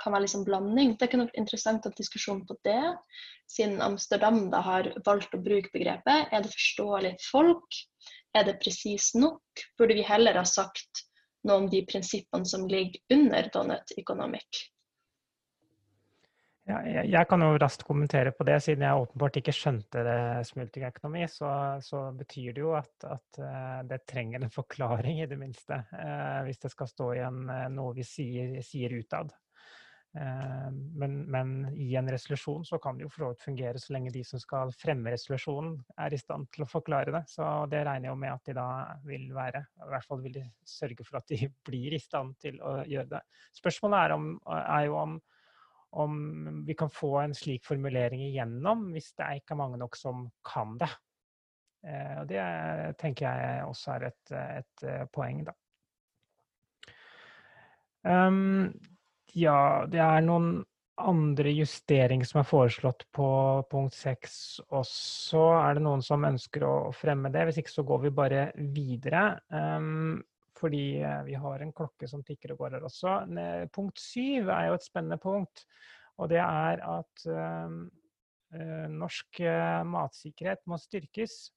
kan 0.01 0.13
være 0.13 0.25
liksom 0.25 0.45
blanding. 0.47 0.95
Det 0.97 1.09
kunne 1.11 1.27
vært 1.27 1.39
interessant 1.41 1.85
å 1.85 1.91
ha 1.91 1.97
diskusjon 1.97 2.41
på 2.47 2.57
det, 2.65 2.81
siden 3.51 3.81
Amsterdam 3.85 4.43
da 4.53 4.61
har 4.65 4.89
valgt 5.05 5.35
å 5.37 5.41
bruke 5.43 5.69
begrepet. 5.75 6.31
Er 6.31 6.41
det 6.41 6.53
forståelig 6.55 7.13
for 7.27 7.51
folk? 7.51 7.79
Er 8.37 8.47
det 8.47 8.59
presist 8.63 9.17
nok? 9.19 9.65
Burde 9.77 9.97
vi 9.97 10.07
heller 10.07 10.39
ha 10.39 10.45
sagt 10.47 11.05
noe 11.47 11.63
om 11.63 11.69
de 11.69 11.83
prinsippene 11.89 12.47
som 12.47 12.67
ligger 12.69 13.01
under 13.13 13.49
Donut 13.53 13.93
Economic? 13.97 14.63
Ja, 16.69 16.77
jeg, 16.85 17.07
jeg, 17.09 17.25
kan 17.25 17.41
jo 17.41 17.57
raskt 17.57 17.83
kommentere 17.87 18.31
på 18.37 18.45
det, 18.45 18.59
siden 18.61 18.85
jeg 18.85 19.03
åpenbart 19.03 19.37
ikke 19.39 19.53
skjønte 19.55 20.03
det 20.05 20.17
smultringøkonomi. 20.51 21.23
Så, 21.31 21.49
så 21.81 22.03
betyr 22.13 22.53
det 22.53 22.61
jo 22.61 22.75
at, 22.77 22.93
at, 23.07 23.39
eh, 23.41 23.79
det 23.89 24.03
trenger 24.09 24.43
en 24.43 24.53
forklaring, 24.53 25.23
i 25.23 25.29
det 25.29 25.39
minste. 25.41 25.81
Eh, 25.97 26.41
hvis 26.45 26.61
det 26.61 26.71
skal 26.75 26.91
stå 26.91 27.13
igjen 27.15 27.47
en 27.49 27.79
noe 27.79 27.95
vi 27.97 28.05
sier, 28.05 28.59
sier 28.65 28.93
utad. 28.93 29.33
Eh, 30.13 30.69
men, 30.71 31.17
men, 31.31 31.53
i 31.73 31.95
en 31.95 32.09
resolusjon 32.11 32.65
så 32.67 32.77
kan 32.83 32.97
det 32.97 33.05
jo 33.07 33.11
for 33.13 33.23
så 33.23 33.31
vidt 33.31 33.45
fungere 33.45 33.81
så 33.81 33.95
lenge 33.95 34.11
de 34.11 34.23
som 34.27 34.41
skal 34.43 34.73
fremme 34.75 35.13
resolusjonen 35.13 35.77
er 36.03 36.13
i 36.13 36.19
stand 36.19 36.49
til 36.51 36.65
å 36.65 36.69
forklare 36.69 37.13
det. 37.15 37.23
Så 37.31 37.47
det 37.71 37.81
regner 37.87 38.09
jeg 38.09 38.13
jo 38.13 38.21
med 38.21 38.35
at 38.35 38.51
de 38.51 38.57
da 38.61 38.69
vil 39.07 39.29
være. 39.33 39.65
I 39.81 39.91
hvert 39.95 40.09
fall 40.09 40.23
vil 40.25 40.37
de 40.37 40.45
sørge 40.67 41.07
for 41.07 41.21
at 41.23 41.31
de 41.31 41.49
blir 41.67 41.97
i 41.97 42.03
stand 42.05 42.37
til 42.43 42.61
å 42.61 42.81
gjøre 42.85 43.15
det. 43.17 43.25
Spørsmålet 43.63 44.05
er, 44.05 44.17
om, 44.19 44.33
er 44.61 44.87
jo 44.91 44.97
om, 45.01 45.19
om 45.91 46.63
vi 46.67 46.75
kan 46.77 46.89
få 46.89 47.17
en 47.21 47.33
slik 47.35 47.65
formulering 47.67 48.23
igjennom 48.23 48.89
hvis 48.93 49.11
det 49.17 49.25
er 49.25 49.41
ikke 49.41 49.57
mange 49.59 49.79
nok 49.81 49.97
som 49.99 50.25
kan 50.47 50.77
det. 50.79 50.91
Eh, 51.87 52.15
og 52.21 52.29
det 52.29 52.43
tenker 53.01 53.27
jeg 53.27 53.67
også 53.67 53.95
er 53.95 54.07
et, 54.11 54.33
et 54.37 54.87
eh, 54.87 55.05
poeng, 55.13 55.43
da. 55.49 55.55
Um, 58.01 58.71
ja, 59.37 59.85
det 59.89 60.01
er 60.01 60.23
noen 60.25 60.63
andre 61.01 61.51
justeringer 61.53 62.27
som 62.27 62.41
er 62.41 62.49
foreslått 62.49 63.05
på 63.13 63.27
punkt 63.71 63.95
6 63.97 64.33
også. 64.69 65.43
Er 65.61 65.77
det 65.77 65.85
noen 65.85 66.03
som 66.05 66.25
ønsker 66.27 66.65
å 66.65 66.73
fremme 66.95 67.31
det? 67.33 67.47
Hvis 67.47 67.61
ikke 67.61 67.73
så 67.73 67.85
går 67.87 68.03
vi 68.05 68.13
bare 68.21 68.43
videre. 68.75 69.25
Um, 69.49 70.19
fordi 70.61 71.01
eh, 71.01 71.23
vi 71.27 71.37
har 71.41 71.63
en 71.63 71.73
klokke 71.75 72.09
som 72.09 72.23
tikker 72.25 72.53
og 72.53 72.63
går 72.63 72.77
her 72.77 72.85
også. 72.87 73.17
Punkt 73.73 74.01
7 74.01 74.45
er 74.45 74.69
jo 74.69 74.77
et 74.77 74.85
spennende 74.85 75.19
punkt. 75.21 75.65
Og 76.21 76.29
det 76.29 76.41
er 76.43 76.83
at 76.85 77.25
um, 77.25 77.81
norsk 79.01 79.41
eh, 79.47 79.81
matsikkerhet 79.87 80.61
må 80.69 80.77
styrkes. 80.81 81.49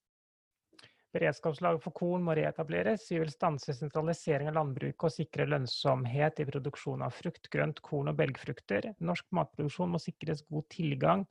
Beredskapslaget 1.14 1.82
for 1.84 1.94
korn 1.94 2.24
må 2.26 2.34
reetableres. 2.34 3.04
Vi 3.10 3.20
vil 3.20 3.30
stanse 3.30 3.74
sentralisering 3.76 4.48
av 4.50 4.56
landbruket 4.56 5.06
og 5.06 5.14
sikre 5.14 5.46
lønnsomhet 5.46 6.40
i 6.42 6.46
produksjon 6.48 7.04
av 7.06 7.14
frukt, 7.14 7.46
grønt, 7.52 7.82
korn 7.86 8.10
og 8.10 8.18
belgfrukter. 8.18 8.90
Norsk 9.04 9.28
matproduksjon 9.36 9.92
må 9.92 10.00
sikres 10.02 10.42
god 10.50 10.66
tilgang 10.74 11.22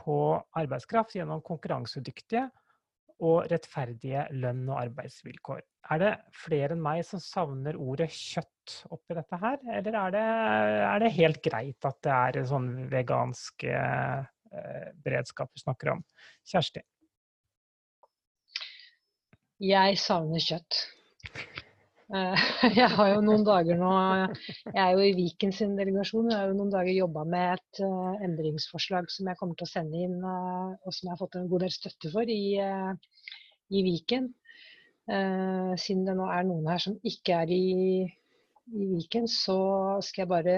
på 0.00 0.18
arbeidskraft 0.58 1.16
gjennom 1.16 1.40
konkurransedyktige 1.46 2.48
og 3.22 3.46
rettferdige 3.50 4.26
lønn- 4.34 4.66
og 4.70 4.80
arbeidsvilkår. 4.80 5.62
Er 5.94 6.00
det 6.00 6.12
flere 6.34 6.74
enn 6.74 6.82
meg 6.82 7.04
som 7.06 7.20
savner 7.22 7.76
ordet 7.78 8.08
kjøtt 8.10 8.78
oppi 8.94 9.16
dette 9.16 9.38
her, 9.38 9.60
eller 9.78 9.98
er 10.00 10.14
det, 10.14 10.24
er 10.88 11.04
det 11.04 11.12
helt 11.18 11.42
greit 11.44 11.88
at 11.90 12.00
det 12.06 12.14
er 12.14 12.48
sånn 12.48 12.70
vegansk 12.90 13.66
eh, 13.68 14.24
beredskap 15.04 15.52
vi 15.54 15.62
snakker 15.62 15.94
om? 15.94 16.02
Kjersti? 16.48 16.82
Jeg 19.62 19.98
savner 20.02 20.42
kjøtt. 20.42 20.82
Eh, 22.12 22.36
jeg 22.80 22.88
har 22.92 23.10
jo 23.14 23.20
noen 23.24 23.46
dager 23.46 23.78
nå 23.80 23.90
Jeg 23.96 24.76
er 24.76 24.90
jo 24.92 25.04
i 25.06 25.14
Viken 25.16 25.54
sin 25.56 25.72
delegasjon. 25.78 26.28
Jeg 26.28 26.36
har 26.36 26.50
jo 26.50 26.56
noen 26.58 26.72
dager 26.72 26.92
jobba 26.92 27.22
med 27.24 27.54
et 27.54 27.80
uh, 27.86 28.18
endringsforslag 28.26 29.08
som 29.12 29.30
jeg 29.30 29.40
kommer 29.40 29.56
til 29.56 29.64
å 29.64 29.70
sende 29.70 30.02
inn, 30.04 30.18
uh, 30.20 30.74
og 30.84 30.92
som 30.92 31.08
jeg 31.08 31.14
har 31.14 31.22
fått 31.22 31.38
en 31.40 31.48
god 31.48 31.64
del 31.64 31.72
støtte 31.72 32.10
for 32.12 32.28
i, 32.28 32.44
i 32.60 33.86
Viken. 33.86 34.32
siden 35.04 36.04
det 36.06 36.14
nå 36.16 36.26
er 36.32 36.46
noen 36.48 36.68
her 36.70 36.80
som 36.80 36.94
ikke 37.04 37.40
er 37.42 37.50
i, 37.52 38.04
i 38.72 38.86
Viken, 38.92 39.26
så 39.28 39.56
skal 40.04 40.22
jeg 40.22 40.30
bare 40.30 40.54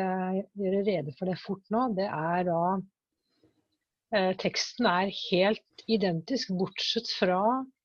gjøre 0.55 0.85
rede 0.87 1.15
for 1.19 1.31
det 1.31 1.39
fort 1.43 1.65
nå. 1.75 1.89
Det 1.99 2.07
er 2.07 2.47
da 2.47 2.61
Teksten 4.39 4.87
er 4.87 5.11
helt 5.11 5.83
identisk, 5.91 6.53
bortsett 6.55 7.11
fra 7.19 7.41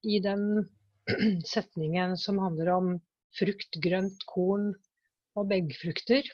i 0.05 0.19
den 0.21 0.67
setningen 1.53 2.13
som 2.21 2.37
handler 2.43 2.69
om 2.75 2.91
frukt, 3.37 3.77
grønt, 3.83 4.25
korn 4.29 4.71
og 5.37 5.47
begfrukter. 5.51 6.27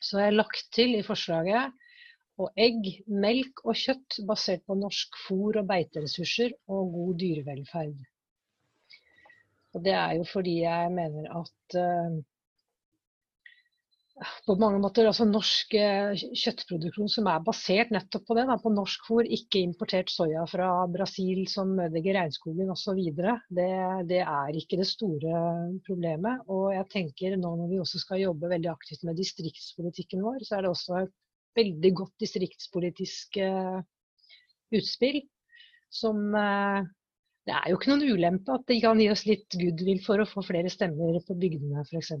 Så 0.00 0.18
har 0.18 0.30
jeg 0.30 0.38
lagt 0.38 0.66
til 0.74 0.96
i 0.98 1.04
forslaget 1.06 1.74
og 2.40 2.54
egg, 2.56 2.86
melk 3.06 3.60
og 3.68 3.76
kjøtt 3.76 4.20
basert 4.28 4.64
på 4.66 4.76
norsk 4.78 5.18
fôr 5.26 5.60
og 5.60 5.68
beiteressurser 5.68 6.54
og 6.72 6.94
god 6.94 7.18
dyrevelferd. 7.20 7.98
Og 9.74 9.84
det 9.84 9.92
er 9.94 10.16
jo 10.18 10.24
fordi 10.26 10.56
jeg 10.62 10.92
mener 10.94 11.28
at 11.42 11.76
uh, 11.78 12.16
på 14.46 14.54
mange 14.60 14.80
måter 14.82 15.06
altså 15.08 15.24
norsk 15.28 15.74
eh, 15.78 16.12
kjøttproduksjon 16.36 17.08
som 17.12 17.28
er 17.30 17.44
basert 17.44 17.92
nettopp 17.94 18.26
på 18.28 18.36
det, 18.36 18.44
da, 18.50 18.56
på 18.60 18.72
norsk 18.74 19.06
fôr, 19.08 19.28
ikke 19.36 19.62
importert 19.64 20.12
soya 20.12 20.42
fra 20.50 20.68
Brasil 20.92 21.46
som 21.48 21.72
ødelegger 21.78 22.18
regnskogen 22.18 22.72
osv. 22.74 23.00
Det, 23.16 23.70
det 24.10 24.20
er 24.24 24.60
ikke 24.60 24.80
det 24.80 24.88
store 24.90 25.40
problemet. 25.86 26.44
Og 26.52 26.70
jeg 26.76 26.88
tenker 26.92 27.38
nå 27.40 27.54
når 27.62 27.72
vi 27.72 27.80
også 27.80 28.02
skal 28.02 28.22
jobbe 28.24 28.52
veldig 28.52 28.72
aktivt 28.74 29.08
med 29.08 29.18
distriktspolitikken 29.20 30.24
vår, 30.26 30.44
så 30.44 30.58
er 30.58 30.66
det 30.66 30.74
også 30.74 31.00
et 31.00 31.16
veldig 31.56 31.94
godt 32.04 32.14
distriktspolitisk 32.22 33.40
uh, 33.42 33.80
utspill 34.76 35.24
som 35.90 36.20
uh, 36.36 36.84
det 37.48 37.56
er 37.56 37.72
jo 37.72 37.80
ikke 37.80 37.90
noen 37.90 38.14
ulempe 38.14 38.54
at 38.54 38.68
det 38.68 38.78
kan 38.84 39.00
gi 39.00 39.08
oss 39.10 39.24
litt 39.26 39.58
goodwill 39.58 39.98
for 40.04 40.22
å 40.22 40.28
få 40.28 40.44
flere 40.46 40.70
stemmer 40.70 41.18
på 41.26 41.34
bygdene 41.40 41.82
f.eks 41.88 42.12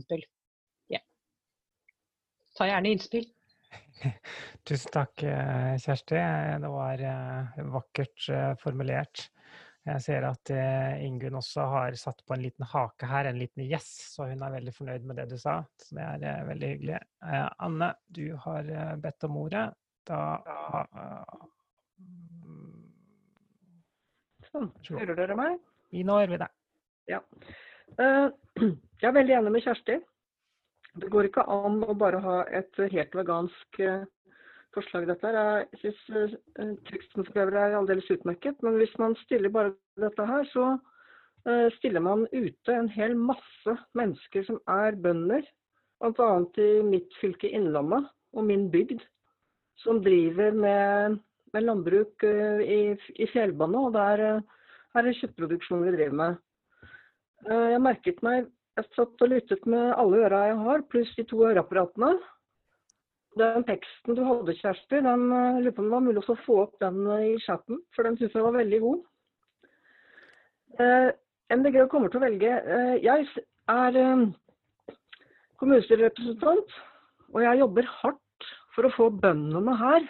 ta 2.60 2.68
gjerne 2.68 2.92
innspill. 2.92 3.26
Tusen 4.68 4.92
takk, 4.92 5.22
eh, 5.22 5.74
Kjersti. 5.80 6.20
Det 6.60 6.72
var 6.72 7.04
eh, 7.10 7.60
vakkert 7.72 8.26
eh, 8.28 8.54
formulert. 8.60 9.30
Jeg 9.88 10.02
ser 10.04 10.26
at 10.28 10.50
Ingunn 11.00 11.38
også 11.38 11.64
har 11.72 11.94
satt 11.96 12.18
på 12.28 12.34
en 12.34 12.42
liten 12.44 12.66
hake 12.68 13.08
her, 13.08 13.24
en 13.30 13.38
liten 13.40 13.62
yes, 13.64 13.86
så 14.12 14.26
hun 14.28 14.42
er 14.44 14.52
veldig 14.52 14.74
fornøyd 14.76 15.06
med 15.08 15.16
det 15.16 15.24
du 15.30 15.38
sa. 15.40 15.54
Så 15.80 15.96
det 15.96 16.28
er 16.28 16.44
veldig 16.44 16.68
hyggelig. 16.74 16.98
Anne, 17.64 17.88
du 18.12 18.26
har 18.44 18.68
bedt 19.00 19.24
om 19.24 19.38
ordet. 19.40 19.64
Da 20.06 20.20
Sånn. 24.50 24.68
Hører 24.90 25.16
dere 25.16 25.38
meg? 25.40 25.56
Nå 25.96 26.20
hører 26.20 26.34
vi 26.34 26.42
deg. 26.44 26.54
Ja. 27.16 27.24
Jeg 29.00 29.08
er 29.08 29.16
veldig 29.16 29.38
enig 29.40 29.56
med 29.56 29.64
Kjersti. 29.64 29.96
Det 30.98 31.10
går 31.10 31.28
ikke 31.28 31.46
an 31.46 31.84
å 31.86 31.94
bare 31.94 32.18
ha 32.24 32.40
et 32.50 32.80
helt 32.90 33.14
vegansk 33.14 33.78
eh, 33.84 34.02
forslag 34.74 35.06
dette 35.10 35.30
her. 35.30 35.66
Jeg 35.70 35.94
syns 35.94 36.34
uh, 36.58 36.74
teksten 36.90 37.26
for 37.26 37.42
øvrig 37.44 37.60
er 37.62 37.76
aldeles 37.78 38.10
utmerket. 38.10 38.58
Men 38.66 38.78
hvis 38.80 38.94
man 39.02 39.14
stiller 39.24 39.52
bare 39.54 39.74
dette 40.02 40.26
her, 40.26 40.46
så 40.50 40.66
uh, 40.74 41.68
stiller 41.78 42.02
man 42.04 42.26
ute 42.32 42.74
en 42.74 42.90
hel 42.90 43.16
masse 43.18 43.76
mennesker 43.98 44.46
som 44.48 44.60
er 44.70 44.98
bønder. 44.98 45.46
Bl.a. 46.00 46.28
i 46.58 46.68
mitt 46.86 47.18
fylke 47.20 47.50
Innlandet 47.52 48.06
og 48.32 48.46
min 48.48 48.70
bygd, 48.72 49.02
som 49.82 49.98
driver 50.02 50.54
med, 50.56 51.18
med 51.52 51.66
landbruk 51.66 52.24
i, 52.24 52.94
i 52.96 53.26
fjellbane, 53.28 53.78
Og 53.78 53.92
det 53.92 54.06
er, 54.14 54.22
er 54.96 55.04
det 55.06 55.18
kjøttproduksjon 55.18 55.84
vi 55.84 55.92
driver 55.96 56.16
med. 56.22 56.38
Jeg 57.50 57.82
merket 57.84 58.22
meg 58.24 58.48
jeg 58.78 58.86
satt 58.94 59.24
og 59.24 59.32
lyttet 59.32 59.64
med 59.68 59.94
alle 59.98 60.20
øra 60.26 60.44
jeg 60.50 60.58
har, 60.64 60.84
pluss 60.92 61.10
de 61.16 61.24
to 61.28 61.42
øreapparatene. 61.48 62.12
Den 63.38 63.64
teksten 63.66 64.16
du 64.18 64.22
hadde, 64.26 64.54
Kjersti, 64.58 65.00
den 65.04 65.26
eh, 65.34 65.60
lurer 65.62 65.74
på 65.74 65.82
om 65.82 65.88
det 65.88 65.94
var 65.94 66.04
mulig 66.06 66.22
å 66.22 66.36
få 66.44 66.56
opp 66.64 66.78
den 66.82 67.00
eh, 67.14 67.26
i 67.34 67.40
chatten, 67.44 67.78
for 67.94 68.06
den 68.06 68.18
syns 68.18 68.34
jeg 68.34 68.46
var 68.46 68.56
veldig 68.56 68.80
god. 68.82 69.02
Eh, 70.82 71.10
MDG 71.50 71.78
kommer 71.90 72.10
til 72.10 72.20
å 72.20 72.24
velge 72.24 72.50
eh, 72.58 72.96
Jeg 73.02 73.26
er 73.70 73.98
eh, 74.00 74.24
kommunestyrerepresentant, 75.62 76.74
og 77.30 77.42
jeg 77.44 77.62
jobber 77.62 77.90
hardt 78.00 78.48
for 78.74 78.86
å 78.86 78.94
få 78.96 79.10
bøndene 79.22 79.74
her 79.78 80.06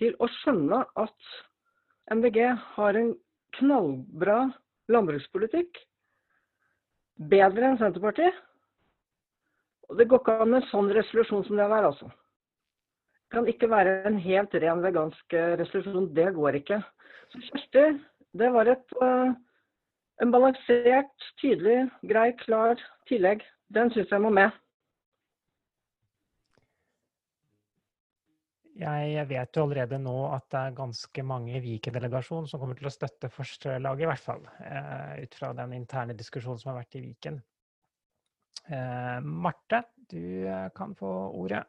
til 0.00 0.16
å 0.22 0.28
skjønne 0.40 0.82
at 1.00 1.32
MDG 2.12 2.40
har 2.76 3.00
en 3.00 3.12
knallbra 3.58 4.38
landbrukspolitikk 4.92 5.80
bedre 7.18 7.70
enn 7.70 7.78
Senterpartiet. 7.80 8.34
Og 9.90 9.98
Det 9.98 10.08
går 10.08 10.22
ikke 10.22 10.36
an 10.40 10.50
med 10.50 10.62
en 10.62 10.68
sånn 10.70 10.92
resolusjon 10.96 11.44
som 11.46 11.58
det 11.60 11.64
er, 11.66 11.86
altså. 11.86 12.08
Det 12.08 13.36
kan 13.36 13.48
ikke 13.50 13.70
være 13.70 13.94
en 14.08 14.18
helt 14.18 14.54
ren 14.62 14.82
vegansk 14.82 15.34
resolusjon. 15.60 16.12
Det 16.14 16.30
går 16.34 16.60
ikke. 16.60 16.80
Så 17.32 17.40
Kjersti, 17.48 17.84
det 18.38 18.50
var 18.54 18.70
et 18.70 18.96
uh, 19.02 19.34
en 20.22 20.30
balansert, 20.30 21.30
tydelig, 21.42 21.88
grei, 22.06 22.30
klar 22.44 22.78
tillegg. 23.10 23.42
Den 23.74 23.90
syns 23.94 24.12
jeg 24.12 24.22
må 24.22 24.30
med. 24.34 24.54
Jeg 28.74 29.26
vet 29.30 29.54
jo 29.54 29.62
allerede 29.68 30.00
nå 30.02 30.12
at 30.34 30.48
det 30.50 30.60
er 30.60 30.78
ganske 30.80 31.22
mange 31.22 31.52
i 31.54 31.60
Viken-delegasjonen 31.62 32.48
som 32.50 32.58
kommer 32.58 32.74
til 32.78 32.88
å 32.88 32.90
støtte 32.90 33.30
forslaget, 33.30 34.02
i 34.02 34.08
hvert 34.10 34.22
fall. 34.22 34.42
Eh, 34.66 35.12
ut 35.22 35.36
fra 35.38 35.52
den 35.54 35.76
interne 35.76 36.16
diskusjonen 36.18 36.58
som 36.58 36.72
har 36.72 36.80
vært 36.80 36.96
i 36.98 37.04
Viken. 37.04 37.38
Eh, 38.66 39.20
Marte, 39.22 39.84
du 40.10 40.18
eh, 40.50 40.66
kan 40.74 40.96
få 40.98 41.12
ordet. 41.44 41.62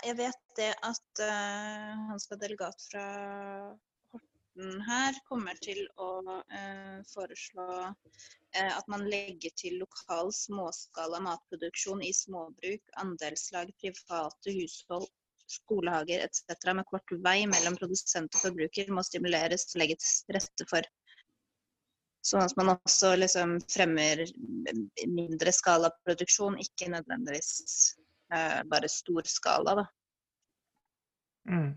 jeg 0.00 0.16
vet 0.16 0.54
det 0.56 0.70
at 0.82 1.20
han 1.22 2.18
skal 2.18 2.38
delegat 2.40 2.80
fra 2.90 3.02
Horten 4.10 4.80
her 4.82 5.18
kommer 5.28 5.60
til 5.62 5.84
å 6.00 6.08
foreslå 7.12 7.66
at 8.58 8.86
man 8.90 9.06
legger 9.10 9.52
til 9.58 9.78
lokal 9.78 10.32
småskala 10.34 11.20
matproduksjon 11.22 12.02
i 12.02 12.10
småbruk, 12.14 12.82
andelslag, 13.02 13.70
private 13.78 14.54
hushold, 14.56 15.06
skolehager 15.50 16.24
etc. 16.24 16.72
med 16.74 16.86
kort 16.90 17.14
vei 17.24 17.44
mellom 17.50 17.76
produsent 17.78 18.34
og 18.34 18.44
forbruker 18.46 18.90
må 18.94 19.04
stimuleres 19.06 19.66
og 19.68 19.78
å 19.78 19.82
legge 19.84 19.98
til 20.02 20.36
rette 20.38 20.66
for. 20.70 20.86
Sånn 22.26 22.44
at 22.44 22.56
man 22.58 22.74
også 22.74 23.14
liksom 23.16 23.56
fremmer 23.72 24.26
mindre 25.08 25.54
skala 25.56 25.88
produksjon, 26.04 26.58
ikke 26.60 26.90
nødvendigvis 26.92 27.52
eh, 28.34 28.60
bare 28.68 28.90
stor 28.92 29.30
skala. 29.30 29.78
Da. 29.80 29.86
Mm. 31.48 31.70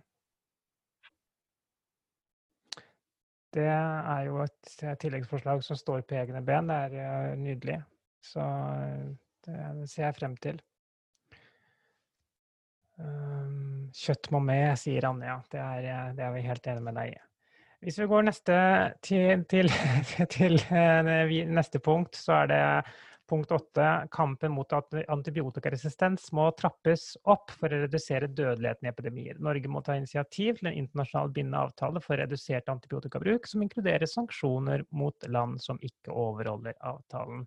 Det 3.53 3.69
er 3.69 4.21
jo 4.25 4.39
et 4.41 4.85
tilleggsforslag 5.01 5.61
som 5.65 5.77
står 5.77 6.05
på 6.09 6.17
egne 6.17 6.41
ben. 6.45 6.69
Det 6.69 7.01
er 7.01 7.27
eh, 7.31 7.33
nydelig. 7.37 7.79
Så 8.23 8.41
eh, 8.41 9.11
det 9.45 9.89
ser 9.91 10.07
jeg 10.07 10.17
frem 10.17 10.37
til. 10.41 10.61
Um, 12.93 13.89
kjøtt 13.97 14.29
må 14.33 14.39
med, 14.45 14.73
sier 14.77 15.05
Anja. 15.09 15.39
Det 15.51 15.61
er, 15.61 15.85
eh, 15.91 16.09
det 16.17 16.25
er 16.25 16.33
vi 16.33 16.43
helt 16.47 16.67
enig 16.73 16.85
med 16.87 16.97
deg 16.97 17.13
i. 17.13 17.21
Hvis 17.83 17.97
vi 17.99 18.07
går 18.07 18.25
neste 18.29 18.57
til, 19.03 19.43
til, 19.51 19.69
til, 20.37 20.59
neste 21.51 21.81
punkt, 21.83 22.15
så 22.15 22.43
er 22.43 22.51
det 22.53 22.61
Punkt 23.29 23.51
åtte, 23.51 24.07
kampen 24.11 24.51
mot 24.51 24.73
antibiotikaresistens 24.73 26.25
må 26.35 26.49
trappes 26.59 27.13
opp 27.23 27.53
for 27.55 27.71
å 27.71 27.77
redusere 27.85 28.27
dødeligheten 28.27 28.89
i 28.89 28.91
epidemier. 28.91 29.37
Norge 29.39 29.71
må 29.71 29.79
ta 29.81 29.95
initiativ 29.95 30.59
til 30.59 30.67
en 30.67 30.75
internasjonal 30.81 31.31
bindende 31.31 31.61
avtale 31.63 32.01
for 32.03 32.19
redusert 32.19 32.67
antibiotikabruk, 32.73 33.47
som 33.47 33.63
inkluderer 33.63 34.11
sanksjoner 34.11 34.83
mot 34.91 35.27
land 35.31 35.63
som 35.63 35.79
ikke 35.79 36.11
overholder 36.11 36.75
avtalen. 36.83 37.45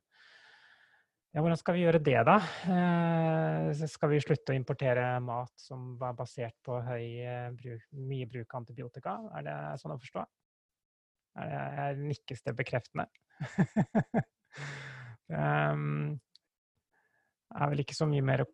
Ja, 1.36 1.42
hvordan 1.44 1.60
skal 1.60 1.76
vi 1.76 1.84
gjøre 1.84 2.00
det, 2.00 2.16
da? 2.24 2.38
Eh, 2.72 3.84
skal 3.92 4.14
vi 4.14 4.22
slutte 4.24 4.54
å 4.54 4.56
importere 4.56 5.04
mat 5.20 5.52
som 5.60 5.90
var 6.00 6.16
basert 6.16 6.56
på 6.64 6.78
høy, 6.86 7.20
eh, 7.20 7.76
mye 7.92 8.30
bruk 8.32 8.48
av 8.54 8.62
antibiotika? 8.62 9.18
Er 9.36 9.44
det 9.44 9.58
sånn 9.82 9.92
å 9.92 10.00
forstå? 10.00 10.24
Er 11.44 11.92
det, 11.92 12.08
nikkes 12.08 12.40
det 12.48 12.56
bekreftende? 12.56 13.10
Um, 15.32 16.20
er 17.56 17.72
vel 17.72 17.82
ikke 17.82 17.96
så 17.96 18.06
mye 18.08 18.24
mer 18.24 18.44
å 18.44 18.50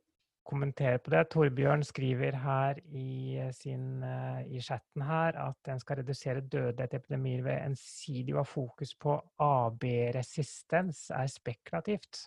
kommentere 0.47 0.99
på 1.03 1.12
det. 1.14 1.23
Torbjørn 1.33 1.85
skriver 1.87 2.37
her 2.43 2.81
i, 2.99 3.39
sin, 3.57 4.03
uh, 4.03 4.43
i 4.43 4.61
chatten 4.64 5.05
her 5.07 5.39
at 5.41 5.73
en 5.73 5.81
skal 5.83 6.01
redusere 6.03 6.45
dødelighet 6.45 6.97
i 6.97 7.01
epidemier 7.01 7.45
ved 7.47 7.64
ensidig 7.70 8.37
å 8.37 8.43
ha 8.43 8.49
fokus 8.49 8.95
på 8.99 9.16
AB-resistens 9.43 11.09
er 11.14 11.31
spekulativt. 11.31 12.27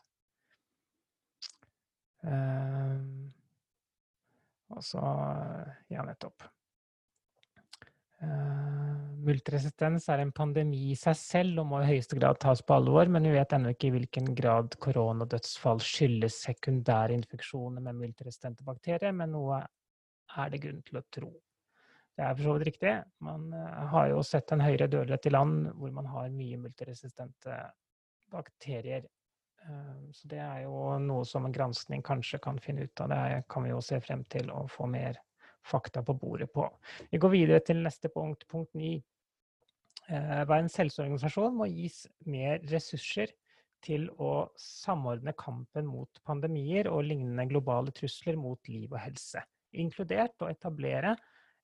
Um, 2.25 3.33
og 4.73 4.81
så 4.83 5.01
Ja, 5.93 6.01
nettopp. 6.01 6.54
Uh, 8.23 8.95
multiresistens 9.25 10.05
er 10.13 10.21
en 10.23 10.31
pandemi 10.35 10.91
i 10.93 10.97
seg 10.99 11.17
selv 11.19 11.61
og 11.61 11.67
må 11.67 11.81
i 11.81 11.89
høyeste 11.89 12.15
grad 12.19 12.39
tas 12.39 12.61
på 12.63 12.77
alvor, 12.77 13.09
men 13.11 13.25
vi 13.27 13.33
vet 13.35 13.55
ennå 13.57 13.73
ikke 13.73 13.89
i 13.89 13.95
hvilken 13.97 14.29
grad 14.37 14.77
koronadødsfall 14.81 15.81
skyldes 15.83 16.37
sekundære 16.45 17.17
infeksjoner 17.17 17.83
med 17.83 17.99
multiresistente 17.99 18.63
bakterier, 18.67 19.11
men 19.17 19.35
noe 19.35 19.59
er 20.35 20.53
det 20.53 20.61
grunn 20.63 20.79
til 20.85 21.01
å 21.01 21.03
tro. 21.17 21.33
Det 22.15 22.23
er 22.23 22.37
for 22.37 22.47
så 22.47 22.55
vidt 22.55 22.69
riktig. 22.69 22.93
Man 23.27 23.49
uh, 23.51 23.83
har 23.91 24.13
jo 24.13 24.23
sett 24.23 24.55
en 24.55 24.63
høyere 24.63 24.87
dødelighet 24.87 25.27
i 25.27 25.35
land 25.35 25.67
hvor 25.75 25.91
man 25.97 26.07
har 26.13 26.31
mye 26.31 26.61
multiresistente 26.61 27.59
bakterier. 28.31 29.03
Uh, 29.65 30.07
så 30.15 30.31
det 30.31 30.39
er 30.39 30.63
jo 30.63 30.95
noe 31.03 31.27
som 31.27 31.47
en 31.47 31.55
granskning 31.55 32.05
kanskje 32.05 32.39
kan 32.39 32.61
finne 32.63 32.87
ut 32.87 33.03
av. 33.03 33.11
Det 33.11 33.43
kan 33.51 33.67
vi 33.67 33.75
jo 33.75 33.83
se 33.83 33.99
frem 33.99 34.23
til 34.31 34.53
å 34.55 34.63
få 34.71 34.87
mer 34.87 35.19
fakta 35.65 36.03
på 36.05 36.15
bordet 36.19 36.51
på. 36.53 36.67
Vi 37.11 37.19
går 37.21 37.33
videre 37.33 37.63
til 37.65 37.81
neste 37.83 38.11
punkt, 38.13 38.45
punkt 38.51 38.73
ni. 38.77 38.97
Verdens 40.05 40.75
helseorganisasjon 40.77 41.55
må 41.57 41.65
gis 41.71 42.03
mer 42.29 42.61
ressurser 42.69 43.31
til 43.85 44.07
å 44.21 44.47
samordne 44.59 45.33
kampen 45.37 45.87
mot 45.89 46.21
pandemier 46.25 46.89
og 46.91 47.07
lignende 47.07 47.47
globale 47.49 47.93
trusler 47.95 48.37
mot 48.37 48.61
liv 48.69 48.91
og 48.91 49.01
helse, 49.01 49.41
inkludert 49.73 50.41
å 50.41 50.49
etablere 50.49 51.15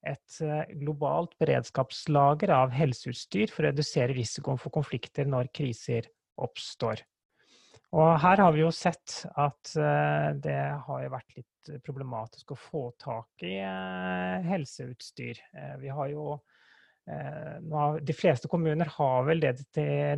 et 0.08 0.38
globalt 0.82 1.36
beredskapslager 1.42 2.54
av 2.56 2.74
helseutstyr 2.74 3.54
for 3.54 3.64
å 3.64 3.70
redusere 3.70 4.18
risikoen 4.18 4.58
for 4.62 4.74
konflikter 4.74 5.30
når 5.30 5.52
kriser 5.54 6.10
oppstår. 6.42 7.04
Og 7.92 8.14
her 8.24 8.40
har 8.40 8.54
vi 8.56 8.62
jo 8.64 8.72
sett 8.72 9.26
at 9.36 9.74
det 10.44 10.60
har 10.86 11.10
vært 11.12 11.36
litt 11.36 11.72
problematisk 11.84 12.54
å 12.54 12.60
få 12.60 12.84
tak 13.02 13.44
i 13.44 13.58
helseutstyr. 14.48 15.42
Vi 15.82 15.92
har 15.92 16.14
jo 16.14 16.38
de 17.12 18.16
fleste 18.16 18.48
kommuner 18.48 18.88
har 18.96 19.26
vel 19.28 19.42
det, 19.44 19.58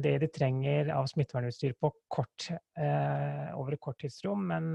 de 0.03 0.29
trenger 0.29 0.91
av 0.93 1.07
smittevernutstyr 1.09 1.73
på 1.81 1.89
kort, 2.11 2.51
over 3.57 3.73
et 3.73 3.81
kort 3.81 3.97
tidsrom, 4.03 4.45
men 4.51 4.69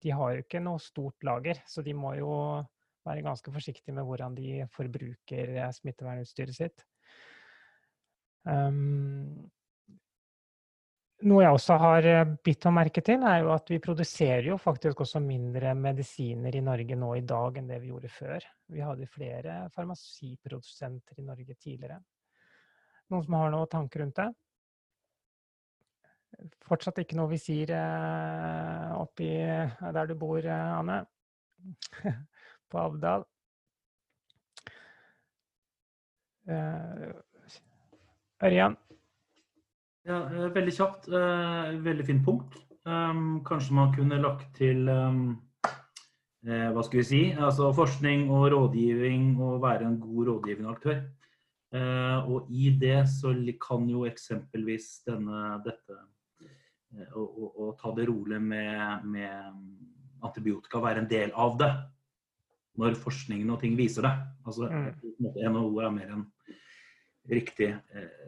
de 0.00 0.14
har 0.14 0.36
jo 0.36 0.44
ikke 0.44 0.62
noe 0.62 0.80
stort 0.82 1.26
lager. 1.26 1.58
Så 1.66 1.82
de 1.82 1.96
må 1.96 2.14
jo 2.20 2.32
være 3.08 3.24
ganske 3.24 3.52
forsiktige 3.52 3.96
med 3.96 4.06
hvordan 4.06 4.36
de 4.36 4.66
forbruker 4.76 5.56
smittevernutstyret 5.80 6.56
sitt. 6.56 6.84
Um, 8.48 9.50
noe 11.28 11.42
jeg 11.44 11.52
også 11.54 11.76
har 11.80 12.06
bitt 12.44 12.64
meg 12.68 12.76
merke 12.76 13.02
til, 13.04 13.22
er 13.26 13.42
jo 13.44 13.52
at 13.54 13.70
vi 13.72 13.78
produserer 13.82 14.46
jo 14.50 14.56
faktisk 14.60 15.02
også 15.04 15.20
mindre 15.22 15.74
medisiner 15.76 16.54
i 16.56 16.62
Norge 16.64 16.96
nå 16.96 17.10
i 17.18 17.24
dag 17.26 17.58
enn 17.60 17.68
det 17.70 17.80
vi 17.82 17.90
gjorde 17.92 18.10
før. 18.12 18.46
Vi 18.72 18.82
hadde 18.84 19.08
flere 19.10 19.56
farmasiprodusenter 19.74 21.20
i 21.20 21.26
Norge 21.26 21.56
tidligere. 21.56 22.00
Noen 23.10 23.26
som 23.26 23.36
har 23.36 23.52
noen 23.52 23.70
tanker 23.70 24.04
rundt 24.04 24.20
det? 24.20 24.28
Fortsatt 26.64 27.00
ikke 27.02 27.18
noe 27.18 27.32
visir 27.32 27.72
oppi 28.96 29.30
der 29.34 30.06
du 30.08 30.14
bor, 30.18 30.46
Anne? 30.46 31.02
På 32.70 32.84
Avdal? 32.86 33.26
Ørjan? 38.40 38.78
Ja, 40.10 40.48
veldig 40.50 40.72
kjapt. 40.74 41.06
Veldig 41.84 42.06
fint 42.08 42.24
punkt. 42.26 42.56
Kanskje 43.46 43.76
man 43.76 43.92
kunne 43.94 44.18
lagt 44.18 44.48
til 44.58 44.88
hva 46.40 46.82
skal 46.86 46.98
vi 47.02 47.04
si, 47.04 47.20
altså 47.36 47.68
forskning 47.76 48.30
og 48.32 48.48
rådgivning 48.54 49.34
og 49.44 49.60
være 49.62 49.86
en 49.86 49.98
god 50.00 50.30
rådgivende 50.30 50.72
aktør. 50.72 51.02
Og 52.32 52.48
i 52.50 52.72
det 52.80 53.04
så 53.12 53.34
kan 53.62 53.86
jo 53.92 54.06
eksempelvis 54.08 54.88
denne, 55.06 55.60
dette 55.66 55.98
å, 57.14 57.22
å, 57.22 57.50
å 57.66 57.68
ta 57.78 57.92
det 57.94 58.08
rolig 58.08 58.40
med, 58.42 59.04
med 59.04 60.24
antibiotika 60.26 60.80
være 60.82 61.04
en 61.04 61.10
del 61.10 61.34
av 61.38 61.58
det. 61.60 61.70
Når 62.80 62.96
forskningen 62.98 63.52
og 63.52 63.60
ting 63.62 63.76
viser 63.78 64.08
det. 64.08 64.14
Altså, 64.48 64.70
NHO 65.20 65.84
er 65.84 65.94
mer 65.94 66.16
en 66.16 66.26
riktig 67.30 67.74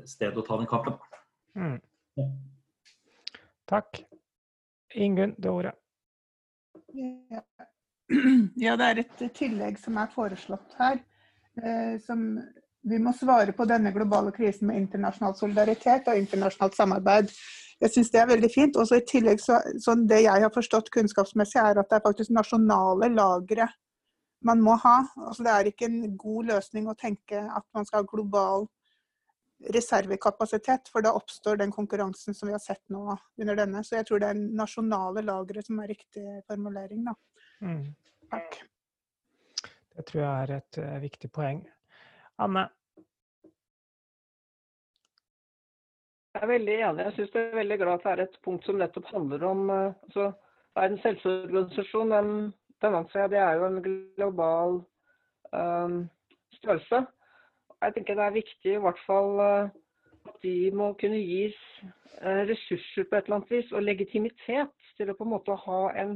sted 0.06 0.36
å 0.36 0.44
ta 0.46 0.60
den 0.60 0.70
kampen. 0.70 1.00
Mm. 1.56 1.78
Takk. 3.68 4.02
Ingunn, 4.94 5.34
det 5.38 5.50
ordet. 5.50 5.74
Ja, 8.60 8.76
det 8.76 8.88
er 8.88 9.00
et 9.00 9.22
tillegg 9.36 9.78
som 9.80 9.96
er 9.96 10.10
foreslått 10.12 10.74
her. 10.78 11.00
Eh, 11.56 11.96
som 12.04 12.36
vi 12.82 12.98
må 12.98 13.12
svare 13.16 13.54
på 13.56 13.64
denne 13.68 13.92
globale 13.94 14.32
krisen 14.34 14.68
med 14.68 14.80
internasjonal 14.82 15.36
solidaritet 15.38 16.08
og 16.10 16.18
internasjonalt 16.18 16.76
samarbeid. 16.76 17.30
Jeg 17.82 17.94
syns 17.94 18.10
det 18.12 18.20
er 18.20 18.30
veldig 18.30 18.50
fint. 18.52 18.76
Også 18.76 18.98
i 18.98 19.06
tillegg 19.08 19.40
så, 19.42 19.60
sånn 19.82 20.04
Det 20.10 20.22
jeg 20.24 20.44
har 20.44 20.52
forstått 20.54 20.90
kunnskapsmessig, 20.94 21.60
er 21.60 21.80
at 21.80 21.88
det 21.90 21.98
er 21.98 22.04
faktisk 22.04 22.34
nasjonale 22.34 23.08
lagre 23.14 23.68
man 24.42 24.62
må 24.62 24.76
ha. 24.82 24.98
Altså 25.28 25.46
det 25.46 25.52
er 25.54 25.70
ikke 25.70 25.88
en 25.88 26.16
god 26.18 26.52
løsning 26.52 26.88
å 26.90 26.98
tenke 26.98 27.38
at 27.40 27.66
man 27.74 27.86
skal 27.86 28.02
ha 28.02 28.10
global 28.10 28.66
reservekapasitet, 29.70 30.88
for 30.92 31.04
da 31.04 31.12
oppstår 31.12 31.56
den 31.56 31.72
konkurransen 31.72 32.34
som 32.34 32.48
vi 32.48 32.54
har 32.54 32.62
sett 32.62 32.82
nå 32.90 33.16
under 33.40 33.56
denne. 33.56 33.84
Så 33.84 33.96
jeg 33.98 34.08
tror 34.08 34.22
det 34.22 34.30
er 34.32 34.42
nasjonale 34.62 35.24
lagre 35.26 35.62
som 35.62 35.80
er 35.82 35.92
riktig 35.92 36.24
formulering. 36.48 37.04
Da. 37.06 37.14
Mm. 37.62 37.82
Takk. 38.32 38.62
Det 39.96 40.06
tror 40.08 40.22
jeg 40.22 40.44
er 40.44 40.54
et 40.56 40.78
uh, 40.80 40.94
viktig 41.02 41.30
poeng. 41.32 41.60
Anne? 42.42 42.64
Jeg 46.32 46.46
er 46.46 46.52
veldig 46.54 46.76
enig. 46.88 47.04
Jeg 47.04 47.16
synes 47.18 47.34
det 47.34 47.42
er 47.42 47.58
veldig 47.60 47.78
glad 47.82 47.94
at 47.94 48.06
det 48.06 48.12
er 48.12 48.24
et 48.24 48.38
punkt 48.44 48.66
som 48.66 48.80
nettopp 48.80 49.10
handler 49.12 49.44
om 49.46 49.68
uh, 49.70 49.92
altså, 50.08 50.32
Verdens 50.72 51.04
helseorganisasjon. 51.04 52.14
Den, 52.16 52.30
den 52.82 52.94
anser 52.96 53.26
jeg 53.26 53.34
det 53.34 53.42
er 53.44 53.58
jo 53.60 53.66
en 53.68 53.82
global 53.84 54.78
um, 55.52 55.98
størrelse 56.56 57.02
jeg 57.82 57.94
tenker 57.96 58.18
det 58.18 58.26
er 58.26 58.36
viktig 58.36 58.74
i 58.76 58.82
hvert 58.82 59.00
fall 59.06 59.40
eh, 59.42 59.72
at 60.30 60.36
de 60.44 60.54
må 60.76 60.92
kunne 61.00 61.18
gis 61.18 61.58
eh, 62.20 62.44
ressurser 62.50 63.08
på 63.08 63.18
et 63.18 63.26
eller 63.26 63.40
annet 63.40 63.50
vis, 63.56 63.72
og 63.74 63.82
legitimitet 63.82 64.92
til 64.98 65.10
å 65.10 65.16
på 65.18 65.26
en 65.26 65.32
måte 65.32 65.56
ha 65.64 65.80
en 66.04 66.14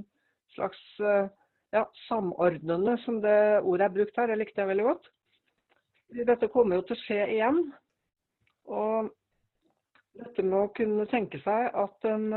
slags 0.54 0.82
eh, 1.00 1.26
ja, 1.74 1.82
samordnende, 2.06 2.96
som 3.02 3.18
det 3.24 3.38
ordet 3.62 3.88
er 3.88 3.96
brukt 3.96 4.20
her. 4.20 4.30
Jeg 4.30 4.42
likte 4.42 4.62
det 4.62 4.70
veldig 4.70 4.86
godt. 4.86 5.10
Dette 6.30 6.50
kommer 6.52 6.78
jo 6.78 6.86
til 6.86 6.94
å 6.94 7.02
skje 7.02 7.20
igjen. 7.34 7.60
Og 8.70 9.10
dette 10.16 10.44
med 10.46 10.58
å 10.60 10.72
kunne 10.74 11.08
tenke 11.10 11.40
seg 11.42 11.74
at 11.76 12.06
en, 12.08 12.30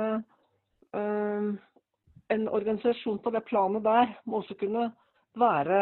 en 2.34 2.50
organisasjon 2.50 3.22
på 3.24 3.32
det 3.34 3.44
planet 3.48 3.86
der 3.86 4.12
må 4.26 4.42
også 4.42 4.58
kunne 4.60 4.90
være 5.40 5.80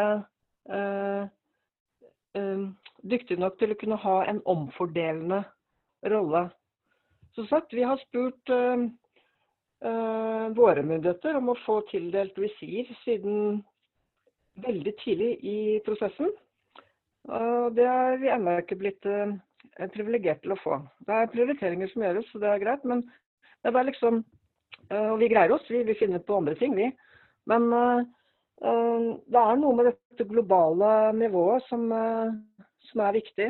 dyktig 3.07 3.37
nok 3.39 3.57
til 3.59 3.73
å 3.73 3.77
kunne 3.79 3.99
ha 4.01 4.17
en 4.27 4.41
omfordelende 4.49 5.43
rolle. 6.11 6.47
Som 7.37 7.47
sagt, 7.49 7.73
vi 7.73 7.85
har 7.85 7.99
spurt 8.01 8.51
uh, 8.53 8.87
uh, 9.85 10.45
våre 10.57 10.83
myndigheter 10.83 11.37
om 11.37 11.53
å 11.53 11.59
få 11.65 11.79
tildelt 11.91 12.37
visir 12.41 12.89
siden 13.03 13.61
veldig 14.63 14.93
tidlig 15.03 15.31
i 15.45 15.57
prosessen. 15.85 16.31
Og 17.27 17.75
det 17.77 17.85
er 17.85 18.17
vi 18.21 18.31
ennå 18.31 18.55
ikke 18.61 18.77
blitt 18.79 19.05
privilegert 19.93 20.39
til 20.45 20.55
å 20.55 20.59
få. 20.61 20.77
Det 21.05 21.13
er 21.13 21.29
prioriteringer 21.33 21.91
som 21.91 22.05
gjøres, 22.05 22.29
så 22.31 22.39
det 22.41 22.49
er 22.49 22.61
greit. 22.63 22.85
Men 22.87 23.03
det 23.61 23.73
er 23.73 23.89
liksom 23.89 24.23
Og 24.87 25.17
vi 25.19 25.27
greier 25.27 25.51
oss, 25.51 25.65
vi, 25.67 25.81
vi 25.83 25.97
finner 25.99 26.23
på 26.23 26.37
andre 26.37 26.55
ting, 26.55 26.71
vi. 26.77 26.87
Men 27.51 27.67
det 28.57 29.37
er 29.37 29.59
noe 29.59 29.75
med 29.77 29.85
dette 29.91 30.25
globale 30.25 30.89
nivået 31.13 31.65
som 31.69 31.91
som 32.91 33.03
er 33.03 33.17
viktig. 33.17 33.47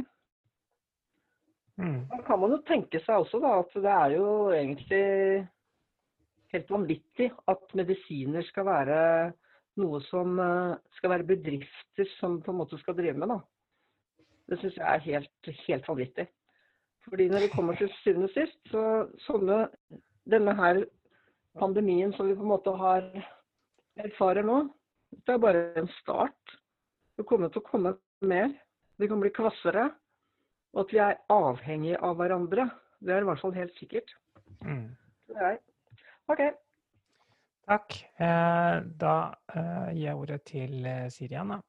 Mm. 1.78 2.00
Da 2.10 2.22
kan 2.26 2.42
man 2.42 2.56
jo 2.56 2.64
tenke 2.66 3.02
seg 3.04 3.22
også 3.22 3.42
da, 3.44 3.60
at 3.62 3.76
det 3.76 3.92
er 3.94 4.16
jo 4.16 4.30
egentlig 4.56 5.04
helt 6.56 6.72
vanvittig 6.74 7.28
at 7.52 7.76
medisiner 7.78 8.46
skal 8.48 8.66
være 8.66 8.98
noe 9.78 10.00
som 10.08 10.40
eh, 10.42 10.74
skal 10.98 11.14
være 11.14 11.28
bedrifter 11.36 12.10
som 12.18 12.40
på 12.42 12.54
en 12.54 12.60
måte 12.64 12.80
skal 12.82 12.98
drive 12.98 13.20
med. 13.20 13.30
da. 13.30 13.40
Det 14.48 14.60
syns 14.62 14.80
jeg 14.80 14.88
er 14.88 15.06
helt, 15.06 15.52
helt 15.68 15.90
vanvittig. 15.92 16.28
Fordi 17.08 17.28
når 17.30 17.46
det 17.46 17.54
kommer 17.54 17.78
til 17.78 17.92
syvende 18.02 18.28
og 18.28 18.36
sist, 18.36 18.60
så 18.72 18.84
sånne 19.28 19.68
Denne 20.28 20.52
her 20.58 20.82
pandemien 21.56 22.10
som 22.18 22.28
vi 22.28 22.34
på 22.36 22.44
en 22.44 22.50
måte 22.52 22.72
har 22.76 23.06
erfarer 24.04 24.44
nå, 24.44 24.58
det 25.12 25.34
er 25.34 25.42
bare 25.44 25.64
en 25.80 25.90
start. 26.00 26.58
Det 27.18 27.26
kommer 27.28 27.52
til 27.52 27.64
å 27.64 27.68
komme 27.68 27.96
mer. 28.22 28.52
Vi 28.98 29.10
kan 29.10 29.22
bli 29.22 29.32
kvassere. 29.34 29.90
Og 30.76 30.84
at 30.86 30.94
vi 30.94 31.02
er 31.02 31.20
avhengige 31.34 32.00
av 32.04 32.18
hverandre. 32.20 32.70
Det 33.00 33.14
er 33.14 33.24
i 33.24 33.30
hvert 33.30 33.42
fall 33.42 33.56
helt 33.56 33.76
sikkert. 33.80 34.14
Mm. 34.66 34.90
Det 35.30 35.44
er. 35.52 35.60
OK. 36.32 36.44
Takk. 37.68 37.98
Eh, 38.24 38.76
da 39.02 39.16
eh, 39.54 39.90
gir 39.96 40.06
jeg 40.06 40.20
ordet 40.22 40.42
til 40.48 40.86
eh, 40.88 41.08
Sirian, 41.12 41.56
da. 41.56 41.62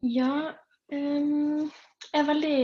Ja, 0.00 0.32
um, 0.92 1.70
jeg 2.08 2.22
er 2.22 2.26
veldig, 2.26 2.60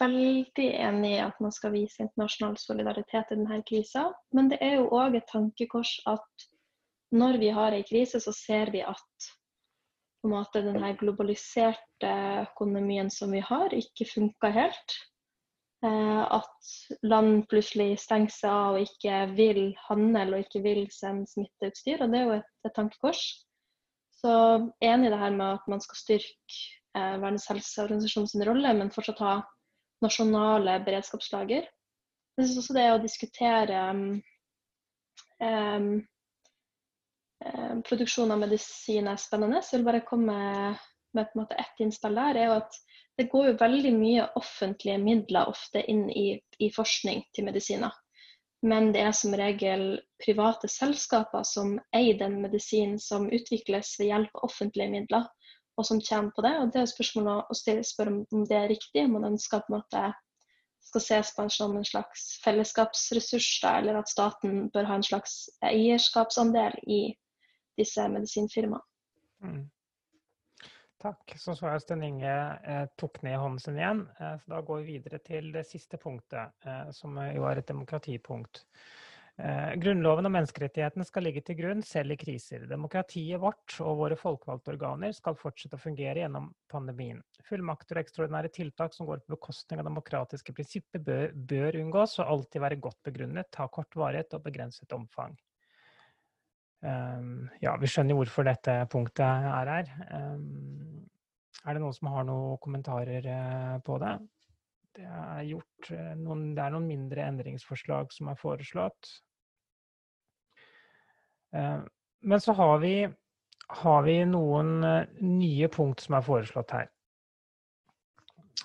veldig 0.00 0.68
enig 0.82 1.10
i 1.14 1.24
at 1.24 1.38
man 1.40 1.54
skal 1.54 1.72
vise 1.72 2.02
internasjonal 2.04 2.58
solidaritet 2.60 3.32
i 3.32 3.38
denne 3.38 3.60
krisa. 3.68 4.08
Men 4.36 4.50
det 4.52 4.58
er 4.64 4.78
jo 4.78 4.88
òg 4.98 5.16
et 5.16 5.28
tankekors 5.30 5.94
at 6.10 6.48
når 7.16 7.38
vi 7.40 7.52
har 7.54 7.72
ei 7.72 7.84
krise, 7.88 8.20
så 8.20 8.34
ser 8.36 8.72
vi 8.74 8.82
at 8.84 9.28
på 10.18 10.28
en 10.28 10.34
måte 10.34 10.64
denne 10.64 10.90
globaliserte 10.98 12.10
økonomien 12.42 13.08
som 13.10 13.32
vi 13.32 13.40
har, 13.40 13.72
ikke 13.72 14.08
funker 14.10 14.52
helt. 14.52 14.96
Eh, 15.86 16.22
at 16.34 16.70
land 17.06 17.44
plutselig 17.48 18.00
stenger 18.02 18.34
seg 18.34 18.50
av 18.50 18.76
og 18.76 18.82
ikke 18.82 19.20
vil 19.38 19.62
handle 19.86 20.32
og 20.34 20.42
ikke 20.42 20.64
vil 20.64 20.82
sende 20.90 21.28
smitteutstyr. 21.30 22.02
Og 22.02 22.10
det 22.10 22.20
er 22.20 22.26
jo 22.26 22.34
et, 22.40 22.50
et 22.66 22.74
tankekors. 22.74 23.22
Så 24.18 24.32
enig 24.82 25.08
i 25.08 25.14
det 25.14 25.22
her 25.22 25.36
med 25.38 25.54
at 25.54 25.70
man 25.70 25.80
skal 25.84 26.00
styrke 26.00 26.58
eh, 26.98 27.16
Verdens 27.22 27.48
helseorganisasjon 27.50 28.28
sin 28.30 28.44
rolle, 28.48 28.74
men 28.76 28.92
fortsatt 28.94 29.22
ha 29.24 29.38
nasjonale 30.04 30.78
beredskapslager. 30.86 31.66
Jeg 32.38 32.46
syns 32.46 32.60
også 32.60 32.76
det 32.76 32.86
å 32.92 33.00
diskutere 33.02 33.80
um, 33.90 34.02
um, 35.42 35.88
produksjon 37.88 38.30
av 38.30 38.42
medisin 38.44 39.10
er 39.10 39.18
spennende. 39.18 39.62
Så 39.62 39.74
jeg 39.74 39.82
vil 39.82 39.88
bare 39.90 40.06
komme 40.06 40.36
med 41.16 41.30
på 41.30 41.38
en 41.38 41.42
måte 41.42 41.58
ett 41.58 41.82
innspill 41.82 42.18
der. 42.18 42.36
er 42.36 42.50
jo 42.52 42.60
at 42.60 42.78
Det 43.18 43.30
går 43.32 43.46
jo 43.48 43.54
veldig 43.58 43.90
mye 43.98 44.24
offentlige 44.38 44.98
midler 45.02 45.48
ofte 45.50 45.80
inn 45.90 46.04
i, 46.06 46.38
i 46.62 46.68
forskning 46.70 47.24
til 47.34 47.48
medisiner. 47.48 47.90
Men 48.62 48.92
det 48.94 49.02
er 49.02 49.14
som 49.14 49.34
regel 49.34 49.98
private 50.22 50.70
selskaper 50.70 51.42
som 51.42 51.80
eier 51.94 52.14
den 52.18 52.36
medisinen 52.42 52.98
som 53.02 53.26
utvikles 53.26 53.96
ved 53.98 54.12
hjelp 54.12 54.38
av 54.38 54.46
offentlige 54.46 54.92
midler 54.94 55.26
og 55.78 55.86
som 55.86 56.00
tjener 56.02 56.32
på 56.34 56.42
det. 56.44 56.54
Og 56.58 56.72
det 56.74 56.82
er 56.82 56.90
spørsmålet 56.90 57.52
å 57.52 57.56
stille, 57.56 57.86
spørre 57.86 58.16
om 58.34 58.48
det 58.48 58.56
er 58.58 58.72
riktig, 58.72 59.04
om 59.04 59.14
man 59.16 59.30
ønsker 59.32 59.62
på 59.62 59.72
en 59.72 59.78
måte 59.78 60.08
skal 60.88 61.04
ses 61.04 61.32
på 61.36 61.46
som 61.52 61.76
en 61.76 61.84
slags 61.84 62.28
fellesskapsressurs, 62.44 63.48
da, 63.62 63.78
eller 63.80 63.98
at 64.00 64.10
staten 64.10 64.68
bør 64.74 64.88
ha 64.88 64.98
en 64.98 65.04
slags 65.06 65.48
eierskapsandel 65.64 66.78
i 66.88 67.00
disse 67.78 68.06
medisinfirmaene. 68.10 68.84
Mm. 69.44 69.66
Takk. 70.98 71.36
Så 71.38 71.54
så 71.54 71.68
jeg 71.70 71.82
Sten 71.84 72.00
Inge 72.02 72.30
eh, 72.66 72.86
tok 72.98 73.20
ned 73.22 73.36
hånden 73.38 73.60
sin 73.62 73.76
igjen. 73.78 74.00
Eh, 74.18 74.32
så 74.40 74.50
da 74.50 74.62
går 74.66 74.80
vi 74.80 74.96
videre 74.96 75.20
til 75.22 75.52
det 75.54 75.62
siste 75.68 76.00
punktet, 76.00 76.56
eh, 76.66 76.88
som 76.96 77.20
jo 77.22 77.44
er 77.46 77.60
et 77.60 77.68
demokratipunkt. 77.68 78.64
Eh, 79.38 79.76
grunnloven 79.78 80.26
og 80.26 80.32
menneskerettighetene 80.34 81.04
skal 81.06 81.22
ligge 81.28 81.44
til 81.46 81.54
grunn 81.60 81.82
selv 81.86 82.10
i 82.10 82.18
kriser. 82.18 82.64
Demokratiet 82.66 83.38
vårt 83.38 83.76
og 83.84 84.00
våre 84.00 84.16
folkevalgte 84.18 84.72
organer 84.72 85.12
skal 85.14 85.36
fortsette 85.38 85.78
å 85.78 85.82
fungere 85.82 86.24
gjennom 86.24 86.48
pandemien. 86.72 87.20
Fullmakter 87.46 88.00
og 88.00 88.02
ekstraordinære 88.02 88.50
tiltak 88.56 88.96
som 88.96 89.06
går 89.06 89.22
på 89.22 89.36
bekostning 89.36 89.78
av 89.78 89.86
demokratiske 89.86 90.54
prinsipper 90.56 91.04
bør, 91.06 91.30
bør 91.52 91.78
unngås 91.84 92.16
og 92.18 92.32
alltid 92.32 92.64
være 92.64 92.80
godt 92.88 92.98
begrunnet, 93.06 93.60
ha 93.62 93.68
kort 93.70 93.94
varighet 94.00 94.34
og 94.34 94.42
begrenset 94.48 94.96
omfang. 94.96 95.38
Um, 96.82 97.46
ja, 97.62 97.76
vi 97.78 97.90
skjønner 97.90 98.18
hvorfor 98.18 98.46
dette 98.46 98.74
punktet 98.90 99.22
er 99.22 99.70
her. 99.70 99.94
Um, 100.18 101.06
er 101.62 101.78
det 101.78 101.84
noen 101.84 101.94
som 101.94 102.10
har 102.10 102.26
noen 102.26 102.58
kommentarer 102.62 103.30
på 103.86 104.02
det? 104.02 104.18
Det 104.98 105.06
er, 105.06 105.46
gjort, 105.46 105.94
noen, 106.18 106.44
det 106.58 106.62
er 106.66 106.74
noen 106.74 106.90
mindre 106.90 107.22
endringsforslag 107.30 108.10
som 108.10 108.34
er 108.34 108.38
foreslått. 108.38 109.14
Eh, 111.54 111.80
men 112.20 112.40
så 112.40 112.52
har 112.52 112.78
vi, 112.78 113.08
har 113.68 114.02
vi 114.02 114.18
noen 114.28 114.84
eh, 114.84 115.24
nye 115.24 115.68
punkt 115.72 116.04
som 116.04 116.18
er 116.18 116.26
foreslått 116.26 116.76
her. 116.76 116.92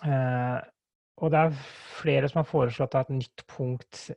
Eh, 0.03 0.59
og 1.23 1.31
det 1.31 1.39
er 1.39 1.57
flere 2.01 2.29
som 2.29 2.41
har 2.41 2.49
foreslått 2.49 2.97
et 2.99 3.11
nytt 3.13 3.43
punkt 3.47 4.07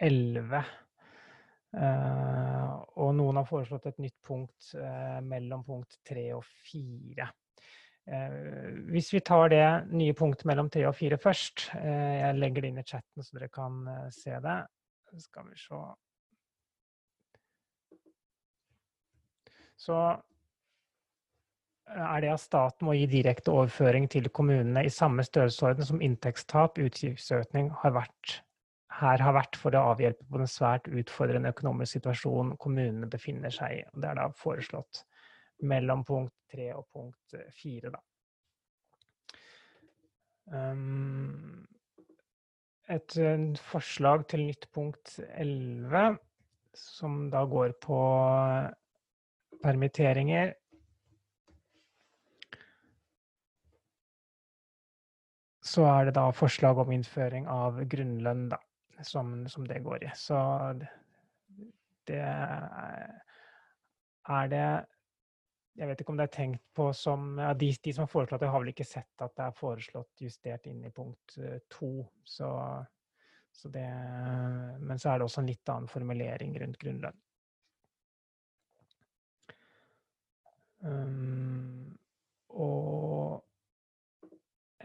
11. 0.00 0.60
og 1.76 3.08
noen 3.16 3.40
har 3.40 3.48
foreslått 3.48 3.88
et 3.90 3.98
nytt 4.00 4.16
punkt 4.24 4.70
mellom 5.26 5.64
punkt 5.66 5.98
3 6.08 6.22
og 6.36 6.44
4. 6.70 7.26
hvis 8.92 9.10
vi 9.12 9.20
tar 9.26 9.50
det 9.52 9.66
nye 9.90 10.14
punktet 10.16 10.46
mellom 10.48 10.70
3 10.72 10.86
og 10.88 10.94
4 10.96 11.18
først 11.20 11.66
Jeg 11.74 12.38
legger 12.38 12.64
det 12.64 12.70
inn 12.70 12.80
i 12.80 12.86
chatten 12.86 13.24
så 13.24 13.36
dere 13.36 13.50
kan 13.52 13.82
se 14.14 14.38
det. 14.46 14.58
Skal 15.26 15.48
vi 15.50 15.58
se 15.60 15.82
så 19.76 20.00
er 21.86 22.24
det 22.24 22.32
at 22.32 22.42
staten 22.42 22.88
må 22.88 22.96
gi 22.96 23.06
direkte 23.10 23.52
overføring 23.54 24.08
til 24.10 24.28
kommunene 24.34 24.82
i 24.86 24.92
samme 24.92 25.22
størrelsesorden 25.26 25.86
som 25.86 26.02
inntektstap, 26.02 26.80
utgiftsøkning, 26.82 27.70
har 27.82 27.94
vært, 27.94 28.40
her 28.98 29.22
har 29.22 29.36
vært 29.36 29.58
for 29.60 29.76
å 29.76 29.84
avhjelpe 29.92 30.26
på 30.26 30.40
den 30.40 30.50
svært 30.50 30.88
utfordrende 30.90 31.52
økonomiske 31.54 32.00
situasjonen 32.00 32.56
kommunene 32.62 33.08
befinner 33.12 33.54
seg 33.54 33.78
i. 33.78 33.84
Det 33.94 34.10
er 34.10 34.18
da 34.18 34.26
foreslått 34.34 35.04
mellom 35.62 36.02
punkt 36.04 36.34
tre 36.52 36.72
og 36.74 36.86
punkt 36.92 37.36
fire, 37.56 37.92
da. 37.94 38.02
Um, 40.46 41.66
et 42.86 43.16
forslag 43.66 44.28
til 44.30 44.44
nytt 44.46 44.68
punkt 44.74 45.16
11, 45.34 46.18
som 46.78 47.24
da 47.32 47.42
går 47.50 47.74
på 47.82 47.98
permitteringer. 49.62 50.54
Så 55.66 55.84
er 55.90 56.06
det 56.06 56.14
da 56.16 56.28
forslag 56.34 56.78
om 56.78 56.92
innføring 56.94 57.48
av 57.50 57.80
grunnlønn, 57.90 58.46
da, 58.52 58.58
som, 59.04 59.48
som 59.50 59.66
det 59.66 59.82
går 59.84 60.04
i. 60.06 60.10
Så 60.14 60.38
det 62.06 62.22
er 64.26 64.52
det 64.52 64.66
Jeg 65.76 65.88
vet 65.90 66.00
ikke 66.00 66.12
om 66.14 66.20
det 66.20 66.24
er 66.28 66.36
tenkt 66.38 66.62
på 66.72 66.86
som 66.96 67.34
ja, 67.36 67.50
de, 67.52 67.68
de, 67.84 67.92
som 67.92 68.06
har 68.06 68.12
foreslått 68.12 68.40
det, 68.40 68.48
har 68.48 68.62
vel 68.62 68.72
ikke 68.72 68.86
sett 68.88 69.20
at 69.20 69.34
det 69.36 69.44
er 69.44 69.58
foreslått 69.58 70.22
justert 70.24 70.64
inn 70.70 70.80
i 70.88 70.92
punkt 70.94 71.36
eh, 71.36 71.58
to. 71.68 71.90
Så, 72.24 72.48
så 73.52 73.68
det, 73.74 73.84
men 74.80 74.96
så 74.96 75.10
er 75.12 75.18
det 75.18 75.26
også 75.26 75.42
en 75.42 75.50
litt 75.50 75.68
annen 75.74 75.90
formulering 75.92 76.56
rundt 76.62 76.80
grunnlønn. 76.80 77.20
Um, 80.84 81.96
og 82.52 83.44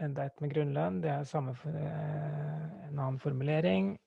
enda 0.02 0.26
et 0.26 0.42
med 0.42 0.52
grunnlønn. 0.54 1.00
Det 1.02 1.10
er 1.12 1.28
samme 1.28 1.54
for, 1.56 1.70
eh, 1.76 2.88
en 2.88 2.98
annen 2.98 3.20
formulering. 3.20 3.98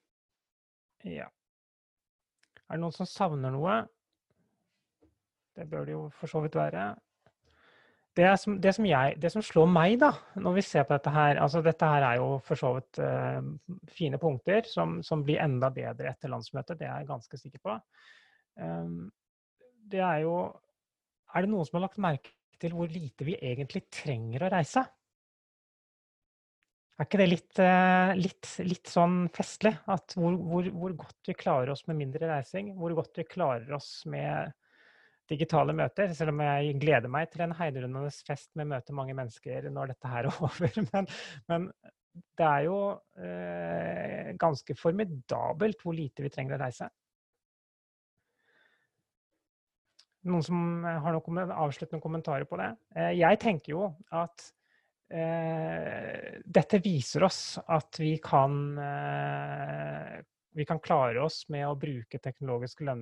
Ja. 1.03 1.29
Er 2.69 2.77
det 2.77 2.81
noen 2.81 2.95
som 2.95 3.05
savner 3.05 3.53
noe? 3.53 3.85
Det 5.55 5.69
bør 5.69 5.85
det 5.85 5.93
jo 5.95 6.09
for 6.09 6.27
så 6.27 6.41
vidt 6.43 6.55
være. 6.55 6.95
Det 8.15 8.39
som, 8.39 8.61
det, 8.61 8.71
som 8.75 8.85
jeg, 8.87 9.15
det 9.19 9.31
som, 9.31 9.43
slår 9.43 9.67
meg, 9.67 9.97
da, 9.99 10.13
når 10.39 10.53
vi 10.55 10.61
ser 10.61 10.85
på 10.87 10.95
dette 10.95 11.11
her 11.11 11.35
altså 11.43 11.61
Dette 11.61 11.85
her 11.85 12.01
er 12.01 12.15
jo 12.21 12.37
for 12.39 12.55
så 12.55 12.69
vidt 12.77 12.99
uh, 13.03 13.41
fine 13.91 14.17
punkter 14.17 14.63
som, 14.71 15.01
som, 15.03 15.23
blir 15.23 15.41
enda 15.43 15.69
bedre 15.69 16.13
etter 16.13 16.31
landsmøtet. 16.31 16.79
Det 16.79 16.87
er 16.87 17.01
jeg 17.01 17.09
ganske 17.09 17.37
sikker 17.37 17.59
på. 17.59 17.75
Um, 18.55 19.11
det 19.91 19.99
er 19.99 20.23
jo 20.23 20.37
er 21.33 21.45
det 21.45 21.51
noen 21.51 21.67
som 21.67 21.79
har 21.79 21.87
lagt 21.87 22.01
merke 22.01 22.35
til 22.61 22.75
hvor 22.75 22.91
lite 22.91 23.25
vi 23.27 23.35
egentlig 23.39 23.85
trenger 23.93 24.45
å 24.45 24.51
reise? 24.53 24.85
Er 26.95 27.09
ikke 27.09 27.19
det 27.19 27.27
litt, 27.27 27.59
eh, 27.59 28.11
litt, 28.15 28.49
litt 28.63 28.87
sånn 28.87 29.25
festlig? 29.35 29.73
At 29.91 30.15
hvor, 30.15 30.37
hvor, 30.39 30.69
hvor, 30.71 30.93
godt 31.01 31.27
vi 31.27 31.35
klarer 31.35 31.73
oss 31.73 31.83
med 31.89 31.99
mindre 31.99 32.29
reising? 32.29 32.71
Hvor 32.77 32.95
godt 32.95 33.19
vi 33.19 33.25
klarer 33.27 33.73
oss 33.75 33.89
med 34.07 34.53
digitale 35.27 35.75
møter? 35.75 36.13
Selv 36.15 36.31
om 36.31 36.39
jeg 36.45 36.77
gleder 36.79 37.11
meg 37.11 37.27
til 37.33 37.43
en 37.43 37.57
heidrundende 37.59 38.13
fest 38.15 38.53
med 38.55 38.69
å 38.69 38.73
møte 38.77 38.95
mange 38.95 39.17
mennesker 39.17 39.67
når 39.75 39.91
dette 39.91 40.13
her 40.13 40.29
er 40.29 40.39
over. 40.47 40.79
Men, 40.93 41.11
men 41.51 41.67
det 42.39 42.47
er 42.47 42.63
jo 42.69 42.77
eh, 43.19 44.31
ganske 44.39 44.77
formidabelt 44.79 45.83
hvor 45.83 45.97
lite 45.97 46.23
vi 46.23 46.31
trenger 46.31 46.55
å 46.55 46.63
reise. 46.63 46.87
Noen 50.25 50.43
som 50.45 50.59
eh, 50.85 51.01
har 51.01 51.15
noen 51.15 51.51
avsluttende 51.53 52.03
kommentarer 52.03 52.47
på 52.49 52.57
det? 52.61 52.71
Eh, 52.97 53.13
jeg 53.19 53.39
tenker 53.41 53.75
jo 53.75 53.87
at 54.15 54.47
eh, 55.13 56.39
dette 56.45 56.81
viser 56.83 57.27
oss 57.27 57.41
at 57.61 57.99
vi 58.01 58.15
kan, 58.23 58.55
eh, 58.81 60.15
vi 60.57 60.65
kan 60.65 60.81
klare 60.81 61.21
oss 61.25 61.43
med 61.53 61.67
å 61.69 61.77
bruke 61.77 62.21
teknologiske 62.21 62.97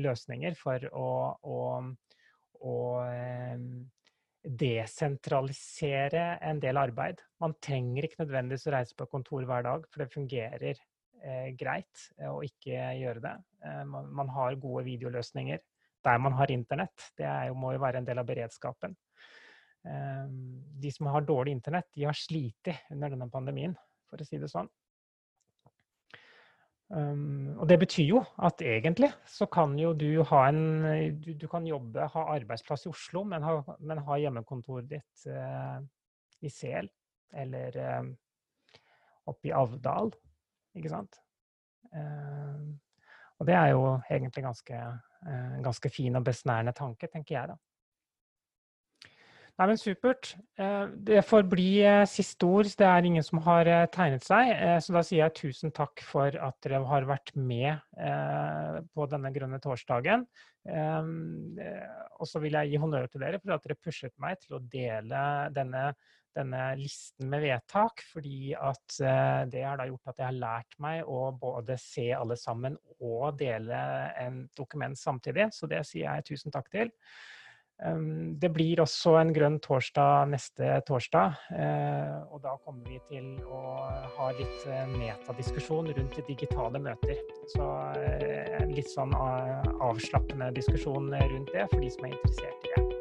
løsninger 0.00 0.56
for 0.58 0.86
å, 0.96 1.10
å, 1.44 1.58
å 2.72 2.76
eh, 3.04 3.66
desentralisere 4.42 6.24
en 6.42 6.62
del 6.62 6.80
arbeid. 6.80 7.20
Man 7.42 7.58
trenger 7.62 8.08
ikke 8.08 8.24
nødvendigvis 8.24 8.66
å 8.70 8.74
reise 8.78 8.96
på 8.96 9.10
kontor 9.12 9.44
hver 9.46 9.68
dag, 9.68 9.84
for 9.92 10.02
det 10.02 10.14
fungerer 10.14 10.72
eh, 10.72 11.52
greit 11.52 12.08
å 12.32 12.40
ikke 12.46 12.94
gjøre 12.96 13.22
det. 13.28 13.36
Man, 13.86 14.08
man 14.10 14.32
har 14.34 14.56
gode 14.58 14.88
videoløsninger 14.88 15.60
der 16.04 16.20
man 16.22 16.36
har 16.38 16.50
internett. 16.50 17.10
Det 17.18 17.28
jo, 17.48 17.56
må 17.58 17.72
jo 17.74 17.82
være 17.82 18.02
en 18.02 18.08
del 18.08 18.20
av 18.22 18.28
beredskapen. 18.28 18.96
Ehm, 19.88 20.62
de 20.82 20.92
som 20.94 21.10
har 21.10 21.26
dårlig 21.26 21.56
internett, 21.56 21.88
de 21.94 22.06
har 22.06 22.16
slitt 22.18 22.70
under 22.90 23.12
denne 23.12 23.30
pandemien, 23.30 23.74
for 24.10 24.22
å 24.22 24.26
si 24.26 24.38
det 24.38 24.50
sånn. 24.52 24.70
Um, 26.92 27.54
og 27.56 27.64
det 27.70 27.78
betyr 27.80 28.04
jo 28.04 28.18
at 28.44 28.60
egentlig 28.60 29.08
så 29.24 29.46
kan 29.48 29.78
jo 29.80 29.94
du 29.96 30.20
ha 30.28 30.42
en 30.50 31.14
Du, 31.24 31.30
du 31.40 31.46
kan 31.48 31.64
jobbe, 31.64 32.04
ha 32.04 32.24
arbeidsplass 32.34 32.84
i 32.84 32.90
Oslo, 32.90 33.22
men 33.24 33.46
ha, 33.46 33.54
men 33.80 34.02
ha 34.04 34.18
hjemmekontoret 34.20 34.90
ditt 34.90 35.24
uh, 35.32 35.80
i 36.44 36.50
Sel 36.52 36.90
eller 37.32 37.78
uh, 37.80 38.10
oppe 39.30 39.48
i 39.48 39.54
Avdal, 39.56 40.12
ikke 40.76 40.92
sant. 40.92 41.16
Uh, 41.96 42.76
og 43.40 43.48
det 43.48 43.56
er 43.56 43.72
jo 43.72 43.86
egentlig 44.10 44.44
ganske, 44.44 44.82
uh, 45.26 45.60
ganske 45.64 45.90
fin 45.92 46.16
og 46.18 46.26
besnærende 46.26 46.74
tanke, 46.76 47.10
tenker 47.12 47.38
jeg 47.38 47.52
da. 47.52 47.58
Nei, 49.60 49.66
men 49.68 49.78
Supert. 49.78 50.32
Eh, 50.58 50.86
det 51.06 51.20
får 51.28 51.44
bli 51.50 51.66
eh, 51.84 52.04
siste 52.08 52.48
ord. 52.48 52.70
Det 52.78 52.86
er 52.88 53.04
ingen 53.06 53.24
som 53.26 53.38
har 53.44 53.68
eh, 53.68 53.84
tegnet 53.92 54.24
seg. 54.24 54.48
Så 54.82 54.94
da 54.96 55.02
sier 55.04 55.26
jeg 55.26 55.36
tusen 55.38 55.74
takk 55.76 56.00
for 56.08 56.32
at 56.32 56.56
dere 56.64 56.80
har 56.88 57.06
vært 57.08 57.34
med 57.36 57.76
på 58.96 59.06
denne 59.12 59.30
grønne 59.34 59.60
torsdagen. 59.62 60.24
Og 60.64 62.28
så 62.28 62.40
vil 62.42 62.56
jeg 62.56 62.72
gi 62.72 62.80
honnør 62.80 63.06
til 63.10 63.22
dere 63.24 63.40
for 63.42 63.54
at 63.54 63.64
dere 63.66 63.78
pushet 63.78 64.14
meg 64.22 64.40
til 64.40 64.56
å 64.56 64.62
dele 64.72 65.22
denne, 65.54 65.90
denne 66.36 66.70
listen 66.80 67.30
med 67.32 67.44
vedtak. 67.44 68.04
Fordi 68.12 68.54
at 68.58 68.98
det 69.52 69.66
har 69.66 69.80
da 69.80 69.88
gjort 69.90 70.12
at 70.12 70.22
jeg 70.22 70.28
har 70.30 70.40
lært 70.40 70.78
meg 70.82 71.04
å 71.08 71.28
både 71.36 71.76
se 71.80 72.08
alle 72.16 72.38
sammen 72.40 72.78
og 73.02 73.38
dele 73.40 73.82
en 74.22 74.42
dokument 74.56 74.98
samtidig. 74.98 75.50
Så 75.52 75.70
det 75.70 75.84
sier 75.88 76.08
jeg 76.08 76.32
tusen 76.32 76.54
takk 76.54 76.70
til. 76.72 76.92
Det 78.38 78.50
blir 78.54 78.80
også 78.82 79.16
en 79.18 79.32
grønn 79.34 79.58
torsdag 79.62 80.30
neste 80.30 80.76
torsdag. 80.86 81.34
Eh, 81.56 82.20
og 82.30 82.38
da 82.44 82.54
kommer 82.62 82.86
vi 82.86 83.00
til 83.08 83.32
å 83.42 83.62
ha 84.18 84.28
litt 84.38 84.68
eh, 84.70 84.86
metadiskusjon 84.94 85.90
rundt 85.90 86.22
digitale 86.28 86.78
møter. 86.78 87.18
Så 87.56 87.68
eh, 87.98 88.54
en 88.60 88.74
litt 88.76 88.90
sånn 88.92 89.16
avslappende 89.18 90.52
diskusjon 90.54 91.10
rundt 91.10 91.54
det 91.56 91.68
for 91.72 91.82
de 91.82 91.94
som 91.96 92.06
er 92.06 92.18
interessert 92.20 92.68
i 92.70 92.74
det 92.76 92.91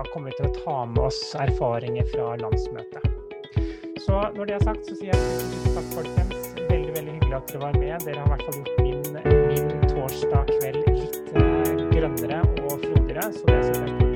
da 0.00 0.12
kommer 0.12 0.30
vi 0.30 0.36
til 0.38 0.46
å 0.48 0.52
ta 0.64 0.76
med 0.88 1.02
oss 1.04 1.18
erfaringer 1.36 2.06
fra 2.14 2.32
landsmøtet. 2.40 3.04
Så 4.00 4.16
når 4.36 4.48
det 4.48 4.54
er 4.56 4.64
sagt, 4.64 4.88
så 4.88 4.96
sier 4.96 5.12
jeg 5.12 5.50
tusen 5.52 5.76
takk, 5.76 5.90
folkens. 5.92 6.46
Veldig 6.70 6.94
veldig 6.96 7.16
hyggelig 7.18 7.36
at 7.36 7.52
dere 7.52 7.62
var 7.66 7.80
med. 7.82 8.06
Dere 8.06 8.22
har 8.22 8.30
i 8.30 8.32
hvert 8.32 8.46
fall 8.48 8.60
gjort 8.62 8.80
min, 8.80 9.02
min 9.50 9.88
torsdag 9.92 10.54
kveld 10.54 10.80
litt 10.88 11.34
eh, 11.36 11.88
grønnere 11.92 12.44
og 12.64 12.78
frodigere, 12.86 13.32
så 13.36 13.50
det 13.50 13.58
er 13.58 13.66
så 13.68 13.82
er 13.82 14.09